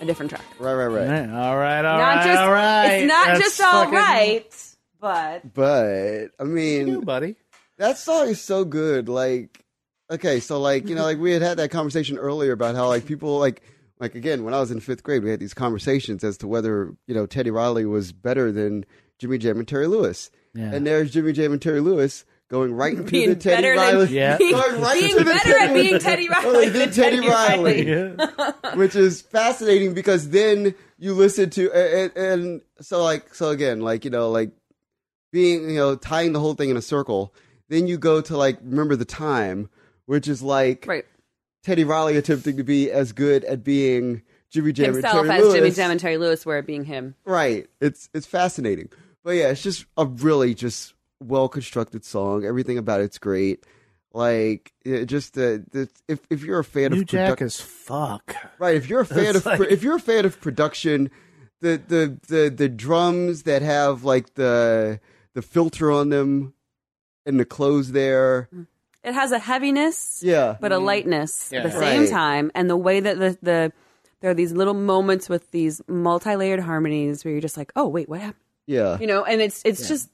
[0.00, 0.44] a different track.
[0.58, 1.30] Right, right, right.
[1.30, 1.84] All right.
[1.84, 2.26] All not right.
[2.26, 2.86] just all right.
[2.94, 7.36] it's not That's just all fucking- right, but But I mean, You, buddy.
[7.78, 9.08] That song is so good.
[9.08, 9.64] Like,
[10.10, 13.04] okay, so like you know, like we had had that conversation earlier about how like
[13.06, 13.62] people like
[13.98, 16.94] like again when I was in fifth grade, we had these conversations as to whether
[17.06, 18.84] you know Teddy Riley was better than
[19.18, 20.30] Jimmy Jam and Terry Lewis.
[20.54, 20.72] Yeah.
[20.72, 22.24] And there's Jimmy Jam and Terry Lewis
[22.54, 24.38] going right into being the Teddy better Riley, than Yeah.
[24.38, 27.20] being, going right being into the better at being Teddy Riley they than did Teddy
[27.28, 27.88] Riley.
[27.88, 28.52] Yeah.
[28.74, 34.04] which is fascinating because then you listen to and, and so like so again like
[34.04, 34.50] you know like
[35.32, 37.34] being you know tying the whole thing in a circle
[37.68, 39.68] then you go to like remember the time
[40.06, 41.04] which is like Right.
[41.64, 45.44] Teddy Riley attempting to be as good at being Jimmy Jam Himself and Terry as
[45.44, 45.54] Lewis.
[45.56, 47.14] Jimmy Jam and Terry Lewis were being him.
[47.24, 48.88] right it's it's fascinating
[49.24, 50.93] but yeah it's just a really just
[51.24, 53.64] well constructed song everything about it's great
[54.12, 55.58] like it just uh,
[56.08, 58.36] if if you're a fan New of Jack produc- as fuck.
[58.60, 58.76] Right.
[58.76, 61.10] If you're a fan It's of like- if you're a fan of production,
[61.60, 65.00] the the the the drums that have like the
[65.34, 66.54] the filter on them
[67.26, 68.48] and the clothes there.
[69.02, 70.56] It has a heaviness, Yeah.
[70.60, 72.08] but a lightness at the same Right.
[72.10, 73.72] time, and the way that the the
[74.20, 78.08] there are these little moments with these multi-layered harmonies where you're just like, oh wait,
[78.08, 78.40] what happened?
[78.68, 78.96] Yeah.
[79.00, 80.08] You know, and it's it's just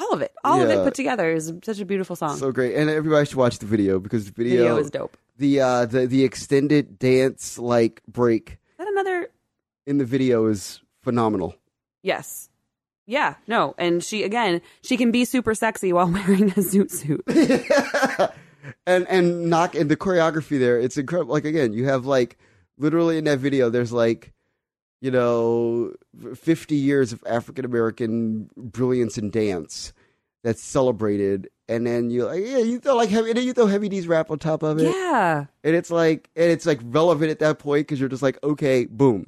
[0.00, 0.80] all of it, all of Yeah.
[0.80, 2.36] it put together is such a beautiful song.
[2.36, 2.74] So great.
[2.74, 5.16] And everybody should watch the video because the video, Video is dope.
[5.38, 9.28] The uh the the extended dance like break Is that another?
[9.86, 11.56] in the video is phenomenal.
[12.02, 12.48] Yes.
[13.06, 17.22] Yeah, no, and she again, she can be super sexy while wearing a zoot suit.
[18.86, 21.32] and and knock and the choreography there, it's incredible.
[21.34, 22.38] Like again, you have like
[22.78, 24.32] literally in that video, there's like
[25.02, 25.92] you know,
[26.36, 29.92] 50 years of African American brilliance in dance
[30.44, 31.50] that's celebrated.
[31.68, 34.06] And then you like, yeah, you throw like heavy, and then you throw Heavy D's
[34.06, 34.84] rap on top of it.
[34.94, 35.46] Yeah.
[35.64, 38.84] And it's like, and it's like relevant at that point because you're just like, okay,
[38.86, 39.26] boom.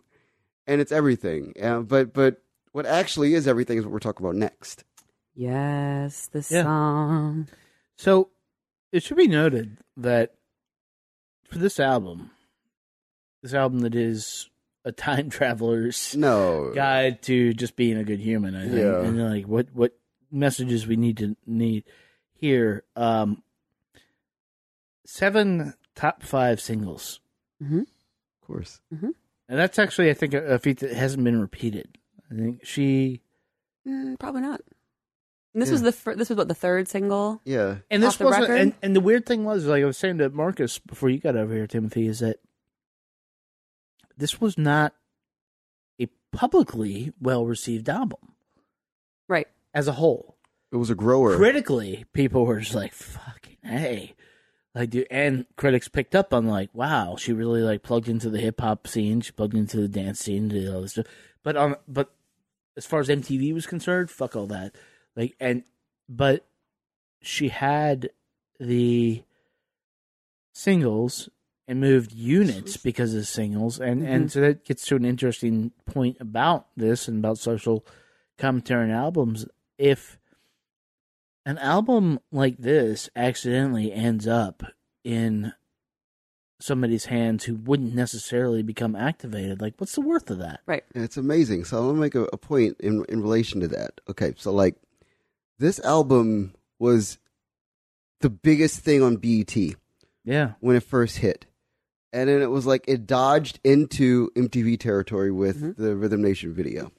[0.67, 1.55] And it's everything.
[1.61, 2.41] Uh, but, but
[2.73, 4.85] what actually is everything is what we're talking about next.
[5.35, 6.63] Yes, the Yeah.
[6.63, 7.49] song.
[7.97, 8.31] So
[8.93, 10.35] it should be noted that
[11.51, 12.31] for this album,
[13.43, 14.49] this album that is
[14.85, 16.73] a time traveler's No.
[16.75, 19.01] guide to just being a good human, I think, Yeah.
[19.03, 19.97] and like what what
[20.31, 21.85] messages we need to need
[22.35, 22.85] here.
[22.97, 23.43] Um,
[25.07, 27.21] seven top five singles,
[27.63, 27.81] Mm-hmm.
[27.81, 28.81] Of course.
[28.91, 29.15] and
[29.49, 31.99] that's actually I think a, a feat that hasn't been repeated.
[32.31, 33.21] I think she
[33.87, 34.61] Mm, probably not.
[35.53, 35.75] And this Yeah.
[35.75, 37.41] was the fir- this was what the third single.
[37.45, 37.77] Yeah.
[37.91, 38.59] And this wasn't, record?
[38.61, 41.37] and, and the weird thing was, like I was saying to Marcus before you got
[41.37, 42.39] over here, Timothy, is that
[44.17, 44.95] this was not
[46.01, 48.35] a publicly well received album
[49.29, 49.49] Right.
[49.73, 50.37] as a whole.
[50.73, 51.37] It was a grower.
[51.37, 54.15] Critically, people were just like, "Fucking hey,"
[54.75, 58.41] like, dude, and critics picked up on like, "Wow, she really like plugged into the
[58.41, 61.07] hip hop scene, she plugged into the dance scene, did all this stuff."
[61.45, 62.13] But um but
[62.77, 64.75] as far as MTV was concerned, fuck all that.
[65.15, 65.63] Like, and
[66.09, 66.45] but
[67.23, 68.11] she had
[68.59, 69.23] the
[70.53, 71.29] singles
[71.67, 74.29] and moved units because of singles and and mm-hmm.
[74.29, 77.87] so that gets to an interesting point about this and about social
[78.39, 79.47] commentary and albums
[79.79, 80.19] if
[81.47, 84.63] an album like this accidentally ends up
[85.05, 85.53] in
[86.61, 90.85] somebody's hands who wouldn't necessarily become activated like what's the worth of that Right.
[90.95, 91.65] And it's amazing.
[91.65, 94.01] So I want to make a, a point in in relation to that.
[94.09, 94.77] Okay, so like
[95.59, 97.19] this album was
[98.21, 99.55] the biggest thing on BET
[100.25, 101.47] yeah when it first hit.
[102.15, 105.83] And then it was like it dodged into MTV territory with mm-hmm.
[105.83, 106.93] the Rhythm Nation video.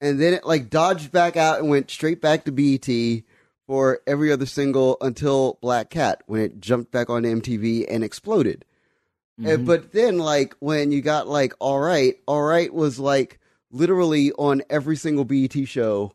[0.00, 3.22] And then it like dodged back out and went straight back to BET
[3.68, 8.64] for every other single until Black Cat when it jumped back on MTV and exploded.
[9.38, 9.64] And- mm-hmm.
[9.66, 13.38] but then like when you got like all right, all right was like
[13.70, 16.12] literally on every single BET show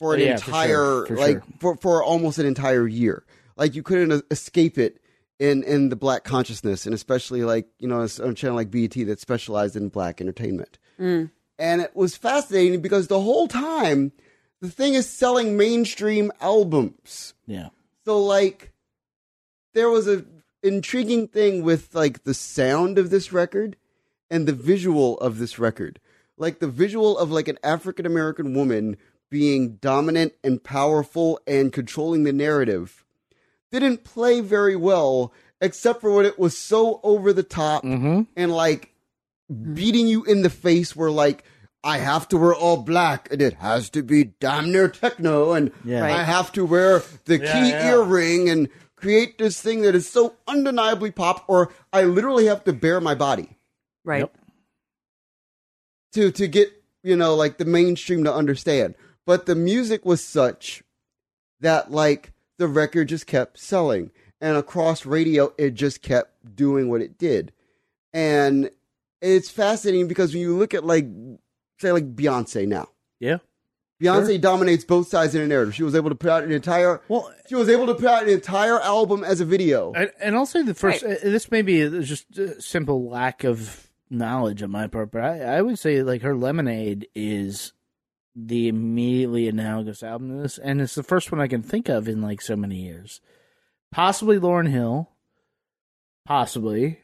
[0.00, 1.44] for an yeah, for entire sure, for like sure.
[1.60, 3.24] for for almost an entire year.
[3.56, 4.99] Like you couldn't escape it
[5.40, 8.92] in in the black consciousness, and especially like you know on a channel like BET
[8.92, 10.78] that specialized in black entertainment.
[11.00, 11.30] Mm.
[11.58, 14.12] And it was fascinating because the whole time
[14.60, 17.34] the thing is selling mainstream albums.
[17.46, 17.70] yeah
[18.04, 18.72] So like
[19.74, 20.24] there was a
[20.62, 23.76] intriguing thing with like the sound of this record
[24.30, 25.98] and the visual of this record.
[26.36, 28.98] Like the visual of like an African American woman
[29.30, 33.04] being dominant and powerful and controlling the narrative
[33.72, 38.22] didn't play very well except for when it was so over the top mm-hmm.
[38.36, 38.92] and like
[39.74, 41.44] beating you in the face where like
[41.82, 45.72] I have to wear all black and it has to be damn near techno and
[45.84, 46.04] Yeah.
[46.04, 47.90] I have to wear the Yeah, key yeah.
[47.90, 52.72] earring and create this thing that is so undeniably pop or I literally have to
[52.72, 53.56] bare my body
[54.04, 54.20] Right.
[54.20, 54.36] Yep.
[56.12, 56.72] to to get
[57.02, 58.94] you know like the mainstream to understand
[59.26, 60.82] but the music was such
[61.60, 64.12] that like the record just kept selling.
[64.40, 67.52] And across radio it just kept doing what it did.
[68.14, 68.70] And
[69.20, 71.06] it's fascinating because when you look at like
[71.78, 72.88] say like beyonce now.
[73.18, 73.38] Yeah.
[74.02, 74.38] Beyonce Sure.
[74.38, 75.74] dominates both sides of the narrative.
[75.74, 78.22] She was able to put out an entire well she was able to put out
[78.22, 79.92] an entire album as a video.
[79.92, 81.04] And, and I'll say the first.
[81.04, 85.40] uh, This may be just a simple lack of knowledge on my part, but I,
[85.58, 87.74] I would say like her Lemonade is
[88.36, 92.08] the immediately analogous album to this, and it's the first one I can think of
[92.08, 93.20] in like so many years.
[93.92, 95.10] Possibly Lauryn Hill,
[96.26, 97.00] possibly.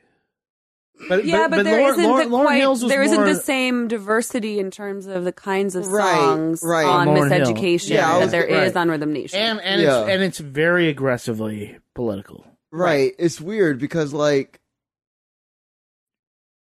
[1.08, 3.86] But Yeah, but, there Lauryn, not Lauryn, the Lauryn quite, there isn't more, the same
[3.88, 6.86] diversity in terms of the kinds of songs right.
[6.86, 7.52] on Lauryn Hill.
[7.54, 8.80] Miseducation Yeah, I that was- there is right.
[8.80, 9.38] on Rhythm Nation.
[9.38, 10.00] and and Yeah.
[10.02, 12.46] it's and it's very aggressively political.
[12.72, 14.60] right it's weird because like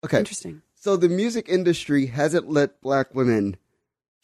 [0.05, 0.63] okay Interesting.
[0.75, 3.57] So the music industry hasn't let black women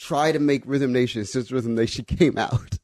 [0.01, 2.79] try to make Rhythm Nation since Rhythm Nation came out.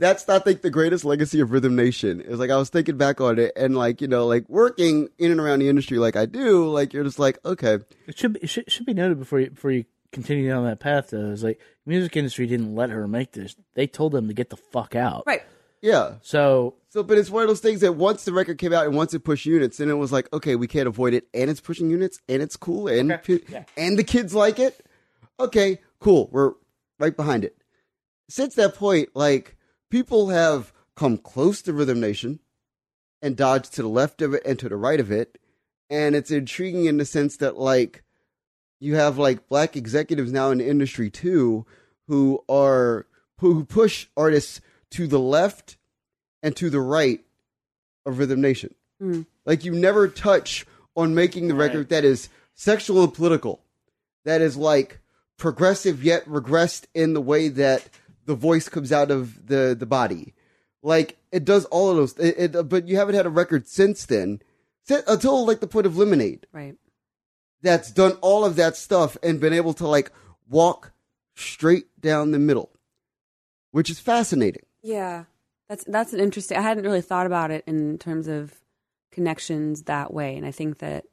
[0.00, 2.20] That's I think the greatest legacy of Rhythm Nation.
[2.20, 5.30] Is like I was thinking back on it and like, you know, like working in
[5.30, 7.78] and around the industry like I do, like you're just like, okay.
[8.08, 10.80] It should be, it should, should be noted before you before you continue down that
[10.80, 11.10] path.
[11.10, 14.50] Though, is like music industry didn't let her make this; they told them to get
[14.50, 15.22] the fuck out.
[15.24, 15.42] Right.
[15.82, 16.14] Yeah.
[16.22, 18.96] So So but it's one of those things that once the record came out and
[18.96, 21.60] once it pushed units, then it was like, okay, we can't avoid it and it's
[21.60, 23.38] pushing units and it's cool and Okay.
[23.38, 23.64] pe- Yeah.
[23.76, 24.84] and the kids like it.
[25.38, 26.28] Okay, cool.
[26.32, 26.52] We're
[26.98, 27.56] right behind it.
[28.28, 29.56] Since that point, like
[29.90, 32.40] people have come close to Rhythm Nation.
[33.22, 35.36] and dodged to the left of it and to the right of it.
[35.90, 38.02] And it's intriguing in the sense that like
[38.78, 41.66] you have like black executives now in the industry too
[42.08, 43.06] who are
[43.40, 44.62] who push artists
[44.92, 45.76] to the left
[46.42, 47.20] and to the right
[48.06, 48.74] of Rhythm Nation.
[49.02, 49.26] Mm.
[49.44, 50.64] Like you never touch
[50.96, 51.66] on making the Right.
[51.66, 53.60] record that is sexual and political,
[54.24, 55.00] that is like
[55.40, 57.88] progressive yet regressed in the way that
[58.26, 60.34] the voice comes out of the the body.
[60.82, 62.16] Like it does all of those.
[62.18, 64.40] It, it, but you haven't had a record since then,
[64.88, 66.76] until like the point of Lemonade, Right.
[67.62, 70.12] that's done all of that stuff and been able to like
[70.48, 70.92] walk
[71.34, 72.70] straight down the middle,
[73.72, 74.62] which is fascinating.
[74.82, 75.24] Yeah,
[75.68, 76.56] that's that's an interesting.
[76.56, 78.54] I hadn't really thought about it in terms of
[79.10, 81.04] connections that way, and I think that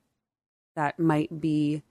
[0.75, 1.81] that might be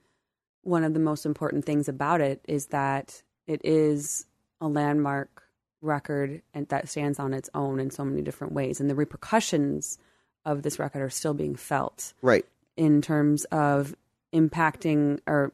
[0.66, 4.26] one of the most important things about it is that it is
[4.60, 5.42] a landmark
[5.80, 9.98] record and that stands on its own in so many different ways, and the repercussions
[10.44, 12.44] of this record are still being felt Right.
[12.76, 13.94] in terms of
[14.34, 15.50] impacting or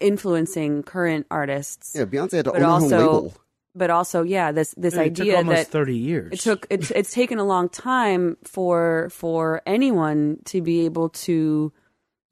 [0.00, 1.94] influencing current artists.
[1.94, 3.34] Yeah, Beyonce had to But own her own also- label.
[3.76, 6.32] But also, yeah, this this it idea took almost that 30 years.
[6.32, 11.72] it took it's it's taken a long time for for anyone to be able to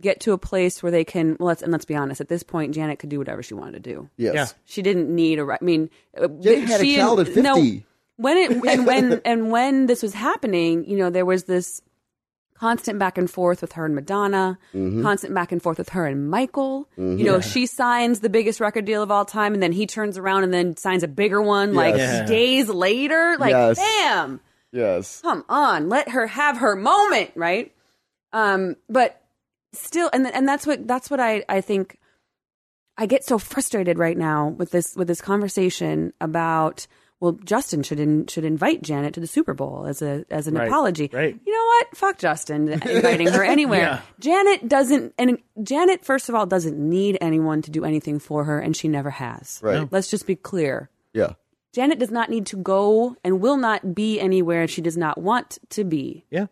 [0.02, 2.42] get to a place where they can well let's and let's be honest at this
[2.42, 4.10] point Janet could do whatever she wanted to do.
[4.18, 4.34] Yes.
[4.34, 4.46] Yeah.
[4.66, 5.44] She didn't need a.
[5.46, 7.86] re- I mean, uh, Janet had a she child at no, 50.
[8.16, 11.80] when it and when and when this was happening, you know, there was this
[12.54, 15.02] constant back and forth with her and Madonna, Mm-hmm.
[15.02, 16.88] constant back and forth with her and Michael.
[16.96, 20.16] You know, she signs the biggest record deal of all time, and then he turns
[20.18, 22.28] around and then signs a bigger one like Yes.
[22.28, 23.36] days later.
[23.38, 23.76] Like, Yes.
[23.78, 25.20] damn Yes.
[25.22, 27.72] come on, let her have her moment, right?
[28.32, 29.20] Um, but
[29.72, 31.98] still, and and that's what that's what I I think.
[32.98, 36.86] I get so frustrated right now with this with this conversation about
[37.20, 40.54] well, Justin should in, should invite Janet to the Super Bowl as a as an
[40.54, 41.08] Right, apology.
[41.12, 41.38] right.
[41.46, 41.96] You know what?
[41.96, 43.80] Fuck Justin inviting her anywhere.
[43.80, 44.00] Yeah.
[44.18, 48.58] Janet doesn't, and Janet first of all doesn't need anyone to do anything for her,
[48.58, 49.60] and she never has.
[49.62, 49.80] Right.
[49.82, 49.88] No.
[49.90, 50.90] Let's just be clear.
[51.14, 51.34] Yeah.
[51.72, 55.58] Janet does not need to go and will not be anywhere she does not want
[55.70, 56.26] to be.
[56.30, 56.46] Yeah.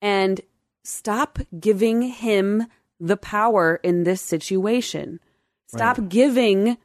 [0.00, 0.40] And
[0.82, 2.66] stop giving him
[2.98, 5.20] the power in this situation.
[5.66, 6.76] Stop giving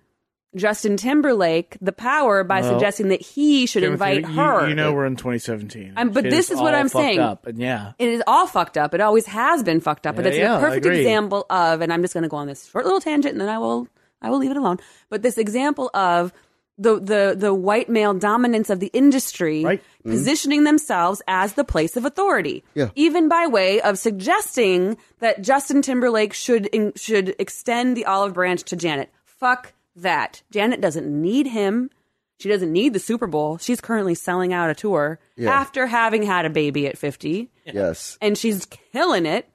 [0.55, 4.69] Justin Timberlake the power by Well, suggesting that he should Timothy, invite you- her.
[4.69, 5.93] You, know we're in 2017.
[5.97, 7.19] I'm- but Shit this is what I'm saying.
[7.19, 7.91] Up, and yeah.
[7.99, 8.93] it is all fucked up.
[8.93, 10.15] It always has been fucked up.
[10.15, 12.47] But Yeah, it's yeah, a perfect example of, and I'm just going to go on
[12.47, 13.87] this short little tangent, and then I will,
[14.21, 14.77] I will leave it alone.
[15.09, 16.31] But this example of
[16.77, 19.81] the the the white male dominance of the industry Right.
[19.99, 20.11] Mm-hmm.
[20.11, 22.89] positioning themselves as the place of authority, Yeah.
[22.95, 28.63] even by way of suggesting that Justin Timberlake should in, should extend the olive branch
[28.63, 29.09] to Janet.
[29.23, 30.41] Fuck that.
[30.51, 31.89] Janet doesn't need him.
[32.39, 33.57] She doesn't need the Super Bowl.
[33.57, 35.51] She's currently selling out a tour Yeah.
[35.53, 38.17] after having had a baby at 50 Yes.
[38.21, 39.47] and she's killing it.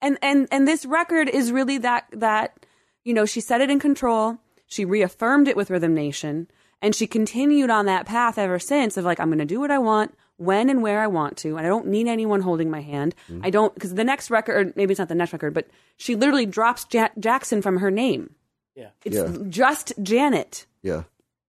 [0.00, 2.64] And and and this record is really that that
[3.04, 4.38] you know she set it in control.
[4.68, 6.46] She reaffirmed it with Rhythm Nation,
[6.82, 9.70] and she continued on that path ever since of like I'm going to do what
[9.70, 12.80] I want when and where I want to, and I don't need anyone holding my
[12.80, 13.14] hand.
[13.30, 13.44] Mm-hmm.
[13.44, 16.16] I don't because the next record, or maybe it's not the next record, but she
[16.16, 18.34] literally drops ja- Jackson from her name.
[18.74, 18.88] Yeah.
[19.04, 19.36] It's Yeah.
[19.48, 20.66] just Janet.
[20.82, 21.02] Yeah.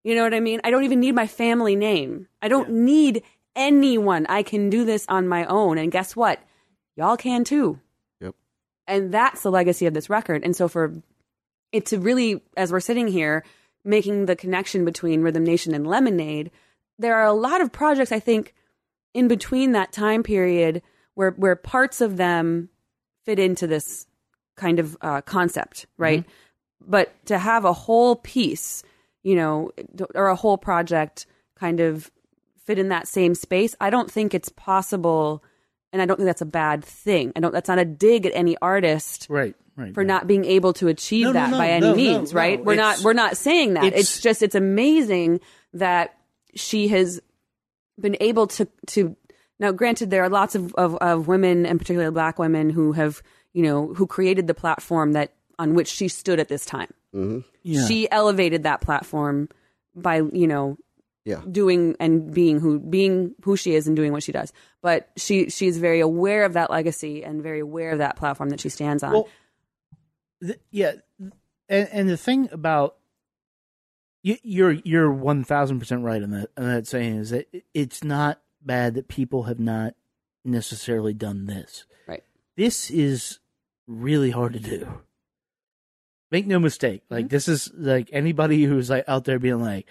[0.03, 0.60] You know what I mean?
[0.64, 2.28] I don't even need my family name.
[2.41, 3.24] I don't need
[3.56, 4.26] anyone.
[4.28, 5.78] I can do this on my own.
[5.78, 6.40] And guess what?
[6.98, 7.80] Y'all can too.
[8.20, 8.36] Yep.
[8.88, 10.44] And that's the legacy of this record.
[10.44, 10.94] And so for
[11.72, 13.45] it to really, as we're sitting here,
[13.84, 16.52] making the connection between Rhythm Nation and Lemonade,
[16.99, 18.53] there are a lot of projects I think
[19.14, 20.82] in between that time period
[21.16, 22.70] where where parts of them
[23.26, 24.08] fit into this
[24.56, 26.24] kind of uh, concept, right?
[26.80, 28.84] But to have a whole piece,
[29.24, 29.72] you know,
[30.16, 31.26] or a whole project
[31.56, 32.12] kind of
[32.66, 35.44] fit in that same space, I don't think it's possible,
[35.93, 37.31] and I don't think that's a bad thing.
[37.35, 37.51] I don't.
[37.53, 39.55] That's not a dig at any artist Right.
[39.76, 39.93] Right.
[39.93, 42.34] for not being able to achieve No, no, that no, by any no, no, means,
[42.34, 42.38] no.
[42.39, 42.63] right?
[42.63, 43.85] We're not we're not saying that.
[43.85, 45.39] It's, it's- just it's amazing
[45.73, 46.18] that
[46.55, 47.22] she has
[47.99, 49.15] been able to to
[49.59, 53.22] now granted there are lots of, of, of women and particularly black women who have
[53.53, 56.91] you know who created the platform that on which she stood at this time.
[57.15, 57.39] Mm-hmm.
[57.63, 57.85] Yeah.
[57.88, 59.49] She elevated that platform
[59.95, 60.77] by you know
[61.23, 61.41] Yeah.
[61.52, 64.52] doing and being who being who she is and doing what she does.
[64.81, 68.49] But she she is very aware of that legacy and very aware of that platform
[68.49, 69.14] that she stands on.
[69.14, 69.30] Well,
[70.41, 70.93] th- yeah,
[71.69, 72.98] and and the thing about
[74.23, 78.03] you, you're you're one thousand percent right on that on that saying is that it's
[78.03, 79.95] not bad that people have not
[80.43, 81.85] necessarily done this.
[82.07, 82.23] Right.
[82.56, 83.39] This is
[83.88, 85.02] really hard to do.
[86.31, 87.03] Make no mistake.
[87.10, 87.30] Like mm-hmm.
[87.30, 89.88] this is like anybody who's like out there being like,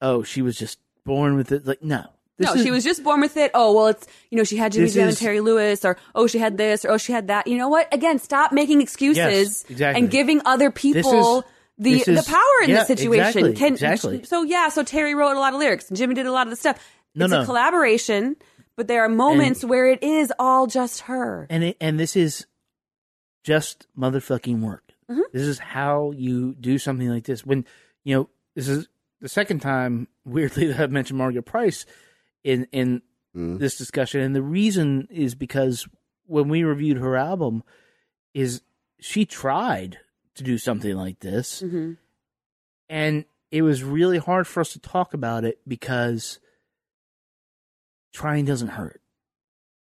[0.00, 2.04] "Oh, she was just born with it." Like, no,
[2.38, 3.50] no, is- she was just born with it.
[3.54, 6.38] Oh well, it's you know she had Jimmy Jam and Terry Lewis, or oh she
[6.38, 7.46] had this, or oh she had that.
[7.46, 7.92] You know what?
[7.92, 10.02] Again, stop making excuses Yes, exactly.
[10.02, 11.44] and giving other people
[11.78, 13.46] the is- the power in yeah, this situation.
[13.46, 14.24] exactly, Can exactly.
[14.24, 14.68] so yeah.
[14.68, 16.78] So Terry wrote a lot of lyrics, and Jimmy did a lot of the stuff.
[17.14, 17.42] No, it's no.
[17.42, 18.36] a collaboration,
[18.76, 21.46] but there are moments where it is all just her.
[21.50, 22.46] and it, and this is
[23.44, 24.92] just motherfucking work.
[25.10, 25.22] Mm-hmm.
[25.32, 27.44] This is how you do something like this.
[27.46, 27.64] When
[28.04, 28.88] you know this is
[29.20, 31.86] the second time, weirdly, that I've mentioned Margaret Price
[32.44, 33.02] in in
[33.34, 35.86] this discussion, and the reason is because
[36.26, 37.62] when we reviewed her album,
[38.34, 38.62] is
[39.00, 39.98] she tried
[40.34, 41.92] to do something like this, Mm-hmm.
[42.88, 46.38] and it was really hard for us to talk about it because
[48.12, 49.00] trying doesn't hurt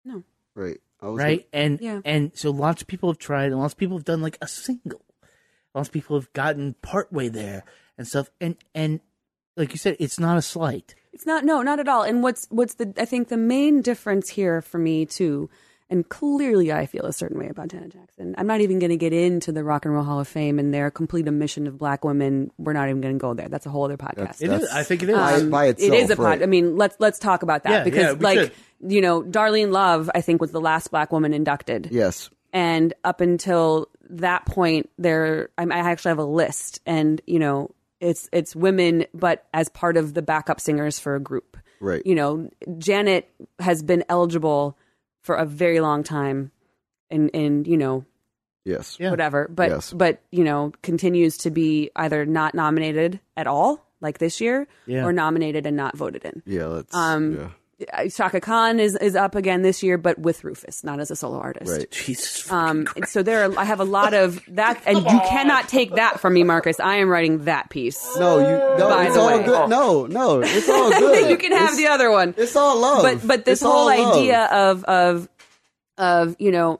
[0.05, 0.23] No.
[0.55, 0.77] Right.
[1.01, 1.47] I was right?
[1.53, 2.01] And Yeah.
[2.05, 4.47] and so lots of people have tried, and lots of people have done like a
[4.47, 5.05] single.
[5.75, 7.63] Lots of people have gotten part way there
[7.97, 8.29] and stuff.
[8.41, 8.99] And and
[9.57, 10.95] like you said, it's not a slight.
[11.13, 12.03] It's not no, not at all.
[12.03, 15.49] And what's what's the I think the main difference here for me too,
[15.89, 18.35] and clearly I feel a certain way about Janet Jackson.
[18.37, 20.71] I'm not even going to get into the Rock and Roll Hall of Fame and
[20.73, 22.51] their complete omission of black women.
[22.59, 23.49] We're not even going to go there.
[23.49, 24.41] That's a whole other podcast.
[24.43, 24.69] It is.
[24.69, 25.15] I think it is.
[25.17, 26.25] By- Um, by it is a itself, pod.
[26.25, 26.43] right.
[26.43, 28.51] I mean, let's let's talk about that Yeah, because yeah, like should.
[28.87, 32.29] you know, Darlene Love I think was the last black woman inducted Yes.
[32.53, 37.71] and up until that point there I, I actually have a list and you know
[37.99, 42.01] it's it's women but as part of the backup singers for a group Right.
[42.05, 43.29] you know janet
[43.59, 44.77] has been eligible
[45.21, 46.51] for a very long time
[47.09, 48.05] and and you know
[48.65, 48.97] Yes.
[48.99, 49.11] Yeah.
[49.11, 49.93] whatever but Yes.
[49.93, 55.05] but you know continues to be either not nominated at all like this year Yeah.
[55.05, 56.67] or nominated and not voted in Yeah.
[56.67, 56.93] That's.
[56.95, 57.49] Um, yeah.
[57.93, 61.15] Uh, Chaka Khan is is up again this year but with Rufus not as a
[61.15, 61.91] solo artist Right.
[61.91, 62.51] Jesus.
[62.51, 66.19] um, so there, are, I have a lot of that, and you cannot take that
[66.19, 66.79] from me, Marcus.
[66.79, 68.17] I am writing that piece.
[68.17, 68.79] No, you.
[68.79, 69.43] No, By it's the all way.
[69.45, 69.69] good.
[69.69, 71.29] No, no, it's all good.
[71.29, 73.03] you can have It's- the other one, It's all love.
[73.03, 75.29] but but this It's whole idea of of
[75.99, 76.79] of you know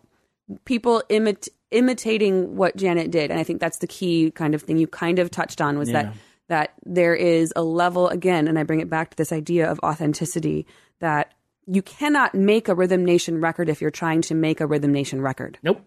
[0.65, 4.78] people imit- imitating what Janet did, and I think that's the key kind of thing
[4.80, 6.03] you kind of touched on was Yeah.
[6.03, 6.14] that
[6.49, 9.80] that there is a level again, and I bring it back to this idea of
[9.84, 10.65] authenticity
[10.99, 11.34] that.
[11.69, 15.22] You cannot make a Rhythm Nation record if you're trying to make a Rhythm Nation
[15.22, 15.60] record.
[15.64, 15.82] nope.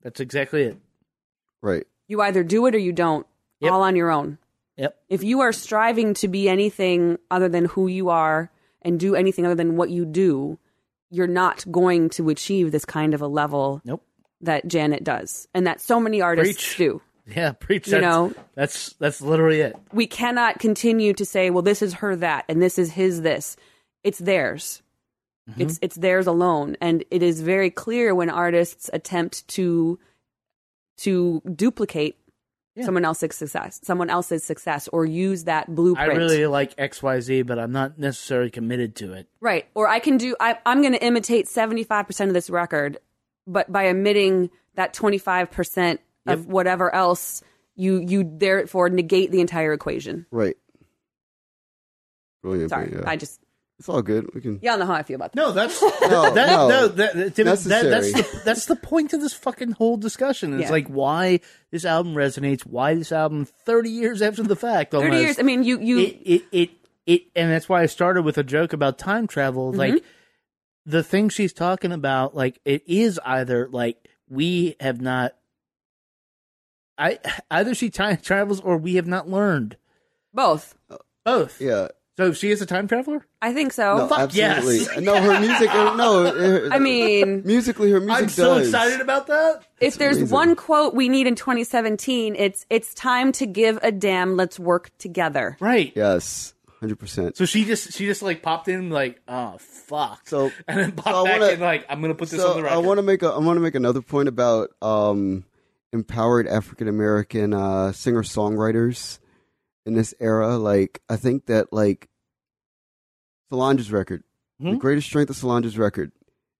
[0.00, 0.76] That's exactly it.
[1.60, 1.86] Right.
[2.06, 3.26] You either do it or you don't,
[3.60, 3.72] Yep.
[3.72, 4.38] all on your own.
[4.76, 4.96] Yep.
[5.08, 8.48] if you are striving to be anything other than who you are
[8.80, 10.56] and do anything other than what you do,
[11.10, 14.04] you're not going to achieve this kind of a level Nope.
[14.42, 16.76] that Janet does and that so many artists Preach.
[16.76, 17.02] do.
[17.26, 17.88] Yeah, preach.
[17.88, 18.34] You That's, know?
[18.54, 19.76] that's that's literally it.
[19.92, 23.56] We cannot continue to say, well, this is her that and this is his this.
[24.08, 24.82] It's theirs.
[25.48, 25.62] Mm-hmm.
[25.62, 26.76] It's it's theirs alone.
[26.80, 29.98] And it is very clear when artists attempt to
[30.98, 32.16] to duplicate
[32.74, 32.84] Yeah.
[32.86, 36.12] someone else's success, someone else's success, or use that blueprint.
[36.12, 39.28] I really like X Y Z, but I'm not necessarily committed to it.
[39.40, 39.66] Right.
[39.74, 42.98] Or I can do, I, I'm going to imitate 75% of this record,
[43.46, 46.48] but by omitting that 25% of Yep.
[46.48, 47.42] whatever else,
[47.74, 50.26] you, you therefore negate the entire equation.
[50.30, 50.56] Right.
[52.42, 52.70] Brilliant.
[52.70, 52.92] Sorry.
[52.92, 53.02] Yeah.
[53.06, 53.40] I just,
[53.78, 54.28] it's all good.
[54.34, 54.58] We can.
[54.62, 55.36] y'all know how I feel about that.
[55.40, 56.68] No, that's No, that, no.
[56.68, 58.22] no, that, that, Tim, that, that's Necessary.
[58.22, 60.54] the that's the point of this fucking whole discussion.
[60.54, 60.70] It's Yeah.
[60.72, 61.40] like why
[61.70, 65.38] this album resonates, why this album thirty years after the fact, 30 years.
[65.38, 66.70] I mean, you, you, it, it it
[67.06, 69.70] it and that's why I started with a joke about time travel.
[69.70, 69.78] Mm-hmm.
[69.78, 70.04] Like
[70.84, 73.96] the thing she's talking about, like it is either like
[74.28, 75.34] we have not,
[76.96, 77.18] I
[77.50, 79.76] either she time travels or we have not learned
[80.34, 80.74] both.
[81.24, 81.60] both.
[81.60, 81.88] Yeah.
[82.18, 83.24] So she is a time traveler.
[83.40, 83.96] I think so.
[83.96, 84.78] No, fuck absolutely.
[84.78, 84.98] yes.
[85.00, 85.72] No, her music.
[85.72, 88.66] uh, No, her- I mean, musically, her music I'm so does.
[88.66, 89.62] excited about that.
[89.80, 90.34] if there's amazing.
[90.34, 94.36] one quote we need in 2017, it's, it's time to give a damn.
[94.36, 95.56] Let's work together.
[95.60, 95.92] Right.
[95.94, 97.36] Yes, hundred percent.
[97.36, 101.08] So she just she just like popped in like oh fuck So- and then popped
[101.14, 102.98] so I back wanna- in like I'm gonna put this on So the I want
[102.98, 105.44] to make a I want to make another point about um,
[105.92, 109.20] empowered African American uh, singer songwriters
[109.86, 110.56] in this era.
[110.58, 112.07] Like I think that like
[113.50, 114.22] Solange's record,
[114.60, 114.76] the Hmm?
[114.76, 116.12] greatest strength of Solange's record,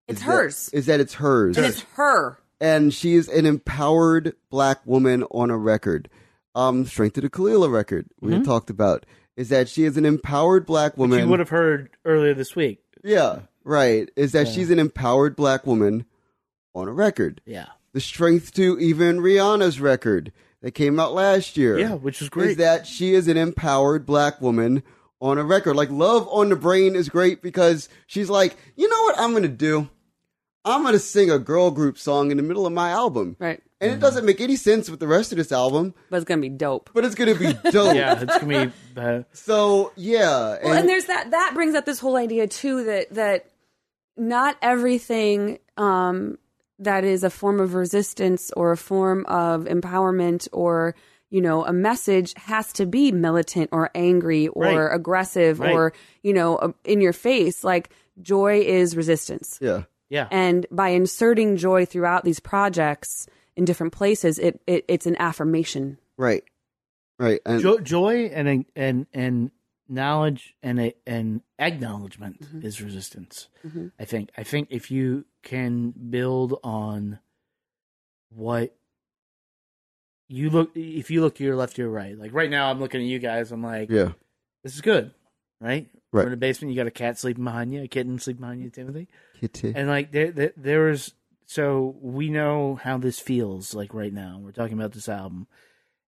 [0.06, 0.70] It's is that- hers.
[0.72, 2.38] is that it's hers, And it's her.
[2.60, 6.08] and she is an empowered black woman on a record.
[6.54, 9.06] Um, Strength of the Kelela record we had talked about
[9.36, 10.96] is that she is an empowered black.
[10.96, 11.20] Woman.
[11.20, 12.82] you would have heard earlier this week.
[13.04, 14.10] yeah, right.
[14.16, 16.04] Is that she's an empowered black woman
[16.74, 17.40] on a record.
[17.46, 17.66] Yeah.
[17.92, 20.32] The strength to even Rihanna's record
[20.62, 21.78] that came out last year.
[21.78, 22.50] Yeah, which is great.
[22.52, 24.82] Is that she is an empowered black woman
[25.20, 25.76] on a record.
[25.76, 29.48] Like Love on the Brain is great because she's like, you know what I'm gonna
[29.48, 29.88] do?
[30.64, 33.36] I'm gonna sing a girl group song in the middle of my album.
[33.38, 33.62] Right.
[33.80, 35.94] and it doesn't make any sense with the rest of this album.
[36.10, 36.90] but it's gonna be dope.
[36.92, 37.94] But it's gonna be dope.
[37.94, 38.72] yeah, it's gonna be.
[39.00, 43.14] Uh, So yeah, Well, and there's that that brings up this whole idea too that
[43.14, 43.46] that
[44.16, 46.38] not everything um,
[46.80, 50.94] that is a form of resistance or a form of empowerment or
[51.30, 54.94] you know a message has to be militant or angry or Right.
[54.94, 55.72] aggressive Right.
[55.72, 55.92] or
[56.22, 57.90] you know uh, in your face like
[58.20, 63.26] joy is resistance yeah, yeah, and by inserting joy throughout these projects
[63.56, 66.44] in different places it, it it's an affirmation right,
[67.18, 69.50] right, and Jo- joy and and and
[69.90, 72.66] knowledge and a, and acknowledgment Mm-hmm.
[72.66, 73.48] is resistance.
[73.98, 74.30] I think.
[74.36, 77.18] I think if you can build on
[78.30, 78.76] what
[80.28, 82.18] you look, if you look to your left, to your right.
[82.18, 83.50] Like right now, I'm looking at you guys.
[83.50, 84.12] I'm like, yeah,
[84.62, 85.12] this is good,
[85.60, 85.88] right?
[86.12, 86.22] Right.
[86.22, 86.72] We're in the basement.
[86.72, 89.08] You got a cat sleeping behind you, a kitten sleeping behind you, Timothy.
[89.40, 89.72] kitty.
[89.74, 91.12] And like there, there, there is
[91.46, 94.38] so we know how this feels like right now.
[94.42, 95.46] We're talking about this album,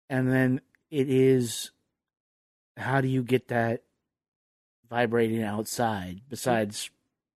[0.09, 1.71] and then it is
[2.77, 3.83] how do you get that
[4.89, 6.89] vibrating outside besides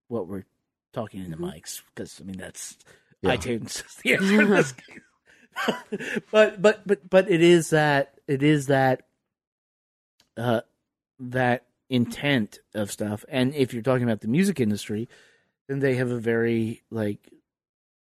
[0.07, 0.45] what we're
[0.93, 1.45] talking in the mm-hmm.
[1.45, 1.81] mics?
[1.93, 2.77] Because I mean that's
[3.21, 3.35] Yeah.
[3.35, 4.99] iTunes the answer in this case.
[6.31, 9.03] but but but but it is that it is that
[10.37, 10.61] uh
[11.19, 13.25] that intent of stuff.
[13.29, 15.09] And if you're talking about the music industry,
[15.67, 17.31] then they have a very like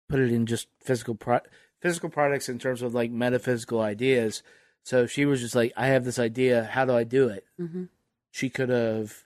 [0.09, 1.41] put it in just physical pro-
[1.81, 4.43] physical products in terms of like metaphysical ideas.
[4.83, 6.65] So she was just like, I have this idea.
[6.65, 7.45] How do I do it?
[7.61, 7.85] mm-hmm.
[8.31, 9.25] She could have.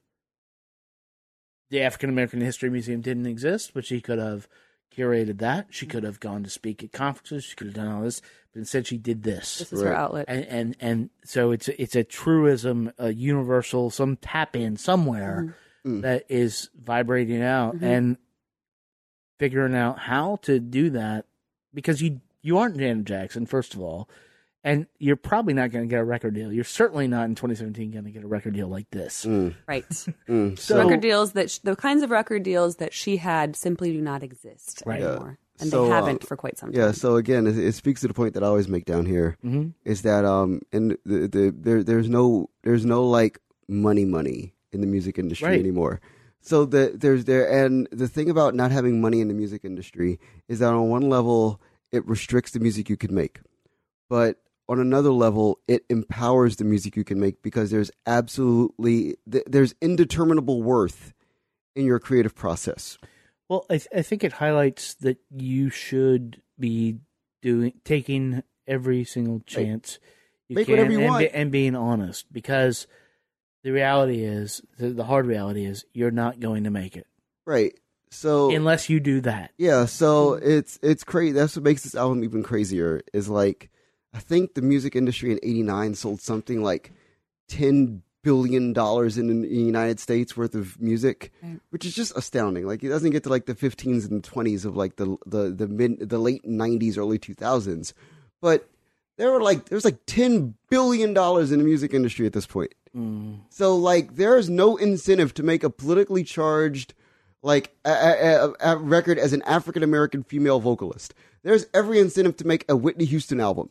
[1.71, 4.49] The African American History Museum didn't exist, but she could have
[4.97, 5.69] curated that.
[5.71, 7.45] She could have gone to speak at conferences.
[7.45, 8.21] She could have done all this,
[8.53, 11.95] but instead she did this this is her outlet and and and so it's it's
[11.97, 15.57] a truism, a universal, some tap in somewhere
[15.87, 16.03] Mm.
[16.03, 17.83] that is vibrating out Mhm.
[17.83, 18.17] and
[19.39, 21.25] figuring out how to do that
[21.73, 24.09] because you you aren't Janet Jackson first of all,
[24.63, 26.53] and you're probably not going to get a record deal.
[26.53, 29.25] You're certainly not in 2017 going to get a record deal like this.
[29.25, 29.89] Mm, right
[30.29, 30.59] mm.
[30.59, 34.01] So record deals that sh- the kinds of record deals that she had simply do
[34.01, 35.03] not exist Right.
[35.03, 36.81] anymore, and So, they uh, haven't for quite some time.
[36.81, 39.37] Yeah, so again, it, it speaks to the point that I always make down here
[39.45, 39.73] Mhm.
[39.85, 43.39] is that um, and the, the there there's no there's no like
[43.69, 45.59] money money in the music industry Right.
[45.61, 46.01] anymore.
[46.43, 50.19] So the there's there and the thing about not having money in the music industry
[50.49, 51.61] is that on one level
[51.93, 53.41] it restricts the music you could make,
[54.09, 54.39] but
[54.71, 60.63] on another level it empowers the music you can make because there's absolutely there's indeterminable
[60.63, 61.13] worth
[61.75, 62.97] in your creative process.
[63.49, 66.99] Well, I, th- I think it highlights that you should be
[67.43, 69.99] doing taking every single chance
[70.49, 71.21] you Make can whatever you and, want.
[71.21, 72.87] be- and being honest because
[73.65, 77.07] the reality is the, the hard reality is you're not going to make it
[77.51, 77.75] Right.
[78.13, 79.53] So unless you do that.
[79.59, 80.51] Yeah, so mm-hmm.
[80.51, 81.33] it's it's crazy.
[81.33, 83.01] That's what makes this album even crazier.
[83.13, 83.71] Is like,
[84.13, 86.93] I think the music industry in '89 sold something like
[87.49, 91.59] ten billion dollars in the United States worth of music, Right.
[91.71, 92.67] which is just astounding.
[92.67, 95.67] Like it doesn't get to like the 15s and 20s of like the the the
[95.69, 97.93] mid the late '90s, early 2000s,
[98.41, 98.69] but
[99.17, 102.75] there were like there's like ten billion dollars in the music industry at this point.
[102.97, 103.39] Mm.
[103.49, 106.95] So like there is no incentive to make a politically charged
[107.43, 111.15] like a, a, a- a record as an African American female vocalist.
[111.43, 113.71] There's every incentive to make a Whitney Houston album.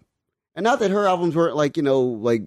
[0.56, 2.44] And not that her albums weren't like, you know, like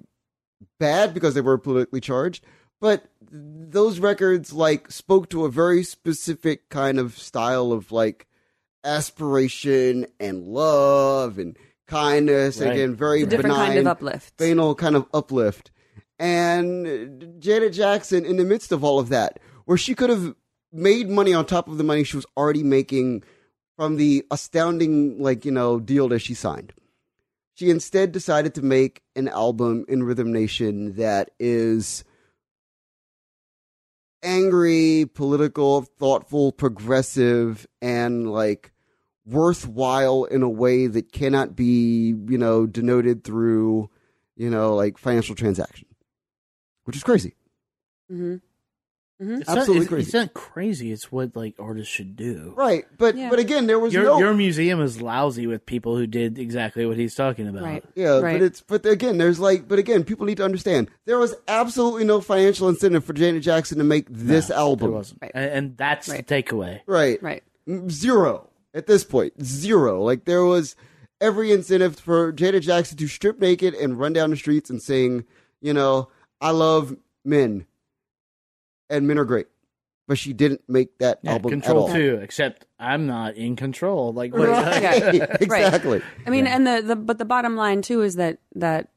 [0.78, 2.44] bad because they were politically charged,
[2.80, 8.26] but those records like spoke to a very specific kind of style of like
[8.84, 11.56] aspiration and love and
[11.86, 12.66] kindness Right.
[12.66, 14.36] and again very It's a different benign kind of uplift.
[14.36, 15.70] banal kind of uplift.
[16.18, 20.34] And Janet Jackson, in the midst of all of that, where she could have
[20.72, 23.24] made money on top of the money she was already making
[23.76, 26.72] from the astounding, like, you know, deal that she signed,
[27.62, 32.02] she instead decided to make an album in Rhythm Nation that is
[34.20, 38.72] angry, political, thoughtful, progressive, and like
[39.24, 43.89] worthwhile in a way that cannot be, you know, denoted through,
[44.34, 45.86] you know, like financial transaction,
[46.82, 47.36] which is crazy.
[48.10, 48.39] Mm-hmm.
[49.22, 50.02] Hmm It's Absolutely not, it's, crazy.
[50.04, 50.92] It's not crazy.
[50.92, 52.54] It's what like artists should do.
[52.56, 53.30] Right, but Yeah.
[53.30, 56.84] but again, there was Your no your museum is lousy with people who did exactly
[56.86, 57.62] what he's talking about.
[57.62, 57.84] Right.
[57.94, 58.34] Yeah, Right.
[58.38, 62.04] but it's but again, there's like, but again, people need to understand there was absolutely
[62.04, 64.92] no financial incentive for Janet Jackson to make this There album.
[64.92, 65.32] wasn't, Right.
[65.34, 66.26] and, and that's Right.
[66.26, 66.80] the takeaway.
[66.86, 67.42] Right, Right.
[67.88, 70.02] zero at this point, zero.
[70.02, 70.76] Like there was
[71.20, 75.24] every incentive for Janet Jackson to strip naked and run down the streets and sing,
[75.60, 76.08] you know,
[76.40, 77.66] I love men,
[78.93, 79.47] and men are great.
[80.09, 81.97] but she didn't make that Yeah, album control at all.
[81.97, 84.12] too, except I'm not in control.
[84.12, 84.82] Like, Right.
[85.14, 85.36] Yeah.
[85.40, 86.02] exactly.
[86.27, 88.89] I mean, and the, the but the bottom line too is that that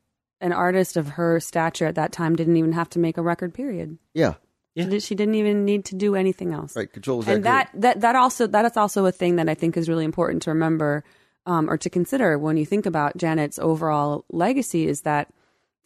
[0.42, 3.54] an artist of her stature at that time didn't even have to make a record.
[3.54, 3.98] Period.
[4.14, 4.34] Yeah.
[4.74, 4.84] Yeah.
[4.84, 6.76] She, did, she didn't even need to do anything else.
[6.76, 6.92] Right.
[6.92, 9.78] Control is and that that that also that is also a thing that I think
[9.78, 11.04] is really important to remember
[11.46, 14.88] um, or to consider when you think about Janet's overall legacy.
[14.88, 15.30] Is that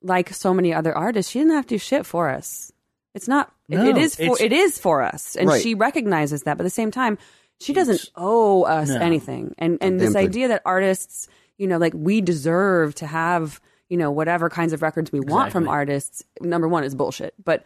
[0.01, 2.71] like so many other artists, she didn't have to do shit for us.
[3.13, 3.51] It's not.
[3.69, 5.61] it- it is for it's- for us, and Right.
[5.61, 6.57] she recognizes that.
[6.57, 7.17] But at the same time,
[7.59, 8.97] she doesn't owe us No.
[8.99, 9.53] anything.
[9.57, 11.27] And and this Damn idea that artists,
[11.57, 13.59] you know, like we deserve to have
[13.89, 16.23] you know whatever kinds of records we want from artists.
[16.41, 17.33] Number one is bullshit.
[17.43, 17.63] But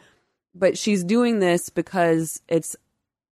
[0.55, 2.75] but she's doing this because it's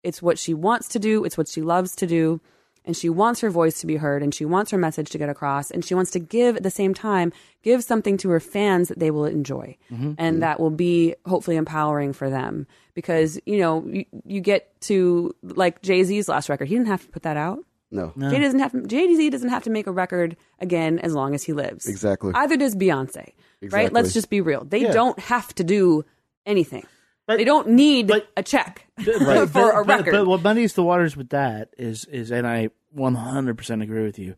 [0.04, 2.40] it's what she wants to do it's what she loves to do
[2.86, 5.30] and she wants her voice to be heard and she wants her message to get
[5.30, 7.32] across and she wants to give at the same time
[7.62, 10.14] give something to her fans that they will enjoy mm-hmm.
[10.18, 10.40] and mm-hmm.
[10.40, 15.82] that will be hopefully empowering for them because you know you, you get to like
[15.82, 17.60] jay-z's last record he didn't have to put that out
[17.92, 18.14] no.
[18.16, 18.30] No.
[18.30, 21.44] Jay doesn't have Jay Z doesn't have to make a record again as long as
[21.44, 21.88] he lives.
[21.88, 22.32] Exactly.
[22.36, 23.34] Either does Beyonce,
[23.64, 23.92] right?
[23.92, 24.64] Let's just be real.
[24.64, 24.92] They Yeah.
[24.92, 26.06] don't have to do
[26.46, 26.86] anything.
[27.30, 30.12] But- they don't need but- a check But- for a record.
[30.12, 34.18] But, what muddies the waters with that is is, and I 100 percent agree with
[34.18, 34.36] you,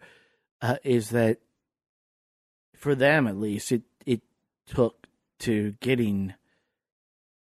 [0.61, 1.37] uh, is that
[2.75, 4.21] for them at least it it
[4.67, 5.07] took
[5.39, 6.33] to getting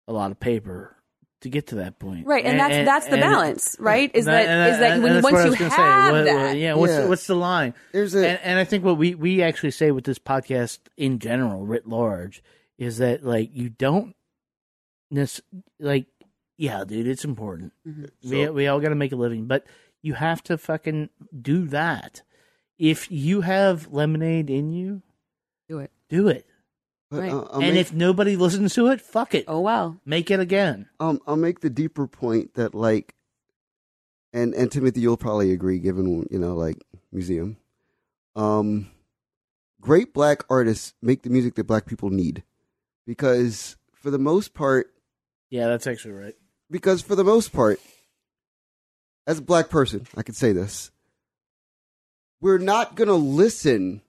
[0.07, 0.95] a lot of paper
[1.41, 4.09] to get to that point, Right, and that's- that's the and- balance, right?
[4.15, 5.65] Is and that- and is that when- that's once you was say.
[5.69, 7.01] have What- what- that- yeah, what's Yeah.
[7.01, 7.73] The, what's the line?
[7.91, 11.19] There's a and, and I think what we we actually say with this podcast in
[11.19, 12.41] general, writ large,
[12.79, 14.15] is that like you don't
[15.15, 16.05] nec- like
[16.57, 17.73] yeah, dude, it's important.
[18.23, 19.65] we we all got to make a living, but
[20.01, 21.09] you have to fucking
[21.41, 22.21] do that.
[22.77, 25.01] If you have lemonade in you,
[25.67, 25.91] do it.
[26.09, 26.45] do it.
[27.09, 27.31] but, right.
[27.31, 29.45] uh, I'll and make, if nobody listens to it, fuck it.
[29.47, 29.99] Oh well.
[30.05, 30.87] Make it again.
[30.99, 33.15] um, I'll make the deeper point that like,
[34.33, 37.57] and and Timothy, you'll probably agree, given you know like museum,
[38.35, 38.91] um,
[39.81, 42.43] great black artists make the music that black people need,
[43.07, 44.91] because for the most part,
[45.55, 46.35] Yeah, that's actually right.
[46.69, 47.79] because for the most part,
[49.25, 50.91] as a black person, I can say this.
[52.41, 54.01] We're not going to listen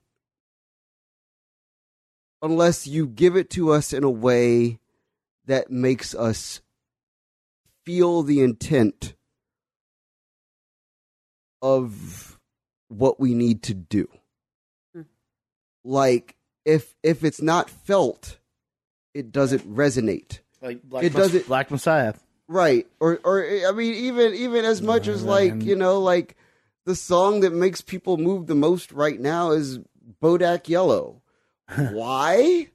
[2.41, 4.79] unless you give it to us in a way
[5.45, 6.59] that makes us
[7.85, 9.15] feel the intent
[11.61, 12.41] of
[12.89, 14.09] what we need to do.
[14.93, 15.03] Hmm.
[15.85, 18.37] Like if if it's not felt,
[19.13, 20.41] it doesn't resonate.
[20.61, 22.13] Like Black, It doesn't- Black Messiah.
[22.47, 22.87] Right.
[22.99, 26.35] Or or I mean even even as much as like, you know, like
[26.85, 29.79] the song that makes people move the most right now is
[30.23, 31.21] Bodak Yellow.
[31.91, 32.69] Why?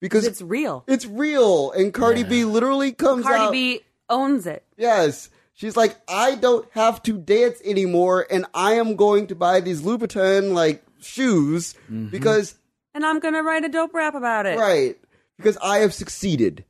[0.00, 0.84] Because It's real.
[0.86, 3.80] it's real and Cardi B literally comes Cardi out B
[4.10, 4.64] owns it.
[4.76, 5.30] Yes.
[5.54, 9.82] She's like, I don't have to dance anymore and I am going to buy these
[9.82, 12.08] Louboutin like shoes Mm-hmm.
[12.08, 12.56] because
[12.92, 14.58] And I'm gonna write a dope rap about it.
[14.58, 14.96] right.
[15.36, 16.64] Because I have succeeded.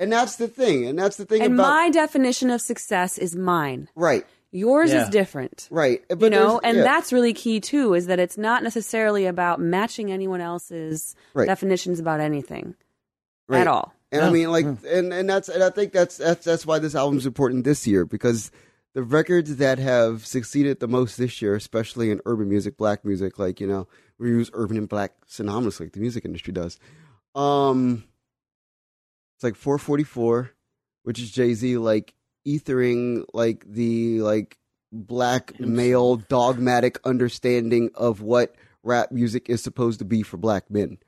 [0.00, 0.86] And that's the thing.
[0.86, 3.88] And that's the thing And about my definition of success is mine.
[3.94, 4.26] Right.
[4.50, 5.04] Yours Yeah.
[5.04, 5.68] is different.
[5.70, 6.02] Right.
[6.08, 6.82] But you know, and yeah.
[6.82, 11.46] that's really key too, is that it's not necessarily about matching anyone else's Right.
[11.46, 12.74] definitions about anything
[13.46, 13.60] Right.
[13.60, 13.92] at all.
[14.10, 16.96] And I mean, like, and and that's and I think that's that's that's why this
[16.96, 18.50] album's important this year because
[18.92, 23.38] the records that have succeeded the most this year, especially in urban music, black music,
[23.38, 23.86] like you know,
[24.18, 26.76] we use urban and black synonymously, like the music industry does.
[27.36, 28.02] Um,
[29.40, 30.50] it's like 444,
[31.04, 32.12] which is Jay Z like
[32.46, 34.58] ethering like the like
[34.92, 40.98] black male dogmatic understanding of what rap music is supposed to be for black men.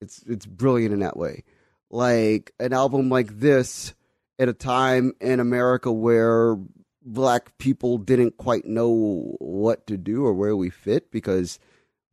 [0.00, 1.44] It's it's brilliant in that way.
[1.92, 3.94] Like an album like this
[4.40, 6.56] at a time in America where
[7.02, 11.60] black people didn't quite know what to do or where we fit because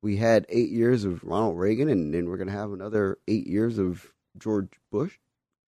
[0.03, 3.79] we had eight years of Ronald Reagan and then we're gonna have another eight years
[3.79, 5.17] of George Bush.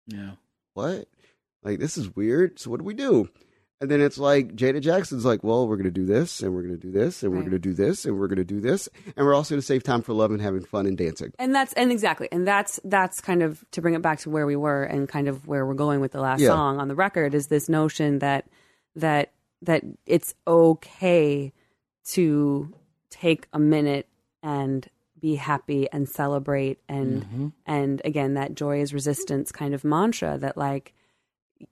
[0.07, 0.33] Yeah.
[0.75, 1.09] What?
[1.63, 2.59] Like this is weird.
[2.59, 3.29] So what do we do?
[3.81, 6.77] And then it's like Jada Jackson's like, well, we're gonna do this and we're gonna
[6.77, 9.55] do this and we're gonna do this and we're gonna do this and we're also
[9.55, 11.33] gonna save time for love and having fun and dancing.
[11.39, 14.47] And that's and exactly, and that's that's kind of to bring it back to where
[14.47, 16.49] we were and kind of where we're going with the last Yeah.
[16.51, 18.47] song on the record is this notion that
[18.95, 21.53] that that it's okay
[22.05, 22.73] to
[23.11, 24.09] take a minute
[24.45, 24.87] and
[25.23, 30.59] be happy and celebrate and and again that joy is resistance kind of mantra that
[30.59, 30.93] like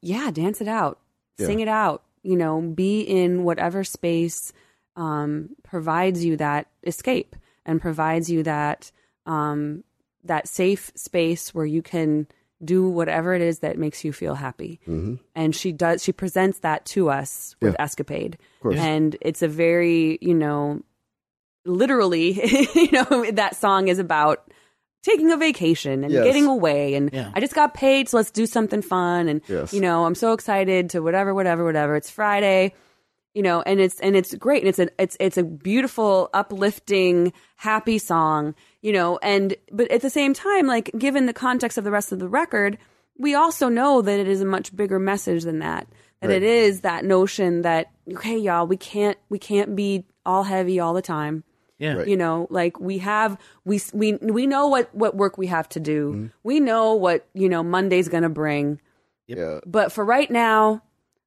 [0.00, 0.98] yeah dance it out
[1.36, 1.46] Yeah.
[1.48, 4.52] sing it out you know be in whatever space
[4.96, 7.34] um, provides you that escape
[7.66, 8.90] and provides you that
[9.26, 9.84] um,
[10.24, 12.26] that safe space where you can
[12.62, 14.78] do whatever it is that makes you feel happy.
[14.86, 15.14] Mm-hmm.
[15.34, 16.02] And she does.
[16.04, 17.82] She presents that to us with Yeah.
[17.84, 20.82] Escapade, and it's a very you know,
[21.64, 22.32] literally,
[22.74, 24.50] you know, that song is about
[25.02, 26.24] taking a vacation and Yes.
[26.24, 27.30] getting away and Yeah.
[27.34, 29.72] I just got paid so let's do something fun and Yes.
[29.72, 32.74] you know I'm so excited to whatever whatever whatever it's Friday
[33.32, 37.32] you know and it's and it's great and it's a it's it's a beautiful uplifting
[37.56, 41.84] happy song you know and but at the same time like given the context of
[41.84, 42.76] the rest of the record
[43.16, 45.86] we also know that it is a much bigger message than that
[46.20, 46.36] that Right.
[46.36, 50.92] it is that notion that okay y'all we can't we can't be all heavy all
[50.92, 51.42] the time
[51.80, 51.94] Yeah.
[51.94, 52.08] Right.
[52.08, 55.80] you know like we have we we we know what what work we have to
[55.80, 56.26] do Mm-hmm.
[56.44, 58.80] we know what you know monday's gonna bring
[59.26, 59.60] Yeah.
[59.66, 60.82] but for right now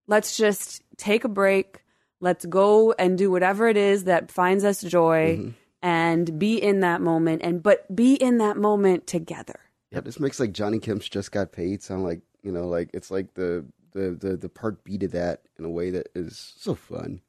[0.08, 1.84] let's just take a break
[2.22, 5.50] let's go and do whatever it is that finds us joy Mm-hmm.
[5.82, 9.60] and be in that moment and but be in that moment together
[9.92, 13.10] Yeah, this makes like Johnny Kemp's just got paid sound like you know, like it's
[13.10, 16.76] like the the the, the part beat to that in a way that is so
[16.76, 17.22] fun.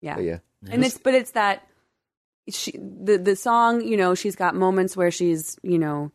[0.00, 0.38] yeah But yeah,
[0.70, 1.62] and it's but it's that
[2.48, 6.10] she the the song you know she's got moments where she's you know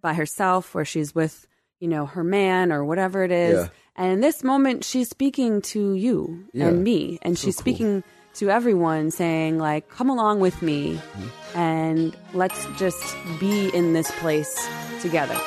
[0.00, 1.46] by herself where she's with
[1.80, 3.68] you know her man or whatever it is Yeah.
[3.96, 6.68] and in this moment she's speaking to you Yeah.
[6.68, 7.62] and me and she's cool.
[7.62, 8.04] speaking
[8.34, 11.58] to everyone saying like come along with me Mm-hmm.
[11.58, 13.02] and let's just
[13.40, 14.54] be in this place
[15.00, 15.38] together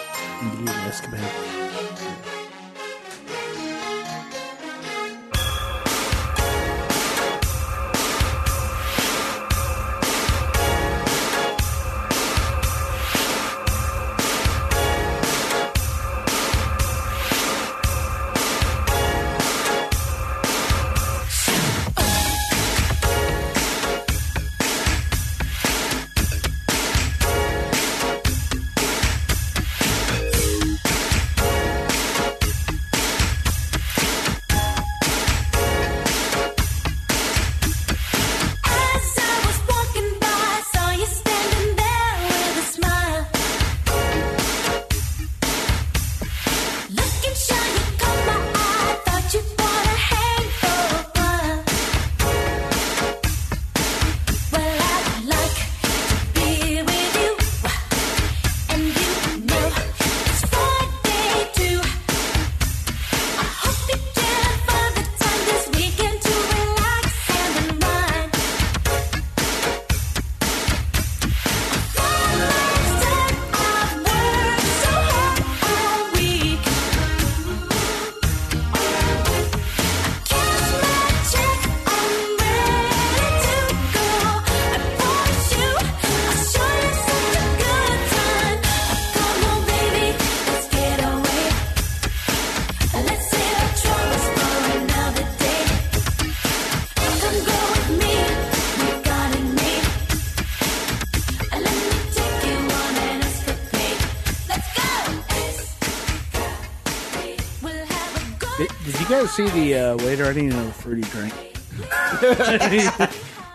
[109.37, 110.25] see the uh, waiter?
[110.25, 111.33] I need another fruity drink.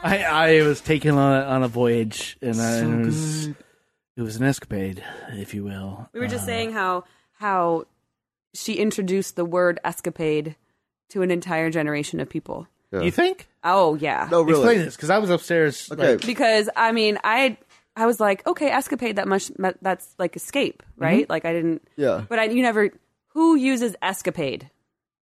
[0.04, 0.24] I
[0.60, 4.36] I was taken on a, on a voyage, and, I, and it was it was
[4.36, 5.02] an escapade,
[5.32, 6.08] if you will.
[6.12, 7.04] we were just Uh, saying how
[7.34, 7.84] how
[8.54, 10.56] she introduced the word escapade
[11.10, 13.48] to an entire generation of people You think?
[13.64, 14.58] oh yeah no, really.
[14.60, 15.88] Explain this, because I was upstairs.
[15.90, 16.12] Okay.
[16.12, 17.56] like, because I mean, I
[17.96, 19.16] I was like, okay, escapade.
[19.16, 19.50] That much.
[19.82, 21.02] That's like escape, Mm-hmm.
[21.04, 21.28] right?
[21.30, 21.82] Like I didn't.
[21.96, 22.24] Yeah.
[22.28, 22.90] But I, you never.
[23.34, 24.70] Who uses escapade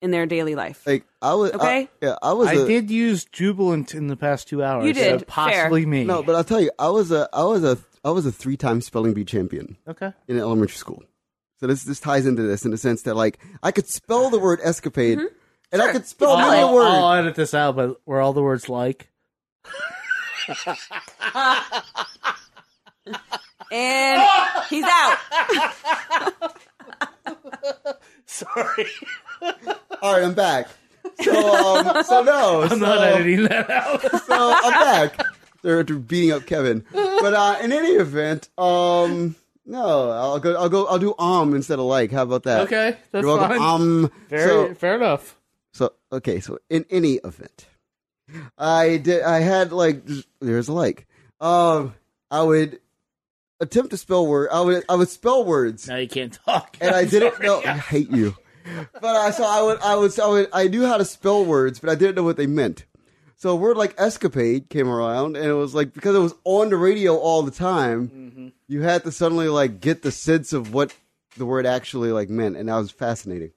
[0.02, 0.82] in their daily life?
[0.86, 1.88] Like I was, I- Okay.
[2.02, 2.48] yeah, I was.
[2.48, 4.86] I a- did use jubilant in the past two hours.
[4.86, 5.88] You did, so possibly fair.
[5.88, 6.04] me.
[6.04, 8.80] No, but I'll tell you, I was a, I was a, I was a three-time
[8.80, 10.12] spelling bee champion okay.
[10.28, 11.02] in elementary school.
[11.58, 14.38] So this this ties into this in the sense that like I could spell the
[14.38, 15.34] word escapade, mm-hmm.
[15.72, 16.90] and I could spell I'll, many I'll, words.
[16.90, 19.08] I'll edit this out, but were all the words like?
[23.72, 24.22] And
[24.70, 25.18] he's out.
[28.26, 28.86] Sorry,
[29.42, 30.68] All right, I'm back.
[31.22, 34.02] So, um, so no, I'm so, not editing that out.
[34.26, 35.20] so I'm back.
[35.62, 39.34] They're beating up Kevin, but uh, in any event, um,
[39.64, 42.12] no, I'll go, I'll go, I'll do um instead of like.
[42.12, 42.60] How about that?
[42.62, 43.58] Okay, that's You're welcome.
[43.58, 43.80] fine.
[43.80, 45.36] Um, Very so, fair enough.
[45.72, 47.66] So okay, so in any event,
[48.58, 49.22] I did.
[49.22, 50.02] I had like
[50.40, 51.06] there's a like.
[51.40, 51.94] Um,
[52.30, 52.78] I would
[53.60, 54.48] attempt to spell word.
[54.52, 56.76] I would I would spell words, Now you can't talk.
[56.80, 57.46] and I I'm didn't sorry.
[57.46, 57.62] know.
[57.64, 58.36] I hate you.
[59.00, 61.78] But I so I would I would I would I knew how to spell words,
[61.78, 62.84] but I didn't know what they meant.
[63.36, 66.70] So a word like escapade came around, and it was like because it was on
[66.70, 68.48] the radio all the time, Mm-hmm.
[68.66, 70.94] you had to suddenly like get the sense of what
[71.36, 73.52] the word actually like meant, and that was fascinating.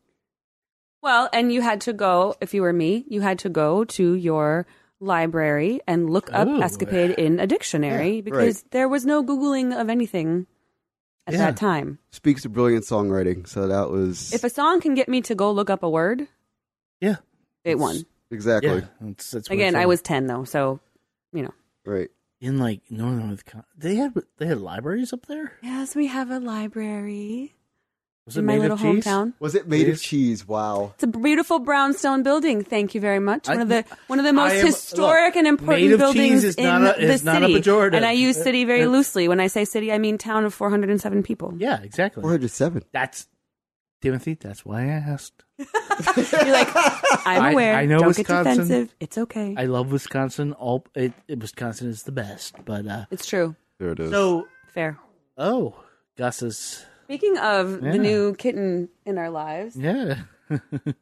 [1.01, 4.13] Well, and you had to go, if you were me, you had to go to
[4.15, 4.67] your
[4.99, 6.61] library and look up Ooh.
[6.61, 8.71] escapade in a dictionary Yeah, because right.
[8.71, 10.45] there was no Googling of anything
[11.29, 11.45] at Yeah.
[11.51, 11.99] that time.
[12.11, 13.47] Speaks to brilliant songwriting.
[13.47, 16.27] So that was If a song can get me to go look up a word,
[16.99, 17.17] Yeah.
[17.63, 18.05] it won.
[18.31, 18.85] exactly Yeah.
[19.01, 20.79] That's, that's what Again, I was 10 though, so,
[21.33, 21.53] you know.
[21.85, 22.09] right.
[22.41, 23.65] in like northern Wisconsin.
[23.77, 25.53] They had they had libraries up there.
[25.61, 27.53] Yes, we have a library
[28.25, 29.03] Was it in my made little of cheese?
[29.05, 29.33] hometown.
[29.39, 30.01] Was it made of Cheese?
[30.41, 30.47] cheese?
[30.47, 30.91] Wow.
[30.93, 32.63] It's a beautiful brownstone building.
[32.63, 33.49] Thank you very much.
[33.49, 36.41] I- One of the one of the most I am- historic and important of buildings
[36.41, 37.59] cheese is in not a- the is not a city.
[37.61, 37.95] pejorative.
[37.95, 39.27] And I use city very It's- loosely.
[39.27, 41.53] When I say city, I mean town of 407 people.
[41.57, 42.21] Yeah, exactly.
[42.21, 42.83] 407.
[42.91, 43.27] That's
[44.01, 44.37] Timothy.
[44.39, 45.43] That's why I asked.
[45.57, 46.69] You're like,
[47.25, 47.75] I'm aware.
[47.75, 48.43] I know Don't Wisconsin.
[48.43, 48.95] get defensive.
[48.99, 49.55] It's okay.
[49.57, 50.53] I love Wisconsin.
[50.53, 52.55] All it, it- Wisconsin is the best.
[52.63, 53.55] But uh it's true.
[53.79, 54.11] There it is.
[54.11, 54.99] so Fair.
[55.37, 55.75] oh,
[56.15, 57.91] Gus's Speaking of Yeah.
[57.93, 60.21] the new kitten in our lives, yeah.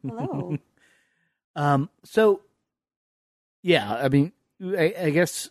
[0.02, 0.56] hello.
[1.56, 1.90] Um.
[2.04, 2.42] So,
[3.64, 3.92] yeah.
[3.92, 4.32] I mean,
[4.62, 5.50] I, I guess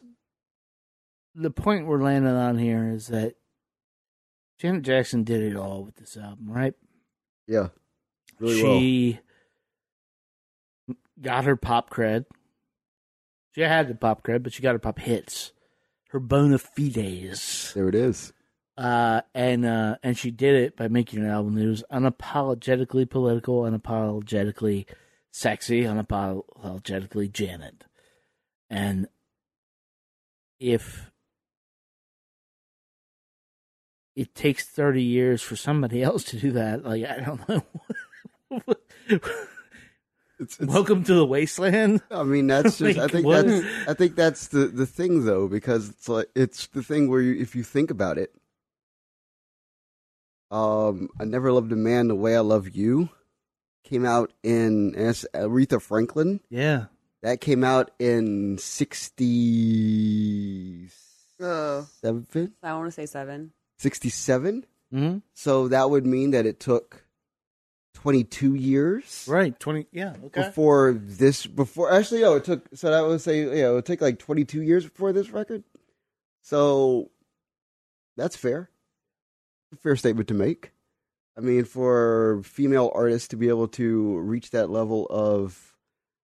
[1.36, 3.36] the point we're landing on here is that
[4.58, 6.74] Janet Jackson did it all with this album, right?
[7.46, 7.68] yeah.
[8.40, 8.80] Really well.
[8.80, 9.20] she
[11.22, 12.24] got her pop cred.
[13.54, 15.52] She had the pop cred, but she got her pop hits,
[16.12, 18.32] her bona fides, There it is.
[18.78, 23.62] Uh, and uh, and she did it by making an album that was unapologetically political,
[23.62, 24.86] unapologetically
[25.32, 27.86] sexy, unapologetically Janet.
[28.70, 29.08] And
[30.60, 31.12] if
[34.16, 37.64] it takes 30 years for somebody else to do that, like, I don't know.
[40.40, 42.04] It's, it's, Welcome to the wasteland.
[42.12, 43.00] I mean, that's just.
[43.00, 43.48] I think what?
[43.48, 43.66] that's.
[43.88, 47.42] I think that's the the thing though, because it's like it's the thing where you,
[47.42, 48.36] if you think about it,
[50.52, 53.10] um, I never loved a man the way I love you,
[53.84, 56.40] came out in and it's Aretha Franklin.
[56.50, 56.86] Yeah.
[57.24, 58.58] That came out in
[59.58, 60.90] sixty
[61.40, 61.88] Oh.
[62.02, 62.54] seven.
[62.64, 63.52] I want to say seven.
[63.80, 64.66] 67.
[64.94, 65.18] Mm-hmm.
[65.34, 67.04] So that would mean that it took
[67.94, 69.60] 22 years Right.
[69.60, 69.86] 20.
[69.92, 70.16] Yeah.
[70.26, 70.44] Okay.
[70.48, 74.02] before this before actually oh, it took so that would say yeah it would take
[74.02, 75.64] like 22 years before this record
[76.42, 77.12] so
[78.16, 78.77] that's fair a
[79.76, 80.72] fair statement to make.
[81.38, 85.76] I mean for female artists to be able to reach that level of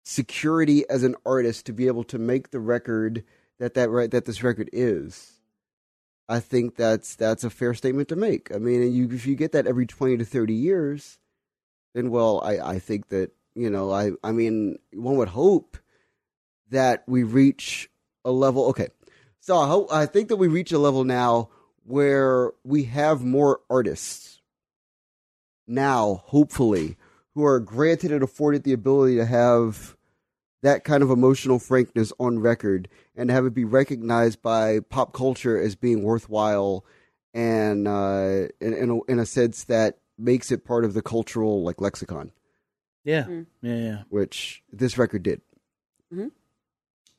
[0.03, 3.23] security as an artist to be able to make the record
[3.59, 5.39] that that right that this record is
[6.27, 8.53] i think that's that's a fair statement to make.
[8.53, 11.19] I mean you if you get that every 20 to 30 years
[11.93, 15.77] then well i i think that you know i i mean one would hope
[16.69, 17.89] that we reach
[18.25, 18.87] a level okay.
[19.39, 21.49] So i hope i think that we reach a level now
[21.89, 24.41] where we have more artists
[25.67, 26.95] now hopefully
[27.33, 29.95] who are granted and afforded the ability to have
[30.61, 35.59] that kind of emotional frankness on record and have it be recognized by pop culture
[35.59, 36.85] as being worthwhile
[37.33, 41.63] and uh, in, in, a, in a sense that makes it part of the cultural
[41.63, 42.31] like lexicon,
[43.03, 43.23] Yeah.
[43.23, 43.45] Mm.
[43.61, 43.75] Yeah.
[43.77, 44.01] Yeah.
[44.09, 45.41] which this record did.
[46.11, 46.31] That's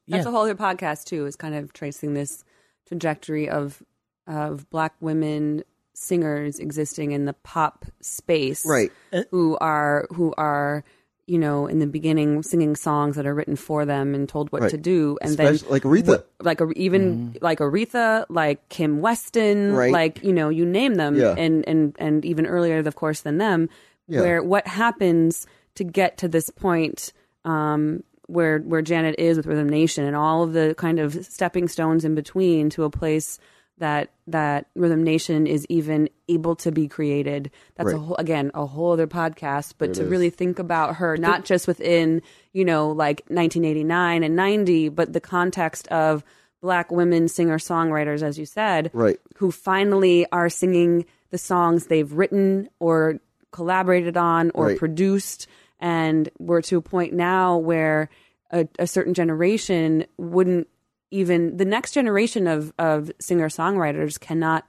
[0.07, 0.19] Yeah.
[0.29, 1.27] a whole other podcast too.
[1.27, 2.45] Is kind of tracing this
[2.87, 3.83] trajectory of
[4.27, 5.63] of black women
[5.95, 8.91] singers existing in the pop space, Right.
[9.31, 10.85] Who are who are
[11.27, 14.63] you know in the beginning singing songs that are written for them and told what
[14.63, 14.71] Right.
[14.71, 16.05] to do, and Especially- like Aretha.
[16.07, 19.93] then like a, even like Aretha, like Kim Weston, Right.
[19.93, 21.35] like you know you name them, Yeah.
[21.37, 23.69] and and and even earlier, of course, than them.
[24.09, 24.21] Yeah.
[24.23, 27.13] Where what happens to get to this point
[27.45, 31.69] um, where where Janet is with Rhythm Nation and all of the kind of stepping
[31.69, 33.39] stones in between to a place
[33.81, 37.51] that that Rhythm Nation is even able to be created.
[37.75, 39.75] That's a whole again a whole other podcast.
[39.77, 40.09] But it to is.
[40.09, 45.21] really think about her not just within you know like 1989 and 90, but the
[45.21, 46.25] context of
[46.63, 49.19] black women singer songwriters, as you said, Right.
[49.37, 53.19] who finally are singing the songs they've written or
[53.51, 54.79] collaborated on or Right.
[54.79, 55.47] produced.
[55.81, 58.11] And we're to a point now where
[58.51, 60.69] a, a certain generation wouldn't
[61.11, 64.67] even, the next generation of, of singer songwriters cannot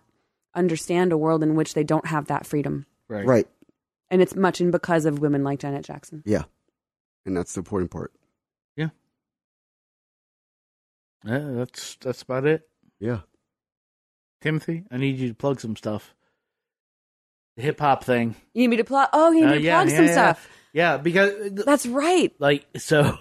[0.55, 2.85] understand a world in which they don't have that freedom.
[3.07, 3.26] Right.
[3.26, 3.47] Right.
[4.09, 6.23] And it's much in because of women like Janet Jackson.
[6.26, 6.43] Yeah.
[7.26, 8.11] And that's the important part.
[11.23, 12.68] Yeah, that's that's about it.
[12.99, 13.19] Yeah.
[14.41, 16.15] Timothy, I need you to plug some stuff.
[17.57, 18.35] The hip hop thing.
[18.55, 19.09] You need me to plug?
[19.13, 20.11] Oh, you need Uh, me to yeah, plug yeah, some yeah.
[20.11, 20.49] stuff.
[20.73, 22.34] Yeah, because That's right.
[22.39, 23.19] like so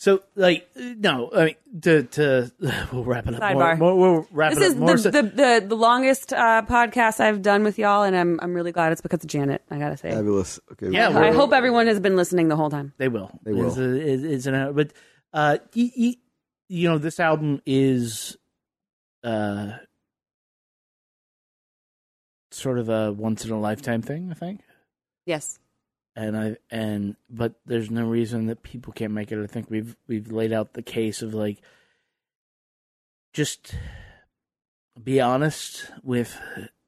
[0.00, 2.52] So, like, no, I mean, to to
[2.92, 3.42] we'll wrap it up.
[3.42, 3.76] Sidebar.
[3.78, 4.92] More, more, we'll wrap This it is up more.
[4.92, 8.54] the, so- the, the, the longest uh, podcast I've done with y'all, and I'm I'm
[8.54, 9.60] really glad it's because of Janet.
[9.72, 10.60] I gotta say, Fabulous.
[10.72, 10.90] Okay.
[10.90, 12.92] Yeah, I hope everyone has been listening the whole time.
[12.98, 13.40] They will.
[13.42, 13.66] They will.
[13.68, 14.92] It's, a, it's an, but
[15.32, 16.14] uh, you, you,
[16.68, 18.36] you know, this album is
[19.24, 19.72] uh,
[22.52, 24.28] sort of a once in a lifetime thing.
[24.30, 24.60] I think,
[25.26, 25.58] Yes,
[26.18, 29.42] and I and but there's no reason that people can't make it.
[29.42, 31.58] I think we've we've laid out the case of like
[33.32, 33.74] just
[35.02, 36.36] be honest with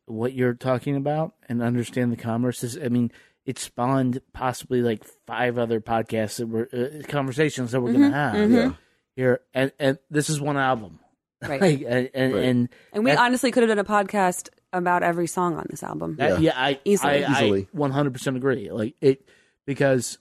[0.07, 2.63] what you're talking about and understand the commerce.
[2.65, 3.11] Is I mean.
[3.47, 8.15] It spawned possibly like five other podcasts that were uh, conversations that we're Mm-hmm, gonna
[8.15, 8.73] have Yeah.
[9.17, 11.01] here, and and this is one album,
[11.43, 11.59] Right.
[11.61, 12.45] Like, and and, Right.
[12.45, 15.83] and and we that- honestly could have done a podcast about every song on this
[15.83, 16.17] album.
[16.17, 17.25] that- yeah, I Easily.
[17.25, 17.69] I, Easily.
[17.75, 18.71] I 100% agree.
[18.71, 19.27] Like it
[19.67, 20.19] because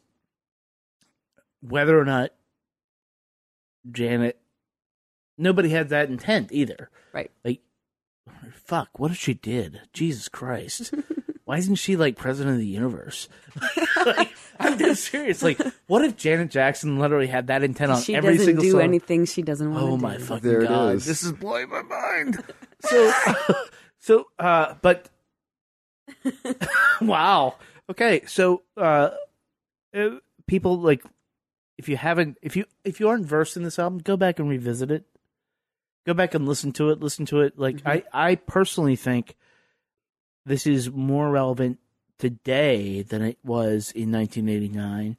[1.61, 2.31] whether or not
[3.91, 4.39] Janet,
[5.38, 6.89] nobody had that intent either.
[7.13, 7.31] Right.
[7.43, 7.61] Like,
[8.53, 9.81] fuck, what if she did?
[9.93, 10.93] Jesus Christ.
[11.45, 13.27] Why isn't she like president of the universe?
[14.05, 15.41] like, I'm dead serious.
[15.41, 18.71] Like, what if Janet Jackson literally had that intent on she every doesn't single do
[18.73, 18.81] song?
[18.81, 20.01] anything she doesn't want to Oh do.
[20.03, 20.95] my fucking There it god!
[20.97, 21.05] is.
[21.07, 22.43] This is blowing my mind.
[22.81, 23.11] So,
[23.99, 25.09] so, uh, but
[27.01, 27.55] wow.
[27.89, 29.09] Okay, so uh,
[29.95, 30.09] uh,
[30.47, 31.03] people like
[31.77, 34.49] if you haven't, if you if you aren't versed in this album, go back and
[34.49, 35.05] revisit it.
[36.05, 36.99] Go back and listen to it.
[36.99, 37.57] Listen to it.
[37.57, 39.35] Like I, I personally think
[40.45, 41.80] this is more relevant
[42.17, 45.17] today than it was in 1989.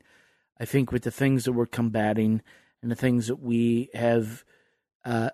[0.58, 2.42] I think with the things that we're combating
[2.82, 4.44] and the things that we have,
[5.04, 5.30] uh,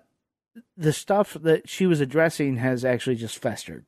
[0.75, 3.85] the stuff that she was addressing has actually just festered.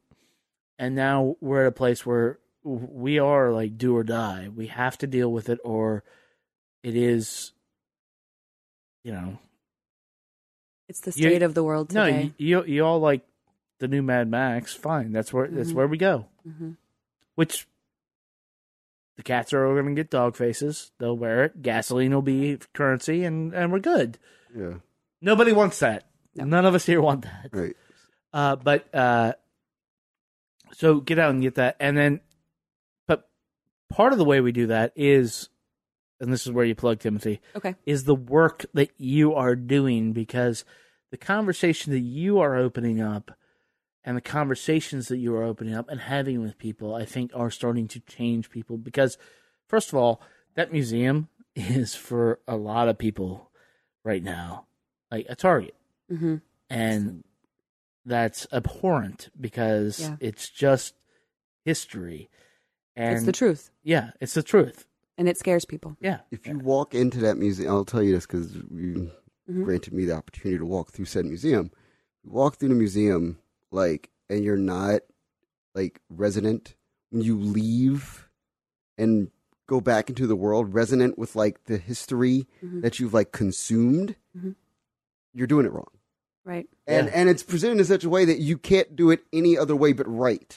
[0.77, 4.49] And now we're at a place where we are like do or die.
[4.53, 6.03] We have to deal with it, or
[6.83, 7.51] it is,
[9.03, 9.39] you know,
[10.87, 12.33] It's the You- state of the world no, today.
[12.39, 13.21] you, you you all like
[13.77, 14.73] the new Mad Max.
[14.73, 15.75] Fine, that's where that's Mhm.
[15.75, 16.25] where we go.
[16.47, 16.77] Mhm.
[17.35, 17.67] Which
[19.15, 20.91] the cats are going to get dog faces.
[20.97, 21.61] They'll wear it.
[21.61, 24.17] Gasoline will be currency, and and we're good.
[24.55, 24.79] Yeah.
[25.21, 26.08] Nobody wants that.
[26.39, 26.57] No.
[26.57, 27.49] None of us here want that.
[27.51, 27.75] Right.
[28.33, 29.33] Uh, but uh,
[30.73, 32.21] so get out and get that, and then,
[33.07, 33.27] but
[33.89, 35.49] part of the way we do that is,
[36.19, 37.75] and this is where you plug Timothy, Okay.
[37.85, 40.63] is the work that you are doing because
[41.11, 43.31] the conversation that you are opening up
[44.03, 47.49] and the conversations that you are opening up and having with people, I think, are
[47.49, 49.17] starting to change people because,
[49.67, 50.21] first of all,
[50.55, 53.49] that museum is for a lot of people
[54.03, 54.67] right now,
[55.11, 55.73] like a target
[56.09, 56.35] hmm
[56.69, 57.23] and
[58.05, 60.15] that's abhorrent because Yeah.
[60.19, 60.95] it's just
[61.65, 62.29] history
[62.95, 64.85] and It's the truth, yeah it's the truth
[65.17, 65.95] and it scares people.
[65.99, 69.11] yeah If you walk into that museum, I'll tell you this because you
[69.49, 69.63] Mhm.
[69.65, 71.71] granted me the opportunity to walk through said museum.
[72.23, 73.39] You walk through the museum,
[73.71, 75.01] like, and you're not
[75.75, 76.75] like resident
[77.09, 78.27] when you leave
[78.97, 79.31] and
[79.67, 82.81] go back into the world, resonant with like the history Mhm.
[82.81, 84.15] that you've like consumed.
[84.37, 84.55] Mhm.
[85.33, 85.91] You're doing it wrong,
[86.49, 86.67] Right.
[86.87, 87.13] and Yeah.
[87.19, 89.91] and it's presented in such a way that you can't do it any other way
[89.93, 90.51] but right.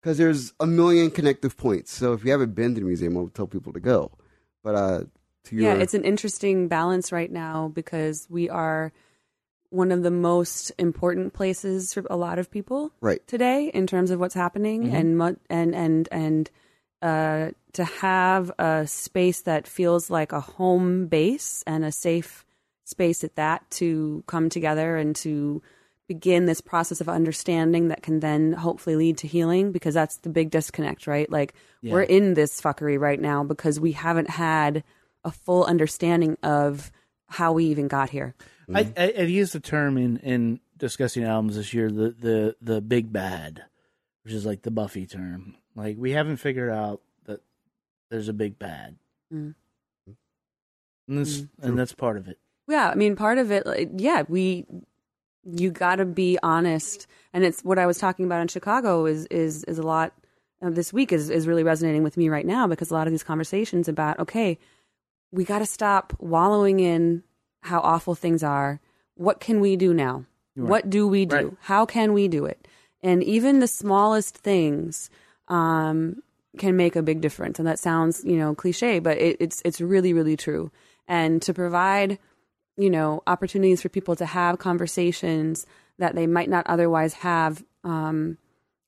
[0.00, 1.92] Because there's a million connective points.
[1.92, 4.12] So if you haven't been to the museum, I'll tell people to go.
[4.62, 5.00] But uh,
[5.44, 8.92] to your Yeah, it's an interesting balance right now because we are
[9.70, 13.26] one of the most important places for a lot of people right.
[13.26, 14.94] today in terms of what's happening Mhm.
[14.94, 16.50] and mu- and and and
[17.02, 22.44] uh, to have a space that feels like a home base and a safe
[22.88, 25.60] space at that to come together and to
[26.08, 30.30] begin this process of understanding that can then hopefully lead to healing because that's the
[30.30, 31.52] big disconnect right like
[31.82, 31.92] Yeah.
[31.92, 34.84] we're in this fuckery right now because we haven't had
[35.22, 36.90] a full understanding of
[37.26, 38.34] how we even got here
[38.74, 42.80] I, I i've used the term in in discussing albums this year the the the
[42.80, 43.64] big bad
[44.24, 47.42] which is like the buffy term like we haven't figured out that
[48.10, 48.96] there's a big bad
[49.30, 49.54] Mm.
[51.06, 51.48] and this Mm.
[51.60, 52.38] and that's part of it
[52.68, 53.66] Yeah, I mean, part of it,
[53.96, 54.66] yeah, we,
[55.44, 59.26] you got to be honest, and it's what I was talking about in Chicago is
[59.26, 60.12] is is a lot
[60.60, 63.12] of this week is is really resonating with me right now because a lot of
[63.12, 64.58] these conversations about okay,
[65.32, 67.22] we got to stop wallowing in
[67.62, 68.80] how awful things are.
[69.14, 70.26] What can we do now?
[70.54, 70.68] Right.
[70.68, 71.36] What do we do?
[71.36, 71.52] Right.
[71.60, 72.68] How can we do it?
[73.02, 75.08] And even the smallest things
[75.48, 76.22] um,
[76.58, 77.58] can make a big difference.
[77.58, 80.70] And that sounds, you know, cliche, but it, it's it's really really true.
[81.06, 82.18] And to provide
[82.78, 85.66] you know opportunities for people to have conversations
[85.98, 88.38] that they might not otherwise have um,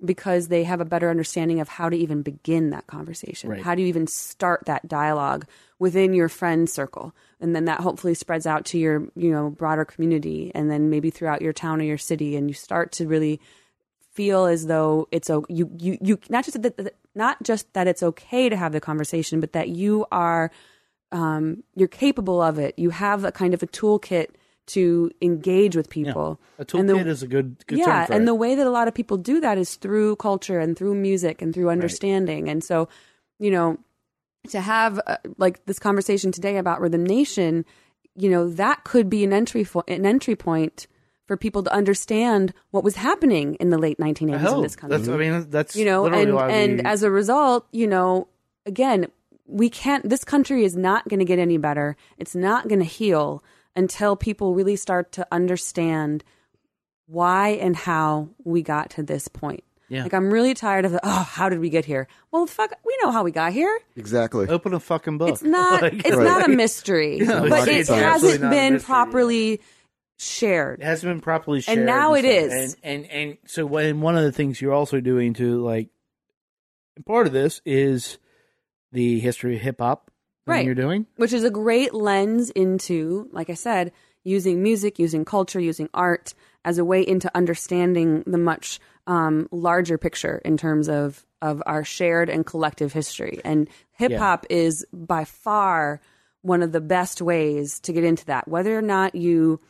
[0.04, 3.50] because they have a better understanding of how to even begin that conversation.
[3.50, 3.62] Right.
[3.62, 5.46] How do you even start that dialogue
[5.78, 7.14] within your friend circle?
[7.40, 11.10] And then that hopefully spreads out to your, you know, broader community and then maybe
[11.10, 13.40] throughout your town or your city and you start to really
[14.12, 18.02] feel as though it's o- you you you not just that- not just that it's
[18.02, 20.50] okay to have the conversation, but that you are
[21.12, 22.78] um, you're capable of it.
[22.78, 24.28] You have a kind of a toolkit
[24.66, 26.40] to engage with people.
[26.58, 28.26] A And the- toolkit is a good good yeah, term for and it.
[28.26, 31.42] the way that a lot of people do that is through culture and through music
[31.42, 32.48] and through understanding.
[32.48, 32.88] And so,
[33.38, 33.78] you know,
[34.50, 37.64] to have uh, like this conversation today about Rhythm Nation,
[38.16, 40.86] you know, that could be an entry fo- an entry point
[41.26, 45.08] for people to understand what was happening in the late 1980s in this country That's,
[45.08, 48.26] I mean, that's you know and and we, as a result you know
[48.66, 49.06] again
[49.50, 52.84] we can't this country is not going to get any better it's not going to
[52.84, 53.42] heal
[53.76, 56.22] until people really start to understand
[57.06, 60.04] why and how we got to this point Yeah.
[60.04, 62.96] like i'm really tired of the oh how did we get here well fuck we
[63.02, 64.46] know how we got here Exactly.
[64.48, 65.30] open a fucking book.
[65.30, 66.24] it's not Like, it's Right.
[66.24, 69.60] not a mystery Yeah, but it absolutely hasn't been mystery, properly
[70.18, 72.32] shared It hasn't been properly shared, And now it stuff.
[72.32, 72.76] is.
[72.84, 75.88] And, and and so when one of the things you're also doing to like,
[76.96, 78.18] and part of this is
[78.92, 80.10] the history of hip hop.
[80.46, 80.64] Right.
[80.64, 81.06] You're doing.
[81.16, 83.92] which is a great lens into, like I said,
[84.24, 86.34] using music, using culture, using art
[86.64, 91.84] as a way into understanding the much um, larger picture in terms of of our
[91.84, 93.40] shared and collective history.
[93.44, 96.00] And hip hop is by far
[96.42, 98.48] one of the best ways to get into that.
[98.48, 99.60] Whether or not you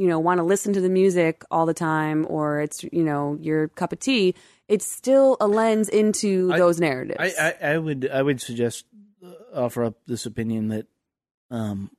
[0.00, 3.36] you know want to listen to the music all the time or it's you know
[3.40, 4.34] your cup of tea,
[4.66, 7.18] it's still a lens into I- those narratives.
[7.20, 8.86] I, I I would I would suggest
[9.24, 9.30] uh,
[9.64, 10.86] offer up this opinion that
[11.50, 11.90] um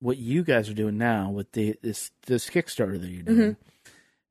[0.00, 3.56] what you guys are doing now with the this this Kickstarter that you're doing.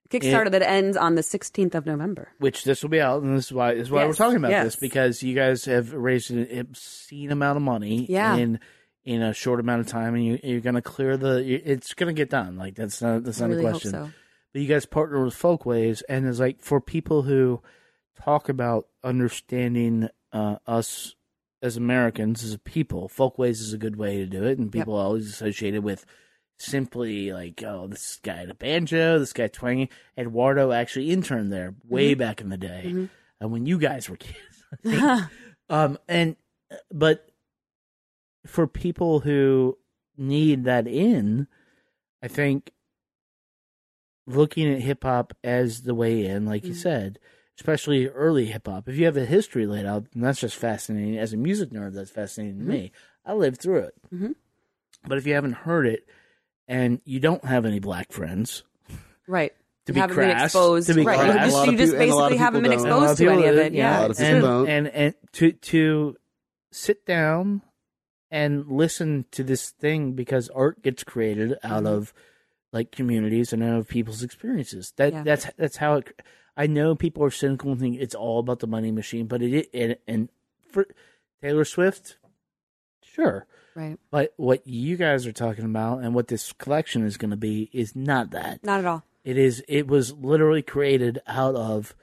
[0.10, 2.28] Kickstarter it- that ends on the 16th of November.
[2.40, 4.52] which this will be out, and this is why this is why we're talking about
[4.52, 4.66] yes.
[4.66, 8.36] this because you guys have raised an obscene amount of money Yeah.
[8.36, 8.60] in
[9.06, 11.38] in a short amount of time, and you, you're going to clear the.
[11.38, 12.58] It's going to get done.
[12.58, 13.92] Like that's not that's not really a question.
[13.92, 14.12] so.
[14.52, 17.62] But you guys partner with Folkways, and it's like for people who
[18.24, 21.16] talk about understanding uh, us
[21.62, 24.96] as Americans as a people, Folkways is a good way to do it, and people
[24.96, 26.06] always associated with
[26.58, 29.90] simply like, oh, this guy had a banjo, this guy twanging.
[30.18, 32.20] Eduardo actually interned there way Mm-hmm.
[32.20, 33.10] back in the day,
[33.44, 35.24] uh, when you guys were kids.
[35.68, 36.36] Um, and
[36.94, 37.28] but
[38.46, 39.78] for people who
[40.18, 41.48] need that in,
[42.24, 42.72] I think
[44.28, 46.80] looking at hip hop as the way in, like you Mm-hmm.
[46.80, 47.20] said,
[47.58, 51.18] especially early hip hop, if you have a history laid out, then that's just fascinating.
[51.18, 52.68] As a music nerd, that's fascinating Mm-hmm.
[52.72, 52.92] to me.
[53.26, 53.94] I lived through it.
[54.14, 54.36] Mhm.
[55.08, 56.08] But if you haven't heard it
[56.68, 58.64] and you don't have any black friends,
[59.28, 59.54] Right.
[59.88, 60.88] To You be haven't been crass, exposed.
[60.88, 61.18] to be right.
[61.20, 61.34] crass.
[61.34, 62.86] You A just, lot you of just peop- and a lot basically haven't been people
[62.86, 62.92] don't.
[62.94, 63.74] And a lot exposed to any of it.
[63.74, 64.00] yeah, Yeah.
[64.00, 64.70] A lot of and, don't.
[64.70, 66.16] and and to to
[66.72, 67.62] sit down
[68.32, 71.88] and listen to this thing because art gets created out Mm-hmm.
[71.94, 72.14] of
[72.74, 74.92] like communities and out of people's experiences.
[74.98, 75.24] That Yeah.
[75.24, 76.22] that's that's how it.
[76.58, 79.70] I know people are cynical and think it's all about the money machine, but it
[79.74, 80.30] and, and
[80.72, 80.86] for
[81.42, 82.18] Taylor Swift,
[83.04, 83.46] sure.
[83.76, 83.98] Right.
[84.10, 87.70] But what you guys are talking about and what this collection is going to be
[87.74, 88.64] is not that.
[88.64, 89.04] Not at all.
[89.26, 89.64] It is.
[89.68, 91.94] It was literally created out of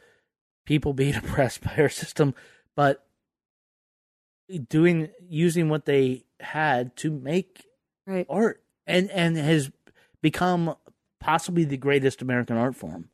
[0.66, 2.35] people being oppressed by our system,
[2.77, 3.05] but
[4.59, 7.66] doing using what they had to make
[8.07, 8.27] Right.
[8.29, 9.70] art, and and has
[10.20, 10.74] become
[11.20, 13.09] possibly the greatest American art form.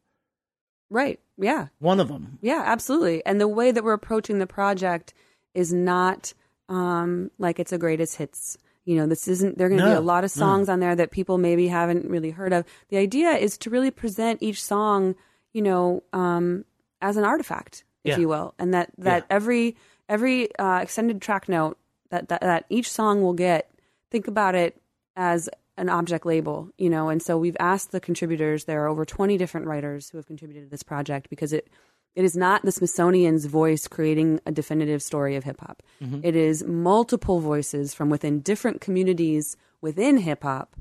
[0.91, 1.21] Right.
[1.37, 1.69] Yeah.
[1.79, 2.39] One of them.
[2.41, 3.25] Yeah, absolutely.
[3.27, 5.13] And the way that we're approaching the project
[5.55, 6.33] is not
[6.71, 8.57] um, like it's a greatest hits.
[8.85, 9.59] You know, this isn't.
[9.59, 10.41] There are going to be a lot of no.
[10.41, 12.65] songs on there that people maybe haven't really heard of.
[12.89, 15.15] The idea is to really present each song,
[15.53, 16.65] you know, um,
[17.03, 18.19] as an artifact, if Yeah.
[18.19, 19.77] you will, and that that every
[20.09, 21.79] every uh, extended track note
[22.11, 23.71] that, that that each song will get.
[24.11, 24.81] Think about it
[25.17, 27.09] as an object label, you know.
[27.09, 28.65] And so we've asked the contributors.
[28.65, 31.69] There are over twenty different writers who have contributed to this project because it
[32.15, 35.83] it is not the Smithsonian's voice creating a definitive story of hip hop.
[36.25, 40.75] It is multiple voices from within different communities within hip hop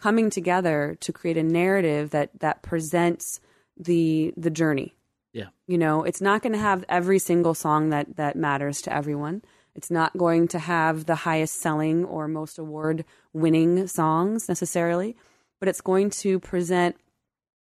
[0.00, 3.40] coming together to create a narrative that that presents
[3.76, 4.94] the the journey.
[5.32, 5.48] Yeah.
[5.66, 9.42] You know, it's not going to have every single song that that matters to everyone.
[9.74, 15.16] It's not going to have the highest selling or most award winning songs necessarily,
[15.60, 16.96] but it's going to present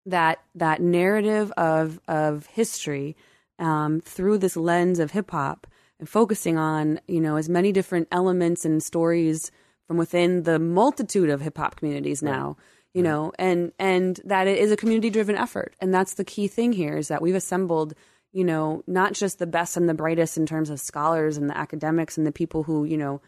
[0.06, 3.16] that that narrative of of history
[3.58, 5.66] um, through this lens of hip hop
[5.98, 9.50] and focusing on you know as many different elements and stories
[9.86, 12.56] from within the multitude of hip hop communities now
[12.94, 16.48] you know and and that it is a community driven effort and that's the key
[16.48, 17.94] thing here is that we've assembled
[18.30, 21.56] you know, not just the best and the brightest in terms of scholars and the
[21.56, 23.22] academics and the people who, you know,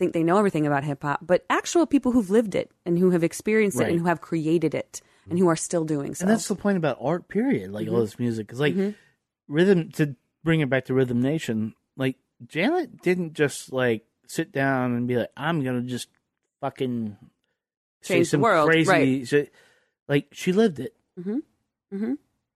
[0.00, 3.10] think they know everything about hip hop, but actual people who've lived it and who
[3.10, 5.00] have experienced it and who have created it
[5.30, 6.22] and who are still doing so.
[6.22, 7.70] And that's the point about art, period.
[7.70, 7.94] Like Mm-hmm.
[7.94, 8.74] all this music, because like
[9.46, 11.74] rhythm to bring it back to Rhythm Nation.
[11.96, 16.08] Like Janet didn't just like sit down and be like, "I'm gonna just
[16.60, 17.16] fucking
[18.02, 19.26] Change the some world," crazy." right.
[19.28, 19.52] shit."
[20.08, 20.94] Like she lived it.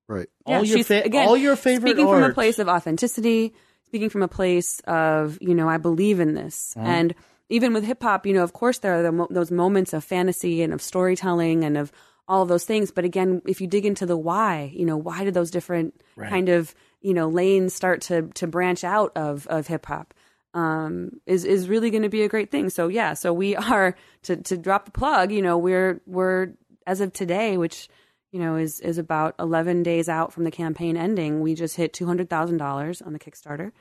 [0.08, 0.28] Right.
[0.46, 3.54] Yeah, all your fa- again, all your favorite speaking from a place of authenticity
[3.86, 6.86] speaking from a place of you know i believe in this Uh-huh.
[6.86, 7.14] and
[7.48, 10.02] even with hip hop you know of course there are the mo- those moments of
[10.04, 11.92] fantasy and of storytelling and of
[12.28, 15.24] all of those things but again if you dig into the why you know why
[15.24, 16.28] did those different Right.
[16.30, 20.12] kind of you know lanes start to to branch out of of hip hop
[20.54, 22.70] um, is is really going to be a great thing.
[22.70, 25.32] So yeah, so we are to to drop the plug.
[25.32, 26.52] You know, we're we're
[26.86, 27.88] as of today, which
[28.30, 31.40] you know is is about eleven days out from the campaign ending.
[31.40, 33.72] We just hit two hundred thousand dollars on the Kickstarter,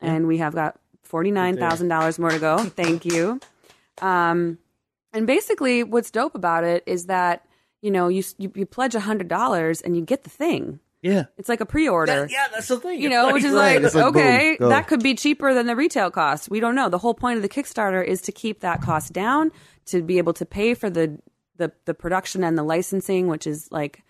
[0.00, 2.58] and we have got forty nine thousand dollars more to go.
[2.76, 3.40] Thank you.
[4.00, 4.58] Um,
[5.12, 7.46] and basically, what's dope about it is that
[7.82, 10.80] you know you you, you pledge hundred dollars and you get the thing.
[11.04, 11.24] Yeah.
[11.36, 13.00] It's like a pre order yeah, that's the thing.
[13.00, 14.70] you know, which is Right, like, like, okay, go.
[14.70, 16.48] that could be cheaper than the retail cost.
[16.50, 16.88] We don't know.
[16.88, 19.52] The whole point of the Kickstarter is to keep that cost down,
[19.86, 21.18] to be able to pay for the
[21.56, 24.02] the, the production and the licensing, which is like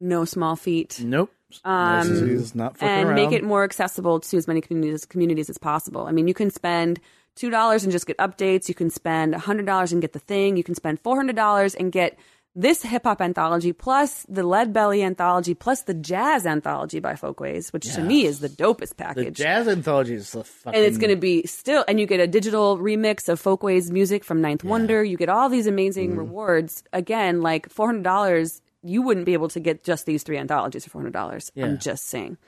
[0.00, 1.30] no small feat, Nope.
[1.64, 3.14] Um, is not and around.
[3.16, 6.06] make it more accessible to as many communities communities as possible.
[6.06, 7.00] I mean, you can spend
[7.34, 8.68] two dollars and just get updates.
[8.68, 10.56] You can spend hundred dollars and get the thing.
[10.56, 12.18] You can spend four hundred dollars and get
[12.58, 17.70] this hip hop anthology plus the Lead Belly anthology plus the jazz anthology by Folkways,
[17.72, 19.36] which to me is the dopest package.
[19.36, 20.74] the jazz anthology is the fucking.
[20.74, 24.24] and it's going to be still and you get a digital remix of folkways music
[24.24, 26.18] from 9th Wonder you get all these amazing Mm.
[26.18, 31.02] rewards again like $400 you wouldn't be able to get just these three anthologies for
[31.02, 31.66] $400 Yeah.
[31.66, 32.38] i'm just saying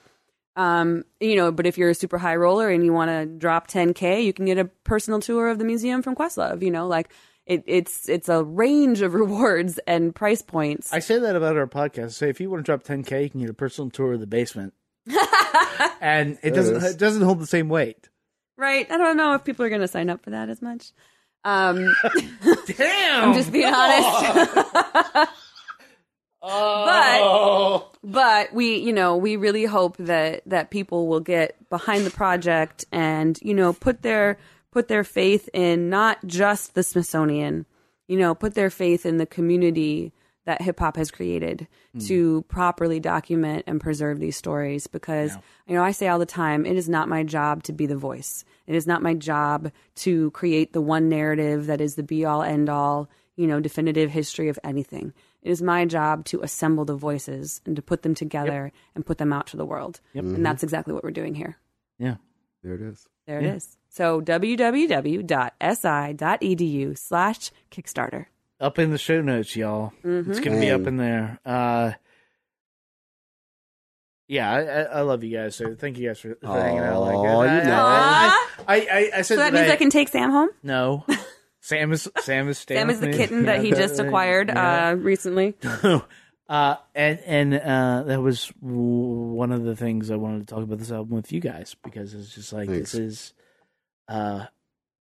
[0.57, 3.69] um you know but if you're a super high roller and you want to drop
[3.69, 7.11] 10k you can get a personal tour of the museum from questlove you know like
[7.49, 11.67] it, it's it's a range of rewards and price points I say that about our
[11.67, 12.05] podcast.
[12.05, 14.21] I say if you want to drop 10k, you can get a personal tour of
[14.21, 14.75] the basement,
[16.01, 16.85] and it doesn't is.
[16.95, 18.09] it doesn't hold the same weight.
[18.57, 20.93] right i don't know if people are going to sign up for that as much
[21.45, 21.95] um
[22.67, 23.25] Damn.
[23.31, 25.29] i'm just being honest
[26.41, 27.91] Oh.
[28.05, 32.85] but we you know we really hope that that people will get behind the project
[32.93, 34.39] and you know put their
[34.71, 37.67] put their faith in not just the smithsonian
[38.07, 40.13] you know put their faith in the community
[40.49, 41.99] that hip hop has created hmm.
[41.99, 45.37] to properly document and preserve these stories because
[45.67, 47.99] you know I say all the time it is not my job to be the
[47.99, 48.47] voice.
[48.67, 52.43] It is not my job to create the one narrative that is the be all
[52.43, 55.13] end all you know definitive history of anything.
[55.43, 59.19] It is my job to assemble the voices and to put them together and put
[59.19, 60.01] them out to the world.
[60.37, 61.59] And that's exactly what we're doing here.
[61.99, 62.17] Yeah.
[62.63, 63.07] There it is.
[63.27, 65.27] there it is so www.si.edu
[66.97, 68.27] slash kickstarter
[68.61, 69.93] Up in the show notes, y'all.
[70.05, 71.41] It's gonna be up in there.
[71.45, 71.93] Uh,
[74.29, 75.57] yeah, I, I, I love you guys.
[75.57, 77.01] So thank you guys for, for hanging out.
[77.01, 77.85] Like Aw, I, you know.
[77.87, 81.05] I, I, I, I said so that today, means i can take sam home no.
[81.61, 83.17] Sam is Sam is sam is the me.
[83.17, 84.91] kitten that he just acquired Yeah.
[84.91, 85.55] uh, recently
[86.49, 88.77] uh, and and uh, that was w-
[89.35, 92.15] one of the things I wanted to talk about this album with you guys because
[92.15, 92.93] it's just like Thanks.
[92.93, 93.35] this is.
[94.09, 94.47] Uh,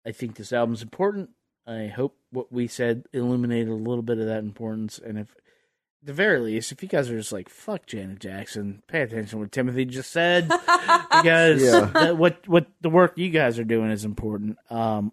[0.06, 1.30] I think this album's important.
[1.66, 4.98] I hope what we said illuminated a little bit of that importance.
[4.98, 8.82] And if, at the very least, if you guys are just like fuck Janet Jackson,
[8.86, 11.90] pay attention to what Timothy just said because Yeah.
[11.94, 14.58] that- what what the work you guys are doing is important.
[14.70, 15.12] Um,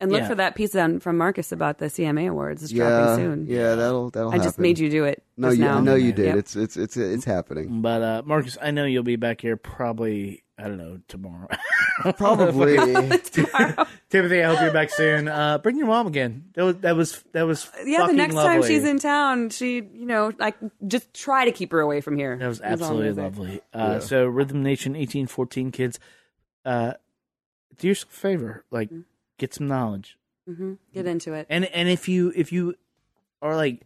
[0.00, 0.28] and look Yeah.
[0.28, 3.74] for that piece on, from marcus about the cma awards it's Yeah, dropping soon yeah,
[3.76, 4.30] that'll that'll.
[4.32, 5.78] i just made you do it No, you, now.
[5.78, 6.26] I know you did.
[6.26, 6.36] Yep.
[6.36, 7.80] It's it's it's it's happening.
[7.82, 10.42] but uh, Marcus, I know you'll be back here probably.
[10.58, 11.48] I don't know tomorrow.
[12.16, 12.76] Probably.
[14.10, 15.28] Timothy, I hope you're back soon.
[15.28, 16.44] Uh, bring your mom again.
[16.54, 19.76] That was that was that was yeah, the fucking next time she's in town, she,
[19.76, 20.56] you know, like
[20.86, 22.36] just try to keep her away from here.
[22.38, 23.60] That was That's all I'm absolutely gonna lovely.
[23.74, 25.98] Uh, So, Rhythm Nation, eighteen fourteen kids,
[26.64, 26.94] uh,
[27.78, 29.00] do yourself a favor, like Mm-hmm.
[29.38, 30.16] Get some knowledge,
[30.48, 30.74] mm-hmm.
[30.94, 31.46] Get into it.
[31.50, 32.74] and and if you if you
[33.42, 33.82] are like,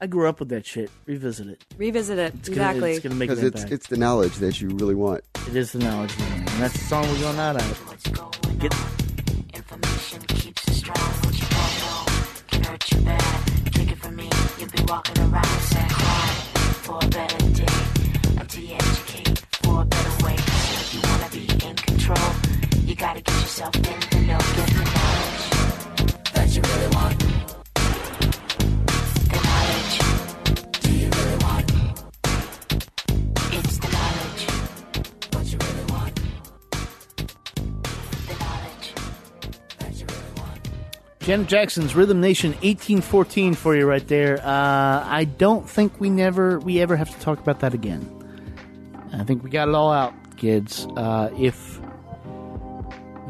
[0.00, 1.64] I grew up with that shit, revisit it.
[1.76, 2.34] Revisit it.
[2.34, 2.92] It's gonna, exactly.
[2.92, 3.72] It's gonna make Because an it's impact.
[3.72, 5.22] it's the knowledge that you really want.
[5.48, 8.58] It is the knowledge, we need, and that's the song we're going out of.
[8.58, 8.74] Get
[9.54, 10.96] Information keeps you strong.
[10.98, 12.04] What you don't know
[12.48, 13.46] can hurt you bad.
[13.72, 16.26] Take it from me, you'll be walking around sad cry
[16.82, 18.40] for a better day.
[18.40, 20.34] Until you educate for a better way.
[20.38, 22.18] If you wanna be in control,
[22.92, 23.88] you gotta get yourself in the
[24.26, 25.48] know, get the knowledge
[26.34, 27.18] that you really want.
[29.30, 29.96] The knowledge.
[30.82, 31.72] Do you really want?
[33.54, 34.44] It's the knowledge.
[35.32, 36.14] What you really want.
[38.26, 38.88] The knowledge
[39.78, 40.68] that you really want.
[41.20, 44.38] Janet Jackson's Rhythm Nation 1814 for you right there.
[44.40, 48.06] Uh, I don't think we never we ever have to talk about that again.
[49.14, 50.86] I think we got it all out, kids.
[50.94, 51.80] Uh, if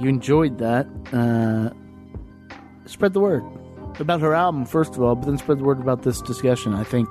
[0.03, 1.71] you enjoyed that, uh,
[2.87, 3.45] spread the word
[4.01, 6.75] about her album first of all, but then spread the word about this discussion.
[6.75, 7.09] I think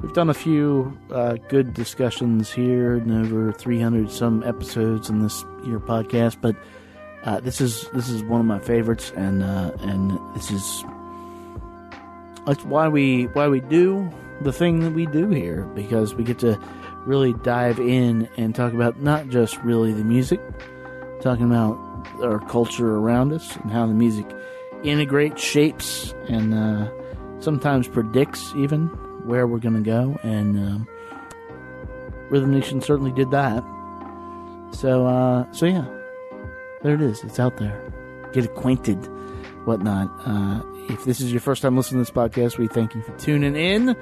[0.00, 5.44] we've done a few uh, good discussions here and over 300 some episodes in this
[5.64, 6.56] year podcast, but
[7.24, 10.84] uh, this is this is one of my favorites, and uh, and this is
[12.46, 14.10] that's why we why we do
[14.40, 16.58] the thing that we do here because we get to
[17.04, 20.40] really dive in and talk about not just really the music,
[21.20, 21.76] talking about
[22.22, 24.26] our culture around us and how the music
[24.82, 26.88] integrates, shapes, and uh,
[27.40, 28.86] sometimes predicts even
[29.24, 30.18] where we're going to go.
[30.22, 30.88] And um,
[32.30, 33.64] Rhythm Nation certainly did that.
[34.72, 35.86] So uh, so yeah,
[36.82, 37.24] there it is.
[37.24, 37.80] It's out there.
[38.32, 38.98] Get acquainted,
[39.64, 40.10] whatnot.
[40.26, 43.16] Uh, if this is your first time listening to this podcast, we thank you for
[43.18, 43.96] tuning in.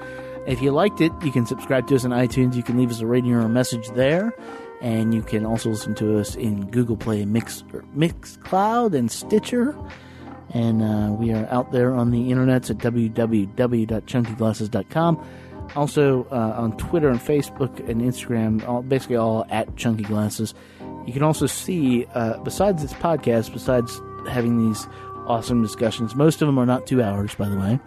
[0.47, 2.55] If you liked it, you can subscribe to us on iTunes.
[2.55, 4.33] You can leave us a rating or a message there.
[4.81, 7.63] And you can also listen to us in Google Play, Mix,
[7.97, 9.77] Mixcloud, and Stitcher.
[10.51, 15.27] And uh, we are out there on the internets at www.chunkyglasses.com.
[15.75, 20.55] Also uh, on Twitter and Facebook and Instagram, all, basically all at Chunky Glasses.
[21.07, 24.87] You can also see, uh, besides this podcast, besides having these
[25.27, 27.81] awesome discussions, most of them are not two hours, by the way.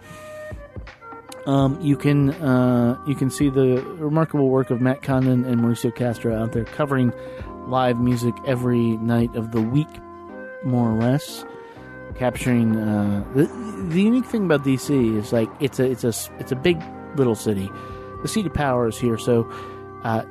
[1.46, 5.94] Um, you can uh, you can see the remarkable work of Matt Condon and Mauricio
[5.94, 7.12] Castro out there covering
[7.66, 9.88] live music every night of the week,
[10.64, 11.44] more or less,
[12.16, 12.76] capturing.
[12.76, 13.46] Uh, the,
[13.88, 16.82] the unique thing about DC is like it's a it's a it's a big
[17.16, 17.70] little city.
[18.22, 19.50] The seat of power is here, so
[20.04, 20.24] uh,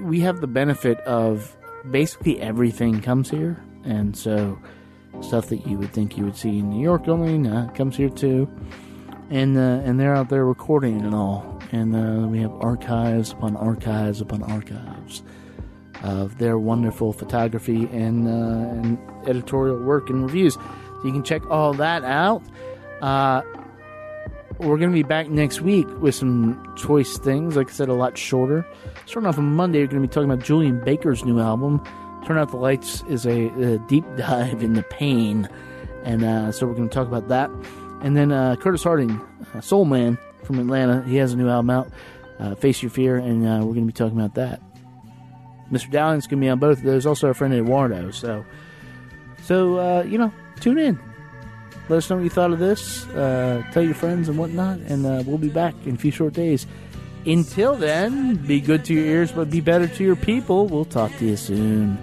[0.00, 1.54] we have the benefit of
[1.90, 4.58] basically everything comes here, and so
[5.20, 8.48] stuff that you would think you would see in New York only comes here too
[9.30, 11.60] and uh, and they're out there recording and all.
[11.72, 15.22] And uh, we have archives upon archives upon archives
[16.02, 18.98] of their wonderful photography and uh, and
[19.28, 20.54] editorial work and reviews.
[20.54, 22.42] So you can check all that out.
[23.00, 23.42] Uh,
[24.58, 27.56] we're going to be back next week with some choice things.
[27.56, 28.66] Like I said, a lot shorter.
[29.04, 31.84] Starting off on Monday, we're going to be talking about Julien Baker's new album.
[32.24, 35.48] Turn Out the Lights is a, a deep dive into pain.
[36.04, 37.50] And uh, so we're going to talk about that.
[38.02, 39.20] And then uh, Curtis Harding,
[39.54, 41.90] uh, Soul Man from Atlanta, he has a new album out,
[42.38, 44.60] uh, Face Your Fear, and uh, we're going to be talking about that.
[45.70, 45.90] Mr.
[45.90, 47.06] Dowling's going to be on both of those.
[47.06, 48.10] Also, our friend Eduardo.
[48.12, 48.44] So,
[49.42, 50.98] so uh, you know, tune in.
[51.88, 53.06] Let us know what you thought of this.
[53.08, 56.66] Uh, tell your friends and whatnot, and we'll be back in a few short days.
[57.26, 60.68] Until then, be good to your ears, but be better to your people.
[60.68, 61.98] We'll talk to you soon.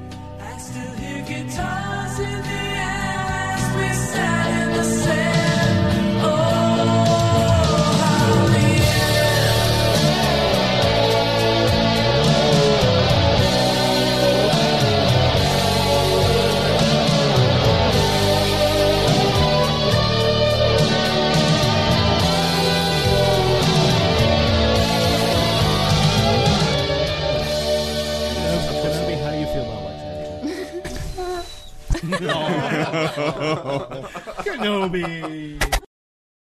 [34.94, 35.43] be